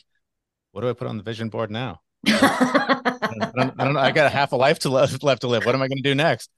what 0.76 0.82
do 0.82 0.90
I 0.90 0.94
put 0.94 1.08
on 1.08 1.16
the 1.16 1.24
vision 1.24 1.48
board 1.48 1.72
now? 1.72 2.02
I, 2.28 3.00
don't, 3.56 3.74
I 3.80 3.86
don't 3.86 3.94
know. 3.94 4.00
I 4.02 4.12
got 4.12 4.26
a 4.26 4.30
half 4.30 4.52
a 4.52 4.58
life 4.58 4.80
to 4.80 4.90
left, 4.90 5.24
left 5.24 5.42
to 5.42 5.48
live. 5.48 5.66
What 5.66 5.74
am 5.74 5.82
I 5.82 5.88
going 5.88 6.00
to 6.00 6.04
do 6.04 6.14
next? 6.14 6.50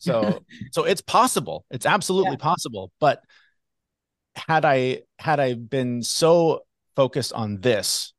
So, 0.00 0.42
so 0.72 0.84
it's 0.84 1.02
possible. 1.02 1.66
It's 1.70 1.84
absolutely 1.84 2.32
yeah. 2.32 2.36
possible. 2.36 2.90
But 2.98 3.22
had 4.34 4.64
I 4.64 5.02
had 5.18 5.38
I 5.38 5.52
been 5.52 6.02
so 6.02 6.62
focused 6.96 7.34
on 7.34 7.60
this 7.60 8.14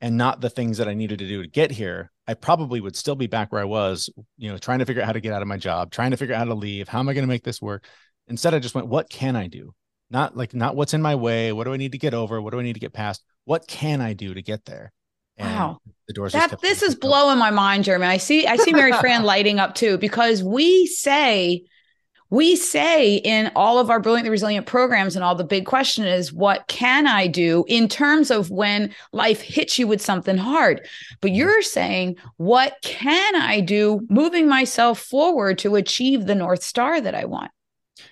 and 0.00 0.16
not 0.16 0.40
the 0.40 0.50
things 0.50 0.78
that 0.78 0.88
I 0.88 0.94
needed 0.94 1.20
to 1.20 1.28
do 1.28 1.40
to 1.40 1.48
get 1.48 1.70
here, 1.70 2.10
I 2.26 2.34
probably 2.34 2.80
would 2.80 2.96
still 2.96 3.14
be 3.14 3.28
back 3.28 3.52
where 3.52 3.62
I 3.62 3.66
was, 3.66 4.10
you 4.38 4.50
know, 4.50 4.58
trying 4.58 4.80
to 4.80 4.86
figure 4.86 5.02
out 5.02 5.06
how 5.06 5.12
to 5.12 5.20
get 5.20 5.32
out 5.32 5.42
of 5.42 5.46
my 5.46 5.56
job, 5.56 5.92
trying 5.92 6.10
to 6.10 6.16
figure 6.16 6.34
out 6.34 6.38
how 6.38 6.44
to 6.46 6.54
leave. 6.54 6.88
How 6.88 6.98
am 6.98 7.08
I 7.08 7.14
going 7.14 7.22
to 7.22 7.28
make 7.28 7.44
this 7.44 7.62
work? 7.62 7.84
Instead, 8.26 8.54
I 8.54 8.58
just 8.58 8.74
went, 8.74 8.88
what 8.88 9.08
can 9.08 9.36
I 9.36 9.46
do? 9.46 9.72
Not 10.10 10.36
like 10.36 10.52
not 10.52 10.74
what's 10.74 10.94
in 10.94 11.00
my 11.00 11.14
way. 11.14 11.52
What 11.52 11.62
do 11.64 11.72
I 11.72 11.76
need 11.76 11.92
to 11.92 11.98
get 11.98 12.12
over? 12.12 12.42
What 12.42 12.50
do 12.50 12.58
I 12.58 12.64
need 12.64 12.72
to 12.72 12.80
get 12.80 12.92
past? 12.92 13.22
What 13.44 13.66
can 13.66 14.00
I 14.00 14.12
do 14.12 14.34
to 14.34 14.42
get 14.42 14.64
there? 14.64 14.92
wow. 15.38 15.78
The 16.08 16.14
doors. 16.14 16.32
That 16.32 16.60
this 16.60 16.82
is 16.82 16.94
blowing 16.94 17.38
my 17.38 17.50
mind, 17.50 17.84
Jeremy. 17.84 18.06
I 18.06 18.16
see 18.16 18.46
I 18.46 18.56
see 18.56 18.72
Mary 18.72 18.92
Fran 18.92 19.22
lighting 19.24 19.58
up 19.58 19.74
too 19.74 19.96
because 19.98 20.42
we 20.42 20.86
say 20.86 21.64
we 22.30 22.54
say 22.54 23.16
in 23.16 23.50
all 23.56 23.78
of 23.78 23.90
our 23.90 24.00
brilliantly 24.00 24.30
resilient 24.30 24.66
programs 24.66 25.16
and 25.16 25.24
all 25.24 25.34
the 25.34 25.44
big 25.44 25.66
question 25.66 26.06
is 26.06 26.32
what 26.32 26.66
can 26.68 27.06
i 27.06 27.26
do 27.26 27.64
in 27.68 27.88
terms 27.88 28.30
of 28.30 28.50
when 28.50 28.94
life 29.12 29.40
hits 29.40 29.78
you 29.78 29.86
with 29.86 30.00
something 30.00 30.36
hard 30.36 30.86
but 31.20 31.28
mm-hmm. 31.28 31.36
you're 31.38 31.62
saying 31.62 32.16
what 32.36 32.76
can 32.82 33.34
i 33.36 33.60
do 33.60 34.06
moving 34.08 34.48
myself 34.48 35.00
forward 35.00 35.58
to 35.58 35.74
achieve 35.74 36.26
the 36.26 36.34
north 36.34 36.62
star 36.62 37.00
that 37.00 37.14
i 37.14 37.24
want 37.24 37.50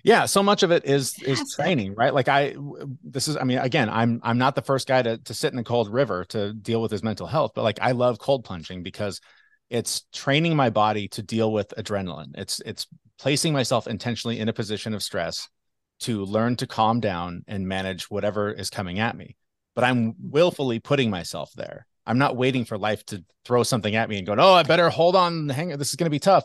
yeah 0.03 0.27
so 0.27 0.43
much 0.43 0.63
of 0.63 0.71
it 0.71 0.85
is 0.85 1.15
is 1.23 1.55
training 1.55 1.95
right? 1.95 2.15
Like 2.15 2.29
i 2.29 2.55
this 3.05 3.29
is 3.29 3.37
i 3.37 3.45
mean 3.45 3.59
again 3.59 3.89
i'm 3.89 4.21
i'm 4.23 4.39
not 4.39 4.55
the 4.55 4.63
first 4.63 4.89
guy 4.89 5.03
to 5.03 5.19
to 5.19 5.35
sit 5.35 5.53
in 5.53 5.59
a 5.59 5.65
cold 5.65 5.93
river 5.93 6.25
to 6.27 6.53
deal 6.53 6.81
with 6.83 6.91
his 6.91 7.03
mental 7.03 7.27
health 7.27 7.53
but 7.55 7.63
like 7.63 7.79
i 7.81 7.93
love 7.93 8.19
cold 8.19 8.45
plunging 8.45 8.83
because 8.83 9.21
it's 9.71 10.07
training 10.13 10.57
my 10.57 10.71
body 10.71 11.09
to 11.09 11.23
deal 11.23 11.53
with 11.53 11.75
adrenaline. 11.77 12.31
It's 12.35 12.61
it's 12.65 12.87
placing 13.19 13.53
myself 13.53 13.87
intentionally 13.87 14.39
in 14.39 14.49
a 14.49 14.53
position 14.53 14.95
of 14.95 15.03
stress 15.03 15.49
to 16.01 16.25
learn 16.25 16.57
to 16.57 16.67
calm 16.67 17.01
down 17.01 17.43
and 17.49 17.67
manage 17.67 18.11
whatever 18.11 18.51
is 18.51 18.71
coming 18.71 18.99
at 18.99 19.17
me. 19.17 19.37
But 19.75 19.85
i'm 19.85 20.15
willfully 20.21 20.81
putting 20.81 21.11
myself 21.11 21.51
there. 21.55 21.87
I'm 22.07 22.19
not 22.19 22.37
waiting 22.37 22.65
for 22.65 22.79
life 22.79 23.05
to 23.07 23.23
throw 23.45 23.63
something 23.63 23.95
at 23.95 24.09
me 24.09 24.19
and 24.19 24.27
going 24.27 24.41
oh 24.41 24.55
i 24.55 24.63
better 24.63 24.89
hold 24.89 25.15
on 25.17 25.49
hang 25.49 25.69
this 25.77 25.91
is 25.91 25.97
going 25.97 26.07
to 26.07 26.11
be 26.11 26.19
tough. 26.19 26.45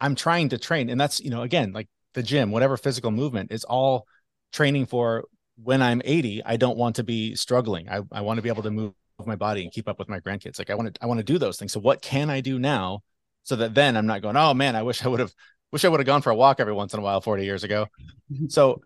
I'm 0.00 0.14
trying 0.14 0.50
to 0.50 0.58
train 0.58 0.88
and 0.88 1.00
that's 1.00 1.20
you 1.20 1.30
know 1.30 1.42
again 1.42 1.72
like 1.72 1.88
the 2.16 2.22
gym, 2.22 2.50
whatever 2.50 2.76
physical 2.76 3.12
movement 3.12 3.52
is 3.52 3.62
all 3.62 4.06
training 4.52 4.86
for 4.86 5.24
when 5.62 5.82
I'm 5.82 6.02
80, 6.04 6.42
I 6.44 6.56
don't 6.56 6.76
want 6.76 6.96
to 6.96 7.04
be 7.04 7.36
struggling. 7.36 7.88
I, 7.88 8.00
I 8.10 8.22
want 8.22 8.38
to 8.38 8.42
be 8.42 8.48
able 8.48 8.62
to 8.64 8.70
move 8.70 8.94
my 9.24 9.36
body 9.36 9.62
and 9.62 9.70
keep 9.70 9.88
up 9.88 9.98
with 9.98 10.08
my 10.08 10.18
grandkids. 10.18 10.58
Like 10.58 10.70
I 10.70 10.74
want 10.74 10.94
to, 10.94 11.02
I 11.02 11.06
want 11.06 11.18
to 11.18 11.24
do 11.24 11.38
those 11.38 11.58
things. 11.58 11.72
So 11.72 11.80
what 11.80 12.02
can 12.02 12.30
I 12.30 12.40
do 12.40 12.58
now 12.58 13.00
so 13.44 13.54
that 13.56 13.74
then 13.74 13.96
I'm 13.96 14.06
not 14.06 14.22
going, 14.22 14.36
oh 14.36 14.54
man, 14.54 14.74
I 14.74 14.82
wish 14.82 15.04
I 15.04 15.08
would 15.08 15.20
have, 15.20 15.32
wish 15.72 15.84
I 15.84 15.88
would 15.88 16.00
have 16.00 16.06
gone 16.06 16.22
for 16.22 16.30
a 16.30 16.34
walk 16.34 16.58
every 16.58 16.72
once 16.72 16.94
in 16.94 17.00
a 17.00 17.02
while 17.02 17.20
40 17.20 17.44
years 17.44 17.62
ago. 17.64 17.86
Mm-hmm. 18.32 18.46
so, 18.48 18.80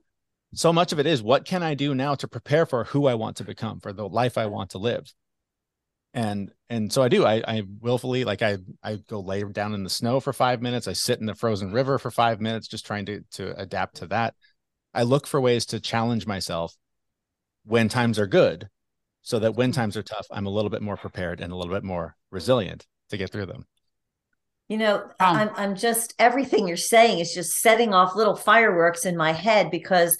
so 0.53 0.73
much 0.73 0.93
of 0.93 0.99
it 0.99 1.07
is 1.07 1.23
what 1.23 1.45
can 1.45 1.63
I 1.63 1.75
do 1.75 1.95
now 1.95 2.17
to 2.17 2.27
prepare 2.27 2.67
for 2.67 2.83
who 2.83 3.07
I 3.07 3.15
want 3.15 3.37
to 3.37 3.45
become, 3.45 3.79
for 3.79 3.93
the 3.93 4.09
life 4.09 4.37
I 4.37 4.47
want 4.47 4.71
to 4.71 4.79
live 4.79 5.13
and 6.15 6.51
and 6.69 6.93
so 6.93 7.03
I 7.03 7.09
do. 7.09 7.25
I 7.25 7.43
I 7.47 7.63
willfully 7.81 8.25
like 8.25 8.43
I 8.43 8.59
I 8.83 8.97
go 8.97 9.21
lay 9.21 9.43
down 9.45 9.75
in 9.75 9.85
the 9.85 9.91
snow 9.91 10.21
for 10.21 10.33
five 10.33 10.61
minutes. 10.61 10.89
I 10.89 10.93
sit 10.93 11.21
in 11.21 11.27
the 11.27 11.35
frozen 11.35 11.73
river 11.73 11.99
for 11.99 12.11
five 12.11 12.41
minutes, 12.41 12.69
just 12.69 12.87
trying 12.87 13.07
to 13.07 13.23
to 13.33 13.59
adapt 13.61 13.97
to 13.97 14.07
that. 14.09 14.35
I 14.93 15.05
look 15.05 15.27
for 15.27 15.41
ways 15.41 15.67
to 15.67 15.81
challenge 15.81 16.27
myself 16.27 16.75
when 17.65 17.89
times 17.89 18.19
are 18.19 18.27
good, 18.27 18.69
so 19.23 19.39
that 19.39 19.55
when 19.55 19.71
mm-hmm. 19.71 19.81
times 19.81 19.97
are 19.97 20.03
tough, 20.03 20.27
I'm 20.31 20.47
a 20.47 20.51
little 20.51 20.71
bit 20.71 20.83
more 20.83 20.97
prepared 20.97 21.41
and 21.41 21.53
a 21.53 21.57
little 21.57 21.75
bit 21.75 21.85
more 21.85 22.17
resilient 22.31 22.87
to 23.11 23.17
get 23.17 23.31
through 23.31 23.47
them. 23.47 23.67
You 24.69 24.79
know, 24.79 24.97
um, 24.97 25.37
I'm 25.37 25.51
I'm 25.57 25.75
just 25.77 26.15
everything 26.19 26.67
you're 26.67 26.77
saying 26.77 27.19
is 27.19 27.35
just 27.35 27.59
setting 27.59 27.93
off 27.95 28.17
little 28.17 28.37
fireworks 28.37 29.05
in 29.05 29.17
my 29.17 29.33
head 29.33 29.71
because 29.71 30.17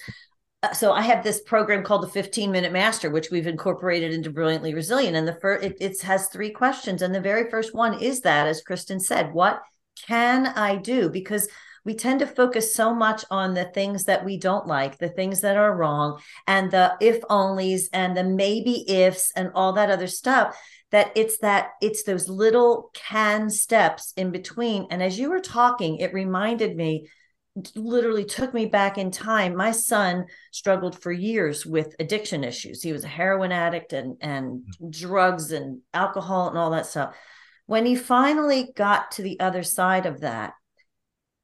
Uh, 0.63 0.73
so 0.73 0.93
I 0.93 1.01
have 1.03 1.25
this 1.25 1.41
program 1.41 1.83
called 1.83 2.03
the 2.03 2.09
15 2.09 2.51
minute 2.51 2.73
master, 2.73 3.11
which 3.11 3.31
we've 3.31 3.47
incorporated 3.47 4.13
into 4.13 4.31
brilliantly 4.31 4.75
resilient. 4.75 5.17
And 5.17 5.27
the 5.27 5.39
first, 5.41 5.65
it, 5.65 5.77
it 5.81 6.01
has 6.03 6.29
three 6.29 6.51
questions. 6.51 7.01
And 7.01 7.15
the 7.15 7.21
very 7.21 7.49
first 7.51 7.75
one 7.75 8.01
is 8.01 8.21
that, 8.23 8.47
as 8.47 8.63
Kristen 8.63 9.01
said, 9.01 9.33
what 9.33 9.63
can 10.07 10.47
I 10.47 10.77
do? 10.77 11.09
Because 11.09 11.49
we 11.85 11.95
tend 11.95 12.21
to 12.21 12.27
focus 12.27 12.75
so 12.75 12.95
much 12.95 13.25
on 13.31 13.55
the 13.55 13.65
things 13.65 14.05
that 14.05 14.23
we 14.25 14.39
don't 14.39 14.67
like, 14.67 14.99
the 14.99 15.09
things 15.09 15.41
that 15.41 15.57
are 15.57 15.75
wrong, 15.75 16.21
and 16.47 16.71
the 16.71 16.95
if 17.01 17.23
onlys 17.23 17.85
and 17.95 18.15
the 18.15 18.25
maybe 18.25 18.85
ifs 18.87 19.33
and 19.35 19.51
all 19.55 19.73
that 19.73 19.91
other 19.91 20.07
stuff. 20.07 20.59
That 20.91 21.13
it's 21.15 21.39
that 21.39 21.71
it's 21.81 22.03
those 22.03 22.29
little 22.29 22.91
can 22.93 23.49
steps 23.49 24.13
in 24.17 24.33
between. 24.33 24.89
And 24.91 25.03
as 25.03 25.19
you 25.19 25.31
were 25.31 25.41
talking, 25.41 25.99
it 25.99 26.13
reminded 26.13 26.77
me 26.77 27.09
literally 27.75 28.25
took 28.25 28.53
me 28.55 28.67
back 28.67 28.99
in 28.99 29.11
time. 29.11 29.57
My 29.57 29.71
son 29.71 30.27
struggled 30.53 31.01
for 31.01 31.13
years 31.13 31.65
with 31.65 31.95
addiction 31.99 32.45
issues. 32.45 32.83
He 32.83 32.93
was 32.93 33.05
a 33.05 33.09
heroin 33.09 33.53
addict 33.53 33.93
and 33.93 34.17
and 34.21 34.61
mm-hmm. 34.61 34.91
drugs 34.91 35.53
and 35.53 35.81
alcohol 35.95 36.49
and 36.49 36.59
all 36.59 36.71
that 36.71 36.87
stuff. 36.87 37.15
When 37.67 37.87
he 37.87 37.95
finally 37.95 38.73
got 38.75 39.13
to 39.13 39.23
the 39.23 39.39
other 39.39 39.63
side 39.63 40.07
of 40.07 40.21
that, 40.21 40.55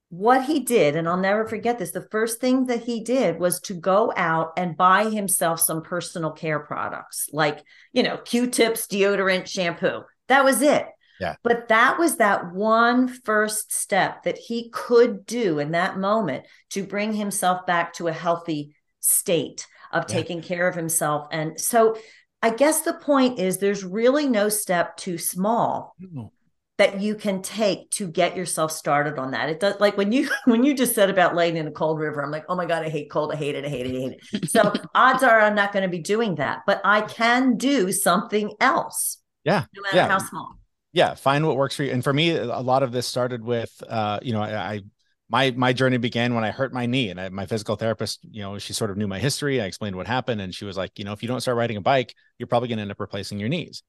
what 0.09 0.45
he 0.45 0.61
did, 0.61 0.97
and 0.97 1.09
I'll 1.09 1.17
never 1.17 1.47
forget 1.47 1.79
this, 1.79 1.93
the 1.93 2.09
first 2.11 2.41
thing 2.41 2.67
that 2.67 2.85
he 2.85 3.03
did 3.03 3.39
was 3.39 3.61
to 3.63 3.75
go 3.75 4.13
out 4.17 4.53
and 4.57 4.77
buy 4.77 5.11
himself 5.11 5.61
some 5.61 5.83
personal 5.83 6.31
care 6.31 6.61
products 6.61 7.29
like, 7.33 7.63
you 7.93 8.03
know, 8.03 8.17
Q-tips, 8.17 8.87
deodorant, 8.87 9.47
shampoo. 9.47 10.03
That 10.29 10.45
was 10.45 10.63
it. 10.63 10.87
Yeah. 11.21 11.37
But 11.43 11.69
that 11.69 11.99
was 11.99 12.17
that 12.17 12.53
one 12.53 13.09
first 13.09 13.73
step 13.73 14.25
that 14.25 14.39
he 14.39 14.71
could 14.71 15.27
do 15.27 15.59
in 15.59 15.73
that 15.73 15.99
moment 15.99 16.47
to 16.71 16.85
bring 16.85 17.13
himself 17.13 17.67
back 17.67 17.95
to 17.95 18.09
a 18.09 18.13
healthy 18.13 18.75
state 19.01 19.67
of 19.93 20.05
yeah. 20.09 20.15
taking 20.15 20.43
care 20.43 20.69
of 20.69 20.75
himself. 20.75 21.29
And 21.31 21.59
so 21.61 21.97
I 22.43 22.51
guess 22.51 22.83
the 22.83 22.95
point 22.95 23.39
is 23.39 23.59
there's 23.59 23.85
really 23.85 24.29
no 24.29 24.49
step 24.49 24.97
too 24.97 25.19
small. 25.19 25.95
No. 25.99 26.33
that 26.79 27.01
you 27.01 27.15
can 27.15 27.41
take 27.41 27.91
to 27.91 28.07
get 28.07 28.37
yourself 28.37 28.71
started 28.71 29.19
on 29.19 29.31
that. 29.31 29.49
It 29.49 29.61
does 29.61 29.81
like 29.81 29.97
when 29.97 30.13
you 30.13 30.29
when 30.45 30.63
you 30.63 30.75
just 30.75 30.95
said 30.95 31.09
about 31.09 31.35
laying 31.35 31.57
in 31.57 31.67
a 31.67 31.71
cold 31.71 31.99
river, 31.99 32.23
I'm 32.23 32.31
like, 32.31 32.45
oh 32.51 32.57
my 32.57 32.67
God, 32.67 32.85
I 32.85 32.91
hate 32.91 33.11
cold. 33.11 33.33
I 33.33 33.37
hate 33.37 33.55
it. 33.55 33.65
I 33.65 33.69
hate 33.69 33.87
it. 33.87 33.97
I 33.97 34.01
hate 34.01 34.43
it. 34.43 34.51
So 34.51 34.75
odds 34.95 35.23
are 35.23 35.41
I'm 35.41 35.55
not 35.55 35.73
going 35.73 35.85
to 35.85 35.89
be 35.89 36.01
doing 36.01 36.35
that, 36.35 36.61
but 36.67 36.83
I 36.85 37.01
can 37.01 37.57
do 37.57 37.91
something 37.93 38.53
else. 38.61 39.19
Yeah. 39.45 39.65
No 39.75 39.83
matter 39.83 39.97
yeah. 39.97 40.09
how 40.09 40.19
small 40.19 40.59
yeah 40.97 41.15
find 41.15 41.47
what 41.47 41.57
works 41.57 41.77
for 41.77 41.85
you 41.85 41.93
and 41.93 42.03
for 42.03 42.13
me 42.13 42.37
a 42.37 42.61
lot 42.61 42.83
of 42.83 42.91
this 42.91 43.07
started 43.07 43.45
with 43.45 43.71
uh 43.89 44.19
you 44.23 44.33
know 44.33 44.43
I, 44.43 44.73
I 44.73 44.81
my 45.29 45.51
my 45.53 45.73
journey 45.73 45.97
began 45.97 46.35
when 46.35 46.45
I 46.45 46.51
hurt 46.51 46.73
my 46.73 46.87
knee, 46.87 47.11
and 47.11 47.21
I, 47.21 47.29
my 47.31 47.47
physical 47.47 47.77
therapist, 47.77 48.21
you 48.31 48.43
know, 48.43 48.59
she 48.59 48.73
sort 48.73 48.91
of 48.91 48.97
knew 48.97 49.09
my 49.09 49.19
history. 49.19 49.61
I 49.61 49.65
explained 49.65 49.97
what 49.97 50.07
happened, 50.07 50.41
and 50.41 50.55
she 50.55 50.65
was 50.65 50.77
like, 50.77 50.99
you 50.99 51.05
know, 51.05 51.13
if 51.13 51.23
you 51.23 51.29
don't 51.29 51.41
start 51.41 51.57
riding 51.57 51.77
a 51.77 51.81
bike, 51.81 52.15
you're 52.39 52.47
probably 52.47 52.69
going 52.69 52.79
to 52.79 52.83
end 52.83 52.91
up 52.91 53.01
replacing 53.01 53.41
your 53.41 53.49
knees. 53.49 53.83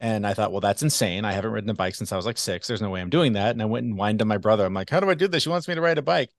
And 0.00 0.26
I 0.26 0.32
thought, 0.34 0.52
well, 0.52 0.60
that's 0.60 0.82
insane. 0.82 1.24
I 1.24 1.32
haven't 1.32 1.50
ridden 1.50 1.70
a 1.70 1.74
bike 1.74 1.96
since 1.96 2.12
I 2.12 2.16
was 2.16 2.24
like 2.24 2.38
six. 2.38 2.68
There's 2.68 2.80
no 2.80 2.90
way 2.90 3.00
I'm 3.00 3.10
doing 3.10 3.32
that. 3.32 3.50
And 3.50 3.60
I 3.60 3.64
went 3.64 3.84
and 3.84 3.96
whined 3.96 4.20
to 4.20 4.24
my 4.24 4.38
brother. 4.38 4.64
I'm 4.64 4.74
like, 4.74 4.90
how 4.90 5.00
do 5.00 5.10
I 5.10 5.14
do 5.14 5.26
this? 5.26 5.42
She 5.42 5.48
wants 5.48 5.66
me 5.66 5.74
to 5.74 5.80
ride 5.80 5.98
a 5.98 6.02
bike. 6.02 6.30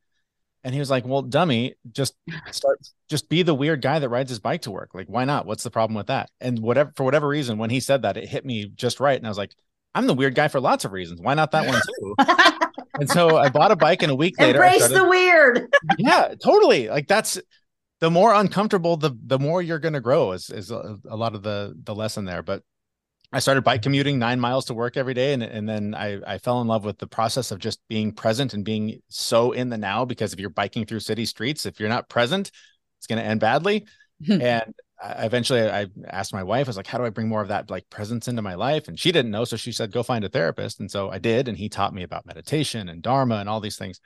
And 0.64 0.74
he 0.74 0.80
was 0.80 0.90
like, 0.90 1.06
well, 1.06 1.22
dummy, 1.22 1.76
just 1.92 2.16
start, 2.52 2.80
just 3.10 3.30
be 3.30 3.44
the 3.44 3.54
weird 3.54 3.82
guy 3.82 4.00
that 4.00 4.10
rides 4.10 4.30
his 4.30 4.40
bike 4.40 4.62
to 4.64 4.72
work. 4.72 4.92
Like, 4.94 5.08
why 5.08 5.26
not? 5.26 5.46
What's 5.46 5.64
the 5.64 5.72
problem 5.72 5.96
with 5.96 6.08
that? 6.08 6.30
And 6.40 6.60
whatever, 6.60 6.94
for 6.96 7.04
whatever 7.04 7.28
reason, 7.28 7.58
when 7.58 7.70
he 7.70 7.82
said 7.82 8.02
that, 8.04 8.16
it 8.16 8.30
hit 8.30 8.46
me 8.46 8.66
just 8.66 9.02
right. 9.02 9.18
And 9.18 9.26
I 9.26 9.30
was 9.30 9.38
like, 9.38 9.54
I'm 9.96 10.08
the 10.08 10.14
weird 10.14 10.36
guy 10.36 10.48
for 10.48 10.60
lots 10.60 10.86
of 10.86 10.92
reasons. 10.92 11.22
Why 11.22 11.34
not 11.34 11.52
that 11.52 11.68
one 11.68 11.82
too? 11.82 12.16
and 13.00 13.10
so 13.10 13.38
I 13.38 13.50
bought 13.50 13.72
a 13.72 13.76
bike, 13.76 14.04
and 14.04 14.12
a 14.12 14.16
week 14.16 14.40
later, 14.40 14.64
embrace 14.64 14.86
started, 14.86 14.98
the 14.98 15.10
weird. 15.10 15.76
yeah, 15.98 16.34
totally. 16.42 16.90
Like 16.90 17.08
that's 17.08 17.40
the 18.00 18.12
more 18.12 18.34
uncomfortable, 18.34 18.98
the 18.98 19.18
the 19.26 19.40
more 19.40 19.62
you're 19.62 19.80
going 19.80 19.94
to 19.94 20.02
grow. 20.02 20.32
Is 20.34 20.50
is 20.50 20.72
a, 20.72 20.98
a, 21.10 21.16
lot 21.16 21.36
of 21.36 21.44
the 21.44 21.76
the 21.84 21.96
lesson 21.96 22.26
there. 22.26 22.44
But 22.44 22.64
I 23.32 23.40
started 23.40 23.64
bike 23.64 23.82
commuting 23.82 24.18
nine 24.20 24.40
miles 24.40 24.66
to 24.66 24.74
work 24.74 24.98
every 24.98 25.14
day. 25.14 25.34
And, 25.34 25.44
and 25.44 25.70
then 25.70 25.94
I, 25.94 26.20
I 26.26 26.38
fell 26.40 26.62
in 26.62 26.68
love 26.68 26.84
with 26.84 26.98
the 26.98 27.08
process 27.08 27.52
of 27.52 27.60
just 27.60 27.80
being 27.88 28.12
present 28.12 28.56
and 28.56 28.66
being 28.66 29.02
so 29.08 29.52
in 29.52 29.70
the 29.70 29.78
now. 29.78 30.06
Because 30.06 30.34
if 30.34 30.40
you're 30.40 30.50
biking 30.50 30.86
through 30.86 31.02
city 31.02 31.26
streets, 31.26 31.66
if 31.66 31.80
you're 31.80 31.90
not 31.90 32.10
present, 32.10 32.52
it's 32.98 33.08
going 33.08 33.20
to 33.20 33.26
end 33.26 33.40
badly. 33.40 33.86
Hmm. 34.26 34.42
and 34.42 34.74
I, 35.02 35.26
eventually 35.26 35.62
I 35.70 35.88
asked 36.08 36.34
my 36.34 36.44
wife, 36.44 36.68
I 36.68 36.70
was 36.70 36.78
like, 36.78 36.88
how 36.88 36.98
do 36.98 37.06
I 37.06 37.10
bring 37.10 37.28
more 37.28 37.42
of 37.42 37.48
that 37.50 37.70
like 37.70 37.90
presence 37.90 38.28
into 38.28 38.42
my 38.42 38.56
life? 38.56 38.88
And 38.88 39.00
she 39.00 39.12
didn't 39.12 39.32
know. 39.32 39.46
So 39.46 39.58
she 39.58 39.72
said, 39.72 39.92
go 39.92 40.04
find 40.04 40.24
a 40.24 40.30
therapist. 40.30 40.80
And 40.80 40.90
so 40.90 41.10
I 41.10 41.20
did. 41.20 41.48
And 41.48 41.58
he 41.58 41.70
taught 41.70 41.94
me 41.94 42.04
about 42.04 42.26
meditation 42.26 42.90
and 42.90 43.02
Dharma 43.02 43.36
and 43.36 43.50
all 43.50 43.60
these 43.60 43.78
things. 43.78 44.00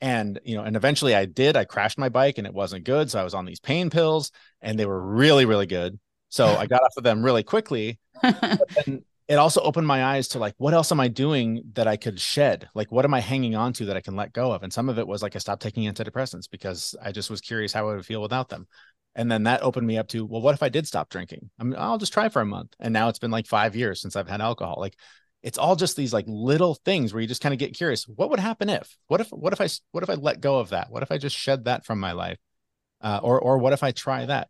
And, 0.00 0.40
you 0.44 0.56
know, 0.56 0.62
and 0.62 0.76
eventually 0.76 1.14
I 1.14 1.26
did. 1.26 1.56
I 1.56 1.64
crashed 1.64 1.98
my 1.98 2.08
bike 2.08 2.38
and 2.38 2.46
it 2.46 2.54
wasn't 2.54 2.84
good. 2.84 3.10
So 3.10 3.20
I 3.20 3.24
was 3.24 3.34
on 3.34 3.44
these 3.44 3.60
pain 3.60 3.90
pills 3.90 4.30
and 4.62 4.78
they 4.78 4.86
were 4.86 5.00
really, 5.00 5.44
really 5.44 5.66
good. 5.66 5.98
So 6.30 6.46
I 6.46 6.66
got 6.66 6.82
off 6.82 6.96
of 6.96 7.04
them 7.04 7.22
really 7.22 7.42
quickly. 7.42 7.98
but 8.22 8.88
it 9.30 9.38
also 9.38 9.60
opened 9.60 9.86
my 9.86 10.04
eyes 10.04 10.26
to 10.28 10.40
like, 10.40 10.54
what 10.58 10.74
else 10.74 10.90
am 10.90 10.98
I 10.98 11.06
doing 11.06 11.62
that 11.74 11.86
I 11.86 11.96
could 11.96 12.18
shed? 12.18 12.68
Like, 12.74 12.90
what 12.90 13.04
am 13.04 13.14
I 13.14 13.20
hanging 13.20 13.54
on 13.54 13.72
to 13.74 13.84
that 13.84 13.96
I 13.96 14.00
can 14.00 14.16
let 14.16 14.32
go 14.32 14.50
of? 14.50 14.64
And 14.64 14.72
some 14.72 14.88
of 14.88 14.98
it 14.98 15.06
was 15.06 15.22
like 15.22 15.36
I 15.36 15.38
stopped 15.38 15.62
taking 15.62 15.84
antidepressants 15.84 16.50
because 16.50 16.96
I 17.00 17.12
just 17.12 17.30
was 17.30 17.40
curious 17.40 17.72
how 17.72 17.88
I 17.88 17.94
would 17.94 18.04
feel 18.04 18.22
without 18.22 18.48
them. 18.48 18.66
And 19.14 19.30
then 19.30 19.44
that 19.44 19.62
opened 19.62 19.86
me 19.86 19.98
up 19.98 20.08
to, 20.08 20.24
well, 20.24 20.40
what 20.40 20.54
if 20.54 20.62
I 20.62 20.68
did 20.68 20.86
stop 20.86 21.08
drinking? 21.08 21.50
I 21.58 21.64
mean, 21.64 21.74
I'll 21.78 21.98
just 21.98 22.12
try 22.12 22.28
for 22.28 22.40
a 22.40 22.46
month. 22.46 22.74
And 22.78 22.92
now 22.92 23.08
it's 23.08 23.18
been 23.18 23.32
like 23.32 23.46
five 23.46 23.74
years 23.74 24.00
since 24.00 24.14
I've 24.14 24.28
had 24.28 24.40
alcohol. 24.40 24.76
Like, 24.78 24.96
it's 25.42 25.58
all 25.58 25.74
just 25.74 25.96
these 25.96 26.12
like 26.12 26.26
little 26.28 26.74
things 26.84 27.12
where 27.12 27.20
you 27.20 27.26
just 27.26 27.42
kind 27.42 27.52
of 27.52 27.58
get 27.58 27.74
curious. 27.74 28.04
What 28.04 28.30
would 28.30 28.40
happen 28.40 28.68
if? 28.68 28.96
What 29.08 29.20
if? 29.20 29.30
What 29.30 29.52
if 29.52 29.60
I? 29.60 29.68
What 29.90 30.02
if 30.02 30.10
I 30.10 30.14
let 30.14 30.40
go 30.40 30.58
of 30.58 30.70
that? 30.70 30.90
What 30.90 31.02
if 31.02 31.10
I 31.10 31.18
just 31.18 31.36
shed 31.36 31.64
that 31.64 31.84
from 31.84 31.98
my 31.98 32.12
life? 32.12 32.38
Uh, 33.00 33.20
or 33.22 33.40
or 33.40 33.56
what 33.58 33.72
if 33.72 33.82
I 33.82 33.90
try 33.90 34.26
that? 34.26 34.48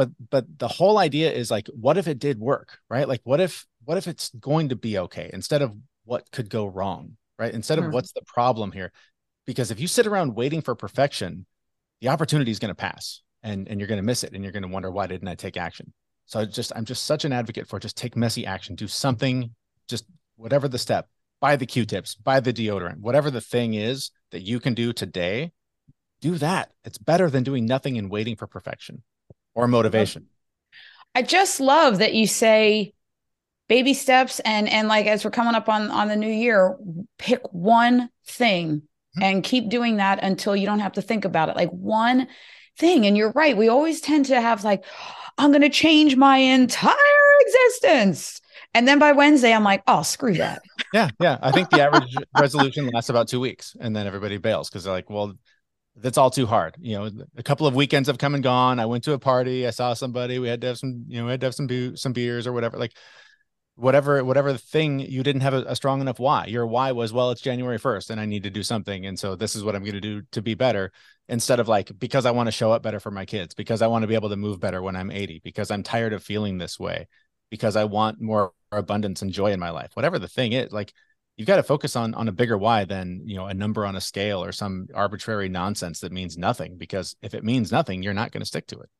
but 0.00 0.10
but 0.30 0.58
the 0.58 0.68
whole 0.68 0.96
idea 0.96 1.30
is 1.30 1.50
like 1.50 1.68
what 1.68 1.98
if 1.98 2.08
it 2.08 2.18
did 2.18 2.38
work 2.38 2.78
right 2.88 3.06
like 3.06 3.20
what 3.24 3.38
if 3.38 3.66
what 3.84 3.98
if 3.98 4.08
it's 4.08 4.30
going 4.40 4.70
to 4.70 4.76
be 4.76 4.96
okay 4.96 5.28
instead 5.34 5.60
of 5.60 5.76
what 6.04 6.30
could 6.32 6.48
go 6.48 6.64
wrong 6.64 7.18
right 7.38 7.52
instead 7.52 7.76
of 7.76 7.84
mm-hmm. 7.84 7.92
what's 7.92 8.12
the 8.12 8.22
problem 8.22 8.72
here 8.72 8.92
because 9.46 9.70
if 9.70 9.78
you 9.78 9.86
sit 9.86 10.06
around 10.06 10.34
waiting 10.34 10.62
for 10.62 10.74
perfection 10.74 11.44
the 12.00 12.08
opportunity 12.08 12.50
is 12.50 12.58
going 12.58 12.70
to 12.70 12.74
pass 12.74 13.20
and 13.42 13.68
and 13.68 13.80
you're 13.80 13.88
going 13.88 13.98
to 13.98 14.06
miss 14.06 14.24
it 14.24 14.32
and 14.32 14.42
you're 14.42 14.52
going 14.52 14.62
to 14.62 14.68
wonder 14.68 14.90
why 14.90 15.06
didn't 15.06 15.28
i 15.28 15.34
take 15.34 15.56
action 15.56 15.92
so 16.26 16.40
I 16.40 16.44
just 16.44 16.72
i'm 16.76 16.84
just 16.84 17.04
such 17.04 17.24
an 17.24 17.32
advocate 17.32 17.68
for 17.68 17.78
just 17.78 17.96
take 17.96 18.16
messy 18.16 18.46
action 18.46 18.74
do 18.74 18.88
something 18.88 19.54
just 19.88 20.04
whatever 20.36 20.68
the 20.68 20.78
step 20.78 21.08
buy 21.40 21.56
the 21.56 21.66
q-tips 21.66 22.14
buy 22.14 22.40
the 22.40 22.52
deodorant 22.52 22.98
whatever 22.98 23.30
the 23.30 23.40
thing 23.40 23.74
is 23.74 24.10
that 24.30 24.42
you 24.42 24.60
can 24.60 24.74
do 24.74 24.92
today 24.92 25.52
do 26.20 26.36
that 26.36 26.72
it's 26.84 26.98
better 26.98 27.30
than 27.30 27.42
doing 27.42 27.66
nothing 27.66 27.98
and 27.98 28.10
waiting 28.10 28.36
for 28.36 28.46
perfection 28.46 29.02
or 29.54 29.68
motivation. 29.68 30.26
I 31.14 31.22
just 31.22 31.60
love 31.60 31.98
that 31.98 32.14
you 32.14 32.26
say 32.26 32.94
baby 33.68 33.94
steps 33.94 34.40
and 34.40 34.68
and 34.68 34.88
like 34.88 35.06
as 35.06 35.24
we're 35.24 35.30
coming 35.30 35.54
up 35.54 35.68
on 35.68 35.90
on 35.90 36.08
the 36.08 36.16
new 36.16 36.30
year, 36.30 36.76
pick 37.18 37.40
one 37.52 38.10
thing 38.26 38.76
mm-hmm. 38.76 39.22
and 39.22 39.44
keep 39.44 39.68
doing 39.68 39.96
that 39.96 40.22
until 40.22 40.54
you 40.54 40.66
don't 40.66 40.80
have 40.80 40.92
to 40.92 41.02
think 41.02 41.24
about 41.24 41.48
it. 41.48 41.56
Like 41.56 41.70
one 41.70 42.28
thing. 42.80 43.06
And 43.06 43.16
you're 43.16 43.32
right. 43.32 43.56
We 43.56 43.68
always 43.68 44.00
tend 44.00 44.26
to 44.26 44.40
have 44.40 44.64
like, 44.64 44.84
I'm 45.38 45.50
going 45.50 45.62
to 45.62 45.68
change 45.70 46.16
my 46.16 46.38
entire 46.38 46.96
existence. 47.40 48.40
And 48.74 48.88
then 48.88 48.98
by 48.98 49.12
Wednesday, 49.12 49.52
I'm 49.52 49.64
like, 49.64 49.82
oh, 49.86 50.02
screw 50.02 50.34
that. 50.34 50.62
Yeah. 50.92 51.08
Yeah. 51.20 51.38
I 51.40 51.52
think 51.52 51.70
the 51.70 51.80
average 51.80 52.16
resolution 52.36 52.88
lasts 52.88 53.10
about 53.10 53.28
two 53.28 53.38
weeks 53.38 53.76
and 53.78 53.94
then 53.94 54.08
everybody 54.08 54.38
bails 54.38 54.68
because 54.68 54.82
they're 54.82 54.92
like, 54.92 55.08
well, 55.08 55.34
that's 55.94 56.18
all 56.18 56.30
too 56.30 56.46
hard. 56.46 56.74
You 56.80 56.98
know, 56.98 57.10
a 57.36 57.42
couple 57.44 57.68
of 57.68 57.76
weekends 57.76 58.08
have 58.08 58.18
come 58.18 58.34
and 58.34 58.42
gone. 58.42 58.80
I 58.80 58.86
went 58.86 59.04
to 59.04 59.12
a 59.12 59.18
party. 59.18 59.68
I 59.68 59.70
saw 59.70 59.94
somebody. 59.94 60.40
We 60.40 60.48
had 60.48 60.60
to 60.62 60.66
have 60.66 60.78
some, 60.78 61.04
you 61.06 61.20
know, 61.20 61.26
we 61.26 61.30
had 61.30 61.40
to 61.42 61.46
have 61.46 61.54
some 61.54 61.68
be- 61.68 61.94
some 61.94 62.12
beers 62.12 62.44
or 62.44 62.52
whatever. 62.52 62.76
Like 62.76 62.92
whatever 63.80 64.22
whatever 64.24 64.56
thing 64.56 65.00
you 65.00 65.22
didn't 65.22 65.40
have 65.40 65.54
a, 65.54 65.62
a, 65.68 65.76
strong 65.76 66.00
enough 66.00 66.18
why. 66.18 66.46
Your 66.46 66.66
why 66.66 66.92
was 66.92 67.12
well, 67.12 67.30
it's 67.30 67.40
January 67.40 67.78
first, 67.78 68.10
and 68.10 68.20
I 68.20 68.26
need 68.26 68.42
to 68.44 68.50
do 68.50 68.62
something, 68.62 69.06
and 69.06 69.18
so 69.18 69.34
this 69.34 69.56
is 69.56 69.64
what 69.64 69.74
I'm 69.74 69.82
going 69.82 69.94
to 69.94 70.00
do 70.00 70.22
to 70.32 70.42
be 70.42 70.54
better. 70.54 70.92
Instead 71.28 71.60
of 71.60 71.68
like 71.68 71.96
because 71.98 72.26
I 72.26 72.32
want 72.32 72.48
to 72.48 72.52
show 72.52 72.72
up 72.72 72.82
better 72.82 73.00
for 73.00 73.10
my 73.10 73.24
kids, 73.24 73.54
because 73.54 73.82
I 73.82 73.86
want 73.86 74.02
to 74.02 74.06
be 74.06 74.14
able 74.14 74.28
to 74.30 74.36
move 74.36 74.60
better 74.60 74.82
when 74.82 74.96
I'm 74.96 75.10
80, 75.10 75.40
because 75.42 75.70
I'm 75.70 75.82
tired 75.82 76.12
of 76.12 76.22
feeling 76.22 76.58
this 76.58 76.78
way, 76.78 77.08
because 77.50 77.76
I 77.76 77.84
want 77.84 78.20
more 78.20 78.52
abundance 78.72 79.22
and 79.22 79.32
joy 79.32 79.52
in 79.52 79.60
my 79.60 79.70
life. 79.70 79.90
Whatever 79.94 80.18
the 80.18 80.28
thing 80.28 80.52
is, 80.52 80.72
like 80.72 80.92
you've 81.36 81.46
got 81.46 81.56
to 81.56 81.62
focus 81.62 81.96
on 81.96 82.14
on 82.14 82.28
a 82.28 82.32
bigger 82.32 82.58
why 82.58 82.84
than 82.84 83.22
you 83.24 83.36
know 83.36 83.46
a 83.46 83.54
number 83.54 83.86
on 83.86 83.96
a 83.96 84.00
scale 84.00 84.44
or 84.44 84.52
some 84.52 84.86
arbitrary 84.94 85.48
nonsense 85.48 86.00
that 86.00 86.12
means 86.12 86.36
nothing 86.36 86.76
because 86.76 87.16
if 87.22 87.32
it 87.32 87.44
means 87.44 87.72
nothing 87.72 88.02
you're 88.02 88.12
not 88.12 88.30
going 88.30 88.42
to 88.42 88.46
stick 88.46 88.66
to 88.66 88.78
it 88.78 88.90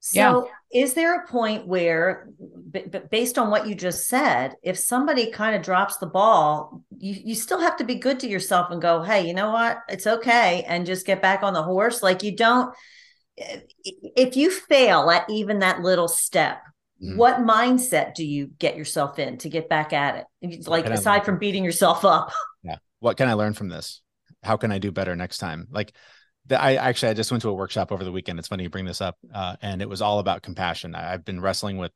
so 0.00 0.48
yeah. 0.72 0.82
is 0.82 0.94
there 0.94 1.20
a 1.20 1.26
point 1.26 1.66
where 1.66 2.28
b- 2.70 2.86
based 3.10 3.38
on 3.38 3.50
what 3.50 3.66
you 3.66 3.74
just 3.74 4.08
said 4.08 4.54
if 4.62 4.78
somebody 4.78 5.30
kind 5.30 5.54
of 5.54 5.62
drops 5.62 5.98
the 5.98 6.06
ball 6.06 6.82
you, 6.96 7.14
you 7.24 7.34
still 7.34 7.60
have 7.60 7.76
to 7.76 7.84
be 7.84 7.94
good 7.94 8.18
to 8.18 8.28
yourself 8.28 8.70
and 8.70 8.82
go 8.82 9.02
hey 9.02 9.26
you 9.26 9.34
know 9.34 9.50
what 9.50 9.78
it's 9.88 10.06
okay 10.06 10.64
and 10.66 10.86
just 10.86 11.06
get 11.06 11.22
back 11.22 11.42
on 11.42 11.52
the 11.52 11.62
horse 11.62 12.02
like 12.02 12.22
you 12.22 12.34
don't 12.34 12.74
if 13.36 14.36
you 14.36 14.50
fail 14.50 15.10
at 15.10 15.28
even 15.28 15.60
that 15.60 15.80
little 15.80 16.08
step 16.08 16.62
Mm-hmm. 17.02 17.16
What 17.16 17.38
mindset 17.38 18.14
do 18.14 18.24
you 18.24 18.50
get 18.58 18.76
yourself 18.76 19.18
in 19.18 19.38
to 19.38 19.48
get 19.48 19.68
back 19.68 19.92
at 19.92 20.26
it? 20.42 20.68
Like 20.68 20.86
aside 20.86 21.24
from 21.24 21.38
beating 21.38 21.64
yourself 21.64 22.04
up. 22.04 22.32
Yeah. 22.62 22.76
What 22.98 23.16
can 23.16 23.26
I 23.26 23.32
learn 23.32 23.54
from 23.54 23.68
this? 23.68 24.02
How 24.42 24.58
can 24.58 24.70
I 24.70 24.78
do 24.78 24.92
better 24.92 25.16
next 25.16 25.38
time? 25.38 25.66
Like 25.70 25.94
the, 26.50 26.60
I 26.60 26.74
actually 26.74 27.10
I 27.10 27.14
just 27.14 27.30
went 27.30 27.42
to 27.42 27.48
a 27.48 27.54
workshop 27.54 27.92
over 27.92 28.04
the 28.04 28.12
weekend. 28.12 28.38
It's 28.38 28.48
funny 28.48 28.64
you 28.64 28.70
bring 28.70 28.84
this 28.84 29.00
up, 29.00 29.16
uh, 29.32 29.56
and 29.62 29.80
it 29.80 29.88
was 29.88 30.02
all 30.02 30.18
about 30.18 30.42
compassion. 30.42 30.94
I, 30.94 31.12
have 31.12 31.24
been 31.24 31.40
wrestling 31.40 31.78
with 31.78 31.92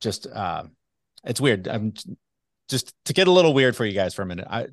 just 0.00 0.26
uh, 0.26 0.64
it's 1.24 1.40
weird. 1.40 1.66
I'm 1.66 1.94
just 2.68 2.94
to 3.06 3.12
get 3.12 3.26
a 3.26 3.32
little 3.32 3.54
weird 3.54 3.74
for 3.74 3.84
you 3.84 3.94
guys 3.94 4.14
for 4.14 4.22
a 4.22 4.26
minute. 4.26 4.46
I 4.48 4.66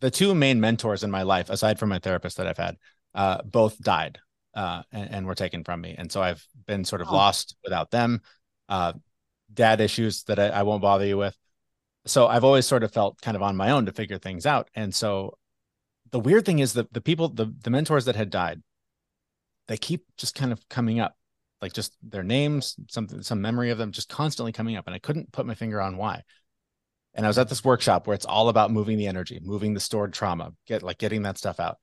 the 0.00 0.10
two 0.10 0.34
main 0.34 0.60
mentors 0.60 1.02
in 1.02 1.10
my 1.10 1.22
life, 1.22 1.50
aside 1.50 1.78
from 1.78 1.88
my 1.88 1.98
therapist 1.98 2.36
that 2.36 2.46
I've 2.46 2.58
had, 2.58 2.76
uh, 3.14 3.42
both 3.42 3.78
died 3.78 4.18
uh, 4.54 4.82
and, 4.92 5.10
and, 5.10 5.26
were 5.26 5.34
taken 5.34 5.64
from 5.64 5.80
me, 5.80 5.94
and 5.96 6.12
so 6.12 6.22
I've 6.22 6.46
been 6.66 6.84
sort 6.84 7.00
of 7.00 7.08
oh. 7.08 7.14
lost 7.14 7.56
without 7.64 7.90
them 7.90 8.20
uh, 8.68 8.92
dad 9.52 9.80
issues 9.80 10.22
that 10.24 10.38
I, 10.38 10.48
I 10.48 10.62
won't 10.62 10.82
bother 10.82 11.06
you 11.06 11.16
with. 11.16 11.36
So 12.06 12.26
I've 12.28 12.44
always 12.44 12.66
sort 12.66 12.82
of 12.82 12.92
felt 12.92 13.20
kind 13.20 13.36
of 13.36 13.42
on 13.42 13.56
my 13.56 13.70
own 13.70 13.86
to 13.86 13.92
figure 13.92 14.18
things 14.18 14.46
out. 14.46 14.70
And 14.74 14.94
so 14.94 15.36
the 16.10 16.20
weird 16.20 16.44
thing 16.44 16.58
is 16.58 16.74
that 16.74 16.92
the 16.92 17.00
people, 17.00 17.28
the, 17.28 17.52
the 17.62 17.70
mentors 17.70 18.04
that 18.06 18.16
had 18.16 18.30
died, 18.30 18.62
they 19.68 19.76
keep 19.76 20.04
just 20.16 20.34
kind 20.34 20.52
of 20.52 20.68
coming 20.68 21.00
up, 21.00 21.16
like 21.62 21.72
just 21.72 21.94
their 22.02 22.22
names, 22.22 22.76
something, 22.88 23.22
some 23.22 23.40
memory 23.40 23.70
of 23.70 23.78
them 23.78 23.92
just 23.92 24.08
constantly 24.08 24.52
coming 24.52 24.76
up. 24.76 24.86
And 24.86 24.94
I 24.94 24.98
couldn't 24.98 25.32
put 25.32 25.46
my 25.46 25.54
finger 25.54 25.80
on 25.80 25.96
why. 25.96 26.22
And 27.14 27.26
I 27.26 27.28
was 27.28 27.38
at 27.38 27.48
this 27.48 27.64
workshop 27.64 28.06
where 28.06 28.14
it's 28.14 28.26
all 28.26 28.48
about 28.48 28.70
moving 28.70 28.96
the 28.96 29.06
energy, 29.06 29.40
moving 29.42 29.74
the 29.74 29.80
stored 29.80 30.12
trauma, 30.12 30.52
get 30.66 30.82
like 30.82 30.98
getting 30.98 31.22
that 31.22 31.38
stuff 31.38 31.60
out. 31.60 31.78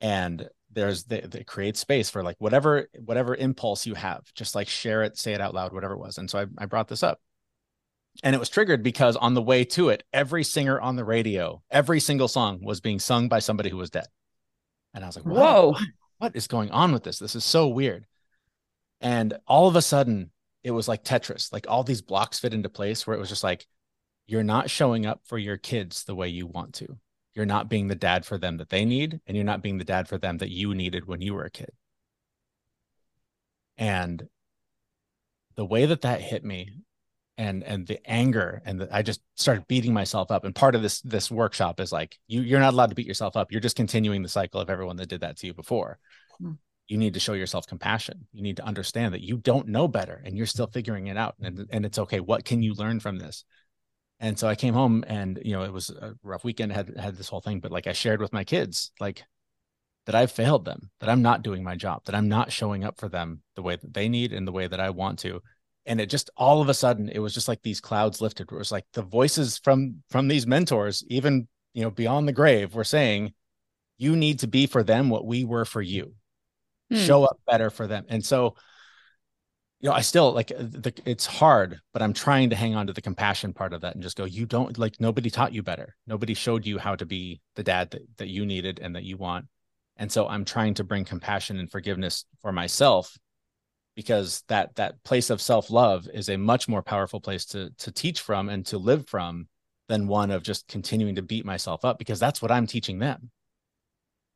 And 0.00 0.48
there's 0.72 1.04
they, 1.04 1.20
they 1.20 1.44
create 1.44 1.76
space 1.76 2.10
for 2.10 2.22
like 2.22 2.36
whatever 2.38 2.88
whatever 3.04 3.34
impulse 3.34 3.86
you 3.86 3.94
have 3.94 4.22
just 4.34 4.54
like 4.54 4.68
share 4.68 5.02
it 5.02 5.18
say 5.18 5.34
it 5.34 5.40
out 5.40 5.54
loud 5.54 5.72
whatever 5.72 5.94
it 5.94 5.98
was 5.98 6.18
and 6.18 6.30
so 6.30 6.38
I, 6.38 6.46
I 6.58 6.66
brought 6.66 6.88
this 6.88 7.02
up 7.02 7.20
and 8.22 8.34
it 8.34 8.38
was 8.38 8.48
triggered 8.48 8.82
because 8.82 9.16
on 9.16 9.34
the 9.34 9.42
way 9.42 9.64
to 9.64 9.88
it 9.88 10.02
every 10.12 10.44
singer 10.44 10.80
on 10.80 10.96
the 10.96 11.04
radio 11.04 11.62
every 11.70 12.00
single 12.00 12.28
song 12.28 12.60
was 12.62 12.80
being 12.80 12.98
sung 12.98 13.28
by 13.28 13.38
somebody 13.38 13.70
who 13.70 13.76
was 13.76 13.90
dead. 13.90 14.06
And 14.94 15.04
i 15.04 15.06
was 15.06 15.16
like 15.16 15.24
whoa. 15.24 15.76
What 16.18 16.36
is 16.36 16.46
going 16.46 16.70
on 16.70 16.92
with 16.92 17.02
this? 17.02 17.18
This 17.18 17.34
is 17.34 17.44
so 17.44 17.66
weird. 17.66 18.06
And 19.00 19.34
all 19.46 19.66
of 19.66 19.76
a 19.76 19.82
sudden 19.82 20.30
it 20.62 20.70
was 20.70 20.86
like 20.86 21.04
tetris 21.04 21.52
like 21.52 21.66
all 21.68 21.82
these 21.82 22.02
blocks 22.02 22.38
fit 22.38 22.54
into 22.54 22.68
place 22.68 23.06
where 23.06 23.16
it 23.16 23.20
was 23.20 23.28
just 23.28 23.42
like 23.42 23.66
you're 24.26 24.44
not 24.44 24.70
showing 24.70 25.04
up 25.04 25.20
for 25.24 25.36
your 25.36 25.56
kids 25.56 26.04
the 26.04 26.14
way 26.14 26.28
you 26.28 26.46
want 26.46 26.74
to. 26.74 26.96
You're 27.34 27.46
not 27.46 27.68
being 27.68 27.88
the 27.88 27.94
dad 27.94 28.24
for 28.24 28.38
them 28.38 28.58
that 28.58 28.68
they 28.68 28.84
need 28.84 29.20
and 29.26 29.36
you're 29.36 29.44
not 29.44 29.62
being 29.62 29.78
the 29.78 29.84
dad 29.84 30.06
for 30.06 30.18
them 30.18 30.38
that 30.38 30.50
you 30.50 30.74
needed 30.74 31.06
when 31.06 31.20
you 31.20 31.34
were 31.34 31.44
a 31.44 31.50
kid. 31.50 31.70
And 33.76 34.28
the 35.56 35.64
way 35.64 35.86
that 35.86 36.02
that 36.02 36.20
hit 36.20 36.44
me 36.44 36.70
and 37.38 37.62
and 37.64 37.86
the 37.86 37.98
anger 38.08 38.60
and 38.66 38.80
the, 38.80 38.94
i 38.94 39.00
just 39.00 39.20
started 39.36 39.66
beating 39.66 39.92
myself 39.92 40.30
up. 40.30 40.44
And 40.44 40.54
part 40.54 40.74
of 40.74 40.82
this 40.82 41.00
this 41.00 41.30
workshop 41.30 41.80
is 41.80 41.92
like 41.92 42.18
you 42.26 42.42
you're 42.42 42.60
not 42.60 42.74
allowed 42.74 42.90
to 42.90 42.94
beat 42.94 43.06
yourself 43.06 43.36
up. 43.36 43.50
You're 43.50 43.60
just 43.60 43.76
continuing 43.76 44.22
the 44.22 44.28
cycle 44.28 44.60
of 44.60 44.70
everyone 44.70 44.96
that 44.96 45.08
did 45.08 45.22
that 45.22 45.38
to 45.38 45.46
you 45.46 45.54
before. 45.54 45.98
Hmm. 46.38 46.52
you 46.88 46.98
need 46.98 47.14
to 47.14 47.20
show 47.20 47.32
yourself 47.32 47.66
compassion. 47.66 48.26
You 48.32 48.42
need 48.42 48.56
to 48.56 48.64
understand 48.64 49.14
that 49.14 49.22
you 49.22 49.38
don't 49.38 49.68
know 49.68 49.88
better 49.88 50.22
and 50.24 50.36
you're 50.36 50.46
still 50.46 50.66
figuring 50.66 51.06
it 51.06 51.16
out. 51.16 51.36
And, 51.40 51.66
and 51.70 51.86
it's 51.86 51.98
okay. 51.98 52.20
What 52.20 52.44
can 52.44 52.62
you 52.62 52.74
learn 52.74 53.00
from 53.00 53.18
this? 53.18 53.44
And 54.20 54.38
so 54.38 54.46
I 54.46 54.54
came 54.54 54.74
home 54.74 55.04
and, 55.06 55.40
you 55.44 55.52
know, 55.52 55.64
it 55.64 55.72
was 55.72 55.90
a 55.90 56.14
rough 56.22 56.44
weekend, 56.44 56.72
had 56.72 56.96
had 56.96 57.16
this 57.16 57.28
whole 57.28 57.40
thing, 57.40 57.60
but 57.60 57.72
like 57.72 57.86
I 57.86 57.92
shared 57.92 58.20
with 58.20 58.32
my 58.32 58.44
kids, 58.44 58.92
like 59.00 59.24
that 60.06 60.14
I've 60.14 60.30
failed 60.30 60.64
them, 60.64 60.90
that 61.00 61.08
I'm 61.08 61.22
not 61.22 61.42
doing 61.42 61.64
my 61.64 61.76
job, 61.76 62.04
that 62.04 62.14
I'm 62.14 62.28
not 62.28 62.52
showing 62.52 62.84
up 62.84 62.98
for 62.98 63.08
them 63.08 63.42
the 63.56 63.62
way 63.62 63.76
that 63.76 63.94
they 63.94 64.08
need 64.08 64.32
and 64.32 64.46
the 64.46 64.52
way 64.52 64.66
that 64.66 64.80
I 64.80 64.90
want 64.90 65.18
to. 65.20 65.40
And 65.84 66.00
it 66.00 66.06
just 66.06 66.30
all 66.36 66.62
of 66.62 66.68
a 66.68 66.74
sudden, 66.74 67.08
it 67.08 67.18
was 67.18 67.34
just 67.34 67.48
like 67.48 67.62
these 67.62 67.80
clouds 67.80 68.20
lifted. 68.20 68.50
It 68.50 68.54
was 68.54 68.72
like 68.72 68.84
the 68.92 69.02
voices 69.02 69.58
from 69.58 70.02
from 70.10 70.28
these 70.28 70.46
mentors, 70.46 71.04
even 71.08 71.48
you 71.74 71.82
know, 71.82 71.90
beyond 71.90 72.28
the 72.28 72.32
grave, 72.32 72.74
were 72.74 72.84
saying, 72.84 73.32
you 73.98 74.14
need 74.16 74.40
to 74.40 74.46
be 74.46 74.66
for 74.66 74.82
them 74.82 75.08
what 75.08 75.26
we 75.26 75.44
were 75.44 75.64
for 75.64 75.82
you. 75.82 76.14
Hmm. 76.90 76.98
Show 76.98 77.24
up 77.24 77.38
better 77.46 77.70
for 77.70 77.86
them. 77.86 78.04
And 78.08 78.24
so 78.24 78.54
you 79.82 79.88
know, 79.88 79.96
I 79.96 80.00
still 80.02 80.32
like 80.32 80.48
the, 80.48 80.94
it's 81.04 81.26
hard, 81.26 81.80
but 81.92 82.02
I'm 82.02 82.12
trying 82.12 82.50
to 82.50 82.56
hang 82.56 82.76
on 82.76 82.86
to 82.86 82.92
the 82.92 83.02
compassion 83.02 83.52
part 83.52 83.72
of 83.72 83.80
that 83.80 83.94
and 83.94 84.02
just 84.02 84.16
go, 84.16 84.24
you 84.24 84.46
don't 84.46 84.78
like 84.78 85.00
nobody 85.00 85.28
taught 85.28 85.52
you 85.52 85.64
better. 85.64 85.96
Nobody 86.06 86.34
showed 86.34 86.64
you 86.64 86.78
how 86.78 86.94
to 86.94 87.04
be 87.04 87.40
the 87.56 87.64
dad 87.64 87.90
that, 87.90 88.02
that 88.18 88.28
you 88.28 88.46
needed 88.46 88.78
and 88.80 88.94
that 88.94 89.02
you 89.02 89.16
want. 89.16 89.46
And 89.96 90.10
so 90.10 90.28
I'm 90.28 90.44
trying 90.44 90.74
to 90.74 90.84
bring 90.84 91.04
compassion 91.04 91.58
and 91.58 91.68
forgiveness 91.68 92.24
for 92.40 92.52
myself 92.52 93.18
because 93.94 94.42
that 94.48 94.74
that 94.76 95.02
place 95.04 95.30
of 95.30 95.40
self-love 95.40 96.08
is 96.12 96.28
a 96.28 96.36
much 96.36 96.68
more 96.68 96.82
powerful 96.82 97.20
place 97.20 97.44
to 97.46 97.70
to 97.78 97.92
teach 97.92 98.20
from 98.20 98.48
and 98.48 98.64
to 98.66 98.78
live 98.78 99.08
from 99.08 99.48
than 99.88 100.06
one 100.06 100.30
of 100.30 100.42
just 100.42 100.68
continuing 100.68 101.16
to 101.16 101.22
beat 101.22 101.44
myself 101.44 101.84
up 101.84 101.98
because 101.98 102.18
that's 102.18 102.40
what 102.40 102.50
I'm 102.50 102.66
teaching 102.66 102.98
them. 102.98 103.30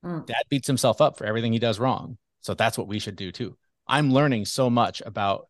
Mm. 0.04 0.26
Dad 0.26 0.42
beats 0.50 0.66
himself 0.66 1.00
up 1.00 1.16
for 1.16 1.24
everything 1.24 1.52
he 1.52 1.58
does 1.58 1.78
wrong. 1.78 2.18
So 2.40 2.54
that's 2.54 2.76
what 2.76 2.88
we 2.88 2.98
should 2.98 3.16
do 3.16 3.32
too. 3.32 3.56
I'm 3.86 4.12
learning 4.12 4.44
so 4.44 4.68
much 4.68 5.02
about 5.06 5.48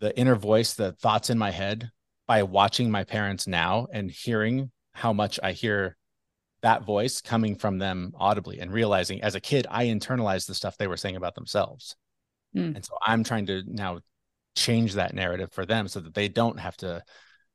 the 0.00 0.16
inner 0.18 0.36
voice, 0.36 0.74
the 0.74 0.92
thoughts 0.92 1.30
in 1.30 1.38
my 1.38 1.50
head 1.50 1.90
by 2.26 2.42
watching 2.42 2.90
my 2.90 3.04
parents 3.04 3.46
now 3.46 3.86
and 3.92 4.10
hearing 4.10 4.70
how 4.92 5.12
much 5.12 5.38
I 5.42 5.52
hear 5.52 5.96
that 6.62 6.84
voice 6.84 7.20
coming 7.20 7.54
from 7.54 7.78
them 7.78 8.12
audibly 8.16 8.58
and 8.60 8.72
realizing 8.72 9.22
as 9.22 9.34
a 9.34 9.40
kid, 9.40 9.66
I 9.70 9.86
internalized 9.86 10.46
the 10.46 10.54
stuff 10.54 10.76
they 10.76 10.86
were 10.86 10.96
saying 10.96 11.16
about 11.16 11.34
themselves. 11.34 11.94
Mm. 12.56 12.76
And 12.76 12.84
so 12.84 12.96
I'm 13.04 13.24
trying 13.24 13.46
to 13.46 13.62
now 13.66 14.00
change 14.54 14.94
that 14.94 15.14
narrative 15.14 15.52
for 15.52 15.66
them 15.66 15.88
so 15.88 16.00
that 16.00 16.14
they 16.14 16.28
don't 16.28 16.58
have 16.58 16.76
to 16.78 17.02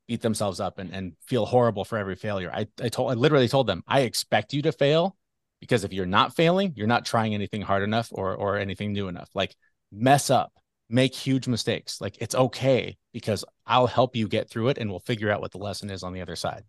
beat 0.08 0.22
themselves 0.22 0.60
up 0.60 0.78
and, 0.78 0.92
and 0.92 1.14
feel 1.26 1.46
horrible 1.46 1.84
for 1.84 1.98
every 1.98 2.16
failure. 2.16 2.50
I, 2.52 2.66
I 2.80 2.88
told 2.88 3.10
I 3.10 3.14
literally 3.14 3.48
told 3.48 3.66
them, 3.66 3.82
I 3.86 4.00
expect 4.00 4.52
you 4.52 4.62
to 4.62 4.72
fail 4.72 5.16
because 5.60 5.84
if 5.84 5.92
you're 5.92 6.06
not 6.06 6.34
failing, 6.34 6.72
you're 6.76 6.86
not 6.86 7.04
trying 7.04 7.34
anything 7.34 7.62
hard 7.62 7.82
enough 7.82 8.08
or 8.12 8.34
or 8.34 8.58
anything 8.58 8.92
new 8.92 9.08
enough. 9.08 9.30
Like 9.34 9.54
mess 9.90 10.30
up, 10.30 10.52
make 10.88 11.14
huge 11.14 11.48
mistakes. 11.48 12.00
Like 12.00 12.16
it's 12.20 12.34
okay 12.34 12.96
because 13.12 13.44
I'll 13.66 13.86
help 13.86 14.16
you 14.16 14.28
get 14.28 14.48
through 14.50 14.68
it 14.68 14.78
and 14.78 14.90
we'll 14.90 15.00
figure 15.00 15.30
out 15.30 15.40
what 15.40 15.52
the 15.52 15.58
lesson 15.58 15.90
is 15.90 16.02
on 16.02 16.12
the 16.12 16.20
other 16.20 16.36
side. 16.36 16.64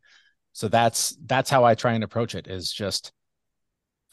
So 0.54 0.68
that's 0.68 1.18
that's 1.26 1.50
how 1.50 1.64
I 1.64 1.76
try 1.76 1.94
and 1.94 2.04
approach 2.04 2.36
it 2.36 2.48
is 2.48 2.72
just 2.72 3.12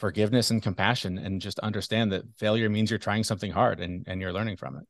forgiveness 0.01 0.51
and 0.51 0.63
compassion 0.63 1.19
and 1.19 1.41
just 1.41 1.59
understand 1.61 2.11
that 2.13 2.25
failure 2.39 2.69
means 2.69 2.91
you're 2.91 2.99
trying 2.99 3.23
something 3.23 3.53
hard 3.53 3.81
and 3.81 4.05
and 4.09 4.21
you're 4.21 4.33
learning 4.33 4.57
from 4.57 4.77
it. 4.77 4.85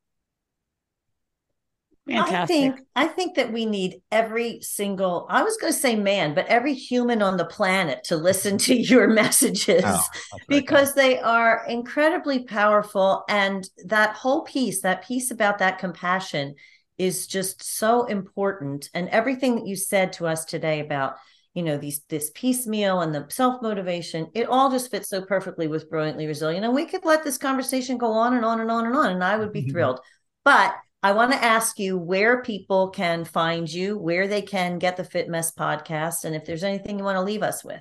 Fantastic. 2.09 2.35
I 2.40 2.46
think 2.46 2.81
I 2.96 3.07
think 3.07 3.37
that 3.37 3.53
we 3.53 3.66
need 3.66 4.01
every 4.11 4.61
single 4.62 5.27
I 5.29 5.42
was 5.42 5.57
going 5.59 5.73
to 5.73 5.79
say 5.79 5.96
man, 5.96 6.35
but 6.35 6.46
every 6.46 6.75
human 6.75 7.23
on 7.23 7.37
the 7.37 7.44
planet 7.44 8.05
to 8.05 8.16
listen 8.16 8.59
to 8.59 8.75
your 8.92 9.09
messages 9.09 9.85
oh, 9.85 10.05
because 10.49 10.94
they 10.94 11.20
are 11.20 11.64
incredibly 11.68 12.44
powerful 12.44 13.25
and 13.29 13.68
that 13.87 14.16
whole 14.16 14.42
piece, 14.42 14.81
that 14.83 15.05
piece 15.05 15.31
about 15.31 15.59
that 15.59 15.79
compassion 15.79 16.55
is 16.99 17.27
just 17.27 17.62
so 17.62 18.05
important 18.07 18.90
and 18.92 19.09
everything 19.09 19.57
that 19.57 19.66
you 19.66 19.77
said 19.77 20.12
to 20.12 20.27
us 20.27 20.44
today 20.44 20.81
about 20.81 21.16
you 21.55 21.63
know 21.63 21.77
these 21.77 22.01
this 22.09 22.31
piecemeal 22.35 23.01
and 23.01 23.15
the 23.15 23.27
self 23.29 23.61
motivation 23.63 24.29
it 24.35 24.49
all 24.49 24.71
just 24.71 24.91
fits 24.91 25.09
so 25.09 25.23
perfectly 25.23 25.67
with 25.67 25.91
brilliantly 25.91 26.27
resilient 26.27 26.65
and 26.65 26.75
we 26.75 26.87
could 26.87 27.05
let 27.05 27.25
this 27.25 27.39
conversation 27.39 27.99
go 27.99 28.13
on 28.13 28.35
and 28.35 28.45
on 28.45 28.61
and 28.61 28.71
on 28.71 28.87
and 28.87 28.97
on 28.97 29.11
and 29.11 29.25
i 29.25 29.37
would 29.37 29.53
be 29.53 29.63
thrilled 29.71 30.01
but 30.45 30.75
I 31.03 31.13
want 31.13 31.33
to 31.33 31.43
ask 31.43 31.79
you 31.79 31.97
where 31.97 32.43
people 32.43 32.91
can 32.91 33.25
find 33.25 33.73
you, 33.73 33.97
where 33.97 34.29
they 34.29 34.43
can 34.43 34.79
get 34.79 34.99
the 34.99 35.05
Fit 35.05 35.31
Mess 35.31 35.51
podcast, 35.51 36.25
and 36.25 36.37
if 36.37 36.45
there's 36.45 36.63
anything 36.63 36.99
you 36.99 37.05
want 37.05 37.17
to 37.17 37.23
leave 37.23 37.43
us 37.43 37.65
with. 37.65 37.81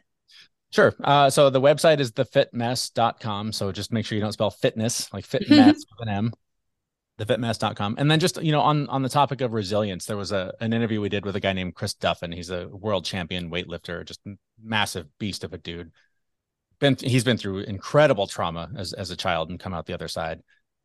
Sure. 0.72 0.94
Uh, 1.04 1.30
so 1.30 1.50
the 1.50 1.60
website 1.60 2.00
is 2.00 2.12
thefitmess.com. 2.12 3.52
So 3.52 3.72
just 3.72 3.92
make 3.92 4.06
sure 4.06 4.16
you 4.16 4.22
don't 4.22 4.32
spell 4.32 4.52
fitness 4.52 5.12
like 5.12 5.26
fitmess 5.26 5.86
with 5.90 6.08
an 6.08 6.10
M, 6.10 6.32
thefitmess.com. 7.20 7.96
And 7.98 8.10
then 8.10 8.20
just, 8.20 8.42
you 8.42 8.52
know, 8.52 8.62
on, 8.62 8.88
on 8.88 9.04
the 9.04 9.10
topic 9.10 9.42
of 9.42 9.54
resilience, 9.54 10.06
there 10.06 10.18
was 10.18 10.32
a, 10.32 10.54
an 10.62 10.72
interview 10.74 11.02
we 11.02 11.10
did 11.10 11.26
with 11.26 11.36
a 11.36 11.40
guy 11.40 11.54
named 11.54 11.76
Chris 11.76 11.94
Duffin. 11.94 12.34
He's 12.34 12.50
a 12.50 12.68
world 12.68 13.06
champion 13.06 13.52
weightlifter, 13.52 14.06
just 14.06 14.22
massive 14.62 15.08
beast 15.20 15.44
of 15.44 15.54
a 15.54 15.58
dude. 15.58 15.92
Been, 16.80 16.96
he's 16.96 17.26
been 17.26 17.38
through 17.38 17.60
incredible 17.60 18.26
trauma 18.26 18.72
as, 18.78 18.94
as 18.94 19.12
a 19.12 19.18
child 19.18 19.50
and 19.50 19.60
come 19.60 19.74
out 19.74 19.86
the 19.86 19.94
other 19.94 20.08
side. 20.08 20.42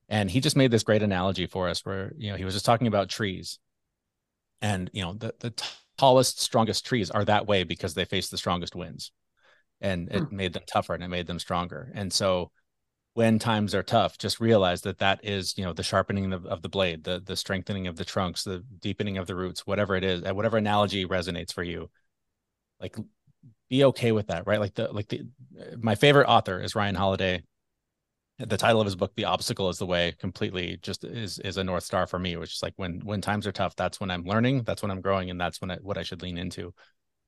And 0.09 0.29
he 0.29 0.41
just 0.41 0.57
made 0.57 0.73
this 0.73 0.83
great 0.83 1.03
analogy 1.03 1.47
for 1.47 1.69
us 1.69 1.85
where, 1.85 2.13
you 2.19 2.31
know, 2.31 2.37
he 2.37 2.45
was 2.45 2.55
just 2.55 2.67
talking 2.67 2.89
about 2.89 3.09
trees. 3.09 3.59
And, 4.61 4.91
you 4.93 5.03
know, 5.03 5.15
the, 5.15 5.35
the 5.39 5.55
tallest, 5.97 6.41
strongest 6.41 6.85
trees 6.85 7.11
are 7.11 7.25
that 7.25 7.47
way 7.47 7.63
because 7.63 7.95
they 7.95 8.05
face 8.05 8.29
the 8.29 8.39
strongest 8.39 8.75
winds. 8.75 9.13
And 9.81 10.09
it 10.11 10.21
hmm. 10.21 10.37
made 10.37 10.53
them 10.53 10.65
tougher 10.67 10.95
and 10.95 11.05
it 11.05 11.09
made 11.09 11.27
them 11.27 11.39
stronger. 11.39 11.93
And 11.95 12.13
so 12.13 12.51
when 13.15 13.39
times 13.39 13.75
are 13.75 13.83
tough, 13.83 14.19
just 14.19 14.41
realize 14.41 14.83
that 14.83 14.99
that 14.99 15.21
is, 15.25 15.57
you 15.57 15.65
know, 15.65 15.73
the 15.73 15.83
sharpening 15.83 16.33
of, 16.33 16.47
of 16.47 16.63
the 16.63 16.69
blade, 16.69 17.05
the 17.05 17.23
the 17.25 17.37
strengthening 17.37 17.87
of 17.87 17.97
the 17.97 18.05
trunks, 18.05 18.45
the 18.45 18.65
deepening 18.81 19.19
of 19.19 19.27
the 19.27 19.35
roots, 19.35 19.67
whatever 19.67 19.97
it 19.97 20.05
is, 20.05 20.23
whatever 20.33 20.57
analogy 20.57 21.07
resonates 21.07 21.53
for 21.53 21.63
you. 21.63 21.91
Like 22.81 22.97
be 23.71 23.85
okay 23.85 24.13
with 24.13 24.29
that, 24.29 24.47
right? 24.47 24.61
Like 24.61 24.75
the 24.75 24.93
like 24.93 25.09
the 25.09 25.23
my 25.79 25.95
favorite 25.95 26.27
author 26.29 26.61
is 26.61 26.75
Ryan 26.75 26.95
Holiday 26.95 27.43
the 28.39 28.57
title 28.57 28.81
of 28.81 28.85
his 28.85 28.97
book 28.97 29.13
the 29.15 29.25
obstacle 29.25 29.69
is 29.69 29.79
the 29.79 29.87
way 29.87 30.13
completely 30.19 30.79
just 30.83 31.05
is 31.05 31.39
is 31.39 31.57
a 31.57 31.65
north 31.65 31.85
star 31.85 32.07
for 32.07 32.19
me 32.19 32.37
which 32.37 32.55
is 32.55 32.63
like 32.63 32.73
when 32.77 33.01
when 33.05 33.21
times 33.21 33.47
are 33.47 33.53
tough 33.53 33.77
that's 33.77 34.01
when 34.01 34.11
i'm 34.11 34.25
learning 34.25 34.63
that's 34.65 34.83
when 34.83 34.91
i'm 34.91 35.01
growing 35.01 35.31
and 35.31 35.41
that's 35.41 35.61
when 35.61 35.71
I, 35.71 35.77
what 35.77 35.99
i 35.99 36.03
should 36.03 36.21
lean 36.21 36.37
into 36.37 36.75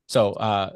so 0.09 0.33
uh 0.33 0.71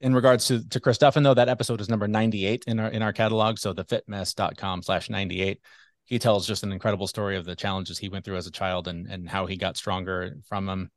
in 0.00 0.14
regards 0.14 0.46
to 0.46 0.66
to 0.68 0.80
chris 0.80 0.98
duffin 0.98 1.22
though 1.22 1.34
that 1.34 1.48
episode 1.48 1.80
is 1.80 1.88
number 1.88 2.08
98 2.08 2.64
in 2.66 2.80
our 2.80 2.88
in 2.88 3.02
our 3.02 3.12
catalog 3.12 3.58
so 3.58 3.72
the 3.72 3.84
fitmess.com 3.84 4.82
slash 4.82 5.08
98 5.08 5.60
he 6.04 6.18
tells 6.18 6.46
just 6.46 6.62
an 6.62 6.72
incredible 6.72 7.06
story 7.06 7.36
of 7.36 7.44
the 7.44 7.56
challenges 7.56 7.98
he 7.98 8.08
went 8.08 8.24
through 8.24 8.36
as 8.36 8.46
a 8.46 8.52
child 8.52 8.88
and 8.88 9.06
and 9.06 9.28
how 9.28 9.46
he 9.46 9.56
got 9.56 9.76
stronger 9.76 10.36
from 10.48 10.66
them 10.66 10.90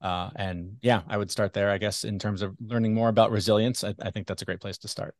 uh 0.00 0.30
and 0.36 0.76
yeah 0.82 1.02
i 1.08 1.16
would 1.16 1.30
start 1.30 1.52
there 1.52 1.70
i 1.70 1.78
guess 1.78 2.04
in 2.04 2.18
terms 2.18 2.42
of 2.42 2.56
learning 2.60 2.94
more 2.94 3.08
about 3.08 3.30
resilience 3.30 3.84
I, 3.84 3.94
I 4.00 4.10
think 4.10 4.26
that's 4.26 4.42
a 4.42 4.46
great 4.46 4.60
place 4.60 4.78
to 4.78 4.88
start 4.88 5.14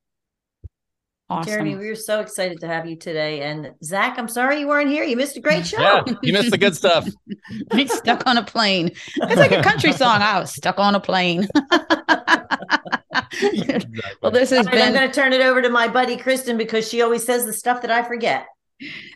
Awesome. 1.30 1.50
Jeremy, 1.50 1.76
we 1.76 1.88
were 1.88 1.94
so 1.94 2.20
excited 2.20 2.60
to 2.60 2.66
have 2.66 2.86
you 2.86 2.96
today. 2.96 3.42
And 3.42 3.74
Zach, 3.84 4.18
I'm 4.18 4.28
sorry 4.28 4.60
you 4.60 4.66
weren't 4.66 4.88
here. 4.88 5.04
You 5.04 5.14
missed 5.14 5.36
a 5.36 5.40
great 5.40 5.66
show. 5.66 5.78
Yeah, 5.78 6.02
you 6.22 6.32
missed 6.32 6.50
the 6.50 6.56
good 6.56 6.74
stuff. 6.74 7.06
I 7.70 7.84
stuck 7.84 8.26
on 8.26 8.38
a 8.38 8.42
plane. 8.42 8.92
It's 9.16 9.36
like 9.36 9.52
a 9.52 9.62
country 9.62 9.92
song. 9.92 10.22
I 10.22 10.40
was 10.40 10.54
stuck 10.54 10.78
on 10.78 10.94
a 10.94 11.00
plane. 11.00 11.46
exactly. 13.42 14.00
Well, 14.22 14.32
this 14.32 14.50
has 14.50 14.66
been. 14.66 14.82
I'm 14.82 14.94
going 14.94 15.08
to 15.08 15.14
turn 15.14 15.32
it 15.32 15.40
over 15.40 15.62
to 15.62 15.70
my 15.70 15.88
buddy 15.88 16.16
Kristen 16.16 16.56
because 16.56 16.88
she 16.88 17.02
always 17.02 17.24
says 17.24 17.44
the 17.44 17.52
stuff 17.52 17.82
that 17.82 17.90
I 17.90 18.02
forget. 18.02 18.46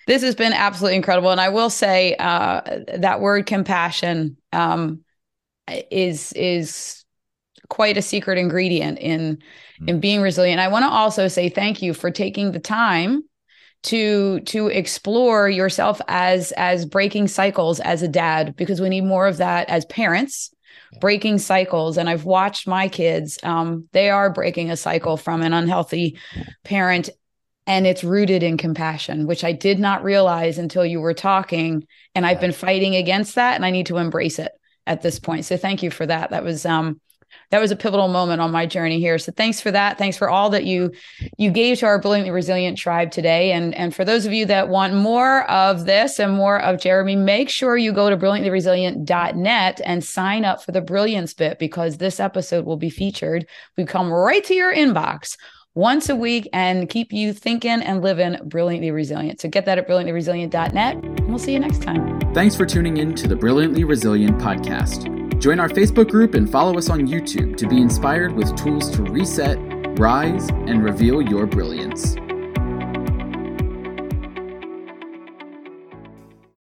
This 0.07 0.23
has 0.23 0.35
been 0.35 0.53
absolutely 0.53 0.97
incredible, 0.97 1.31
and 1.31 1.41
I 1.41 1.49
will 1.49 1.71
say 1.71 2.17
uh, 2.19 2.63
that 2.99 3.21
word 3.21 3.47
compassion 3.47 4.37
um, 4.53 5.05
is 5.91 6.33
is 6.33 7.05
quite 7.69 7.97
a 7.97 8.03
secret 8.03 8.39
ingredient 8.39 8.99
in 8.99 9.37
mm-hmm. 9.37 9.89
in 9.89 10.01
being 10.01 10.21
resilient. 10.21 10.61
I 10.61 10.69
want 10.69 10.85
to 10.85 10.91
also 10.91 11.29
say 11.29 11.49
thank 11.49 11.81
you 11.81 11.95
for 11.95 12.11
taking 12.11 12.53
the 12.53 12.61
time 12.61 13.23
to 13.85 14.41
to 14.41 14.69
explore 14.69 15.49
yourself 15.49 16.01
as 16.09 16.53
as 16.53 16.85
breaking 16.85 17.29
cycles 17.29 17.81
as 17.81 18.03
a 18.03 18.09
dad 18.09 18.57
because 18.57 18.81
we 18.81 18.89
need 18.89 19.05
more 19.05 19.27
of 19.27 19.39
that 19.39 19.69
as 19.69 19.85
parents 19.87 20.55
breaking 21.01 21.39
cycles. 21.39 21.99
And 21.99 22.09
i've 22.09 22.25
watched 22.25 22.67
my 22.67 22.89
kids 22.89 23.39
um, 23.43 23.89
they 23.93 24.11
are 24.11 24.31
breaking 24.31 24.71
a 24.71 24.77
cycle 24.77 25.17
from 25.17 25.43
an 25.43 25.53
unhealthy 25.53 26.19
parent 26.65 27.11
and 27.67 27.87
it's 27.87 28.03
rooted 28.03 28.43
in 28.43 28.57
compassion 28.57 29.27
which 29.27 29.45
i 29.45 29.53
did 29.53 29.79
not 29.79 30.03
realize 30.03 30.59
until 30.59 30.85
you 30.85 31.01
were 31.01 31.15
talking. 31.15 31.87
And 32.15 32.27
i've 32.27 32.41
been 32.41 32.53
fighting 32.53 32.97
against 32.97 33.35
that 33.37 33.55
and 33.55 33.65
i 33.65 33.71
need 33.71 33.87
to 33.87 33.99
embrace 33.99 34.39
it 34.39 34.53
at 34.87 35.03
this 35.03 35.19
point. 35.19 35.45
So 35.45 35.57
thank 35.57 35.83
you 35.83 35.91
for 35.91 36.07
that. 36.07 36.31
That 36.31 36.45
was 36.45 36.67
um 36.67 37.01
that 37.53 37.61
was 37.61 37.71
a 37.71 37.77
pivotal 37.77 38.09
moment 38.09 38.41
on 38.41 38.51
my 38.51 38.65
journey 38.65 38.99
here. 38.99 39.19
So 39.19 39.31
thanks 39.31 39.61
for 39.61 39.71
that. 39.71 39.99
Thanks 39.99 40.17
for 40.17 40.31
all 40.31 40.49
that 40.51 40.65
you 40.65 40.91
you 41.37 41.51
gave 41.51 41.79
to 41.79 41.87
our 41.87 42.01
brilliantly 42.01 42.31
resilient 42.31 42.79
tribe 42.79 43.11
today. 43.11 43.53
And 43.53 43.75
and 43.75 43.95
for 43.95 44.07
those 44.07 44.25
of 44.25 44.33
you 44.33 44.47
that 44.47 44.71
want 44.71 44.95
more 44.95 45.49
of 45.51 45.85
this 45.85 46.19
and 46.19 46.33
more 46.33 46.59
of 46.59 46.81
Jeremy, 46.81 47.15
make 47.15 47.51
sure 47.51 47.77
you 47.77 47.93
go 47.93 48.09
to 48.09 48.17
brilliantlyresilient.net 48.17 49.81
and 49.85 50.03
sign 50.03 50.47
up 50.47 50.65
for 50.65 50.73
the 50.73 50.81
brilliance 50.81 51.35
bit 51.35 51.59
because 51.59 51.99
this 51.99 52.19
episode 52.19 52.65
will 52.65 52.79
be 52.79 52.91
featured. 52.91 53.47
We 53.77 53.85
come 53.85 54.11
right 54.11 54.43
to 54.45 54.55
your 54.55 54.75
inbox 54.75 55.37
once 55.75 56.09
a 56.09 56.17
week 56.17 56.49
and 56.53 56.89
keep 56.89 57.13
you 57.13 57.33
thinking 57.33 57.83
and 57.83 58.03
living 58.03 58.37
brilliantly 58.45 58.91
resilient. 58.91 59.41
So 59.41 59.49
get 59.49 59.65
that 59.67 59.79
at 59.79 59.89
brilliantlyresilient.net. 59.89 60.97
And 60.97 61.29
we'll 61.29 61.39
see 61.39 61.53
you 61.53 61.61
next 61.61 61.83
time. 61.83 62.21
Thanks 62.35 62.57
for 62.57 62.67
tuning 62.67 62.97
in 62.97 63.15
to 63.17 63.29
the 63.29 63.37
Brilliantly 63.37 63.85
Resilient 63.85 64.39
podcast. 64.39 65.09
Join 65.41 65.59
our 65.61 65.69
Facebook 65.69 66.11
group 66.11 66.35
and 66.35 66.51
follow 66.51 66.79
us 66.79 66.89
on 66.89 67.07
YouTube 67.07 67.57
to 67.57 67.67
be 67.67 67.81
inspired 67.81 68.33
with 68.33 68.55
tools 68.57 68.91
to 68.97 69.03
reset, 69.03 69.59
rise, 69.99 70.49
and 70.51 70.85
reveal 70.85 71.21
your 71.21 71.47
brilliance. 71.47 72.17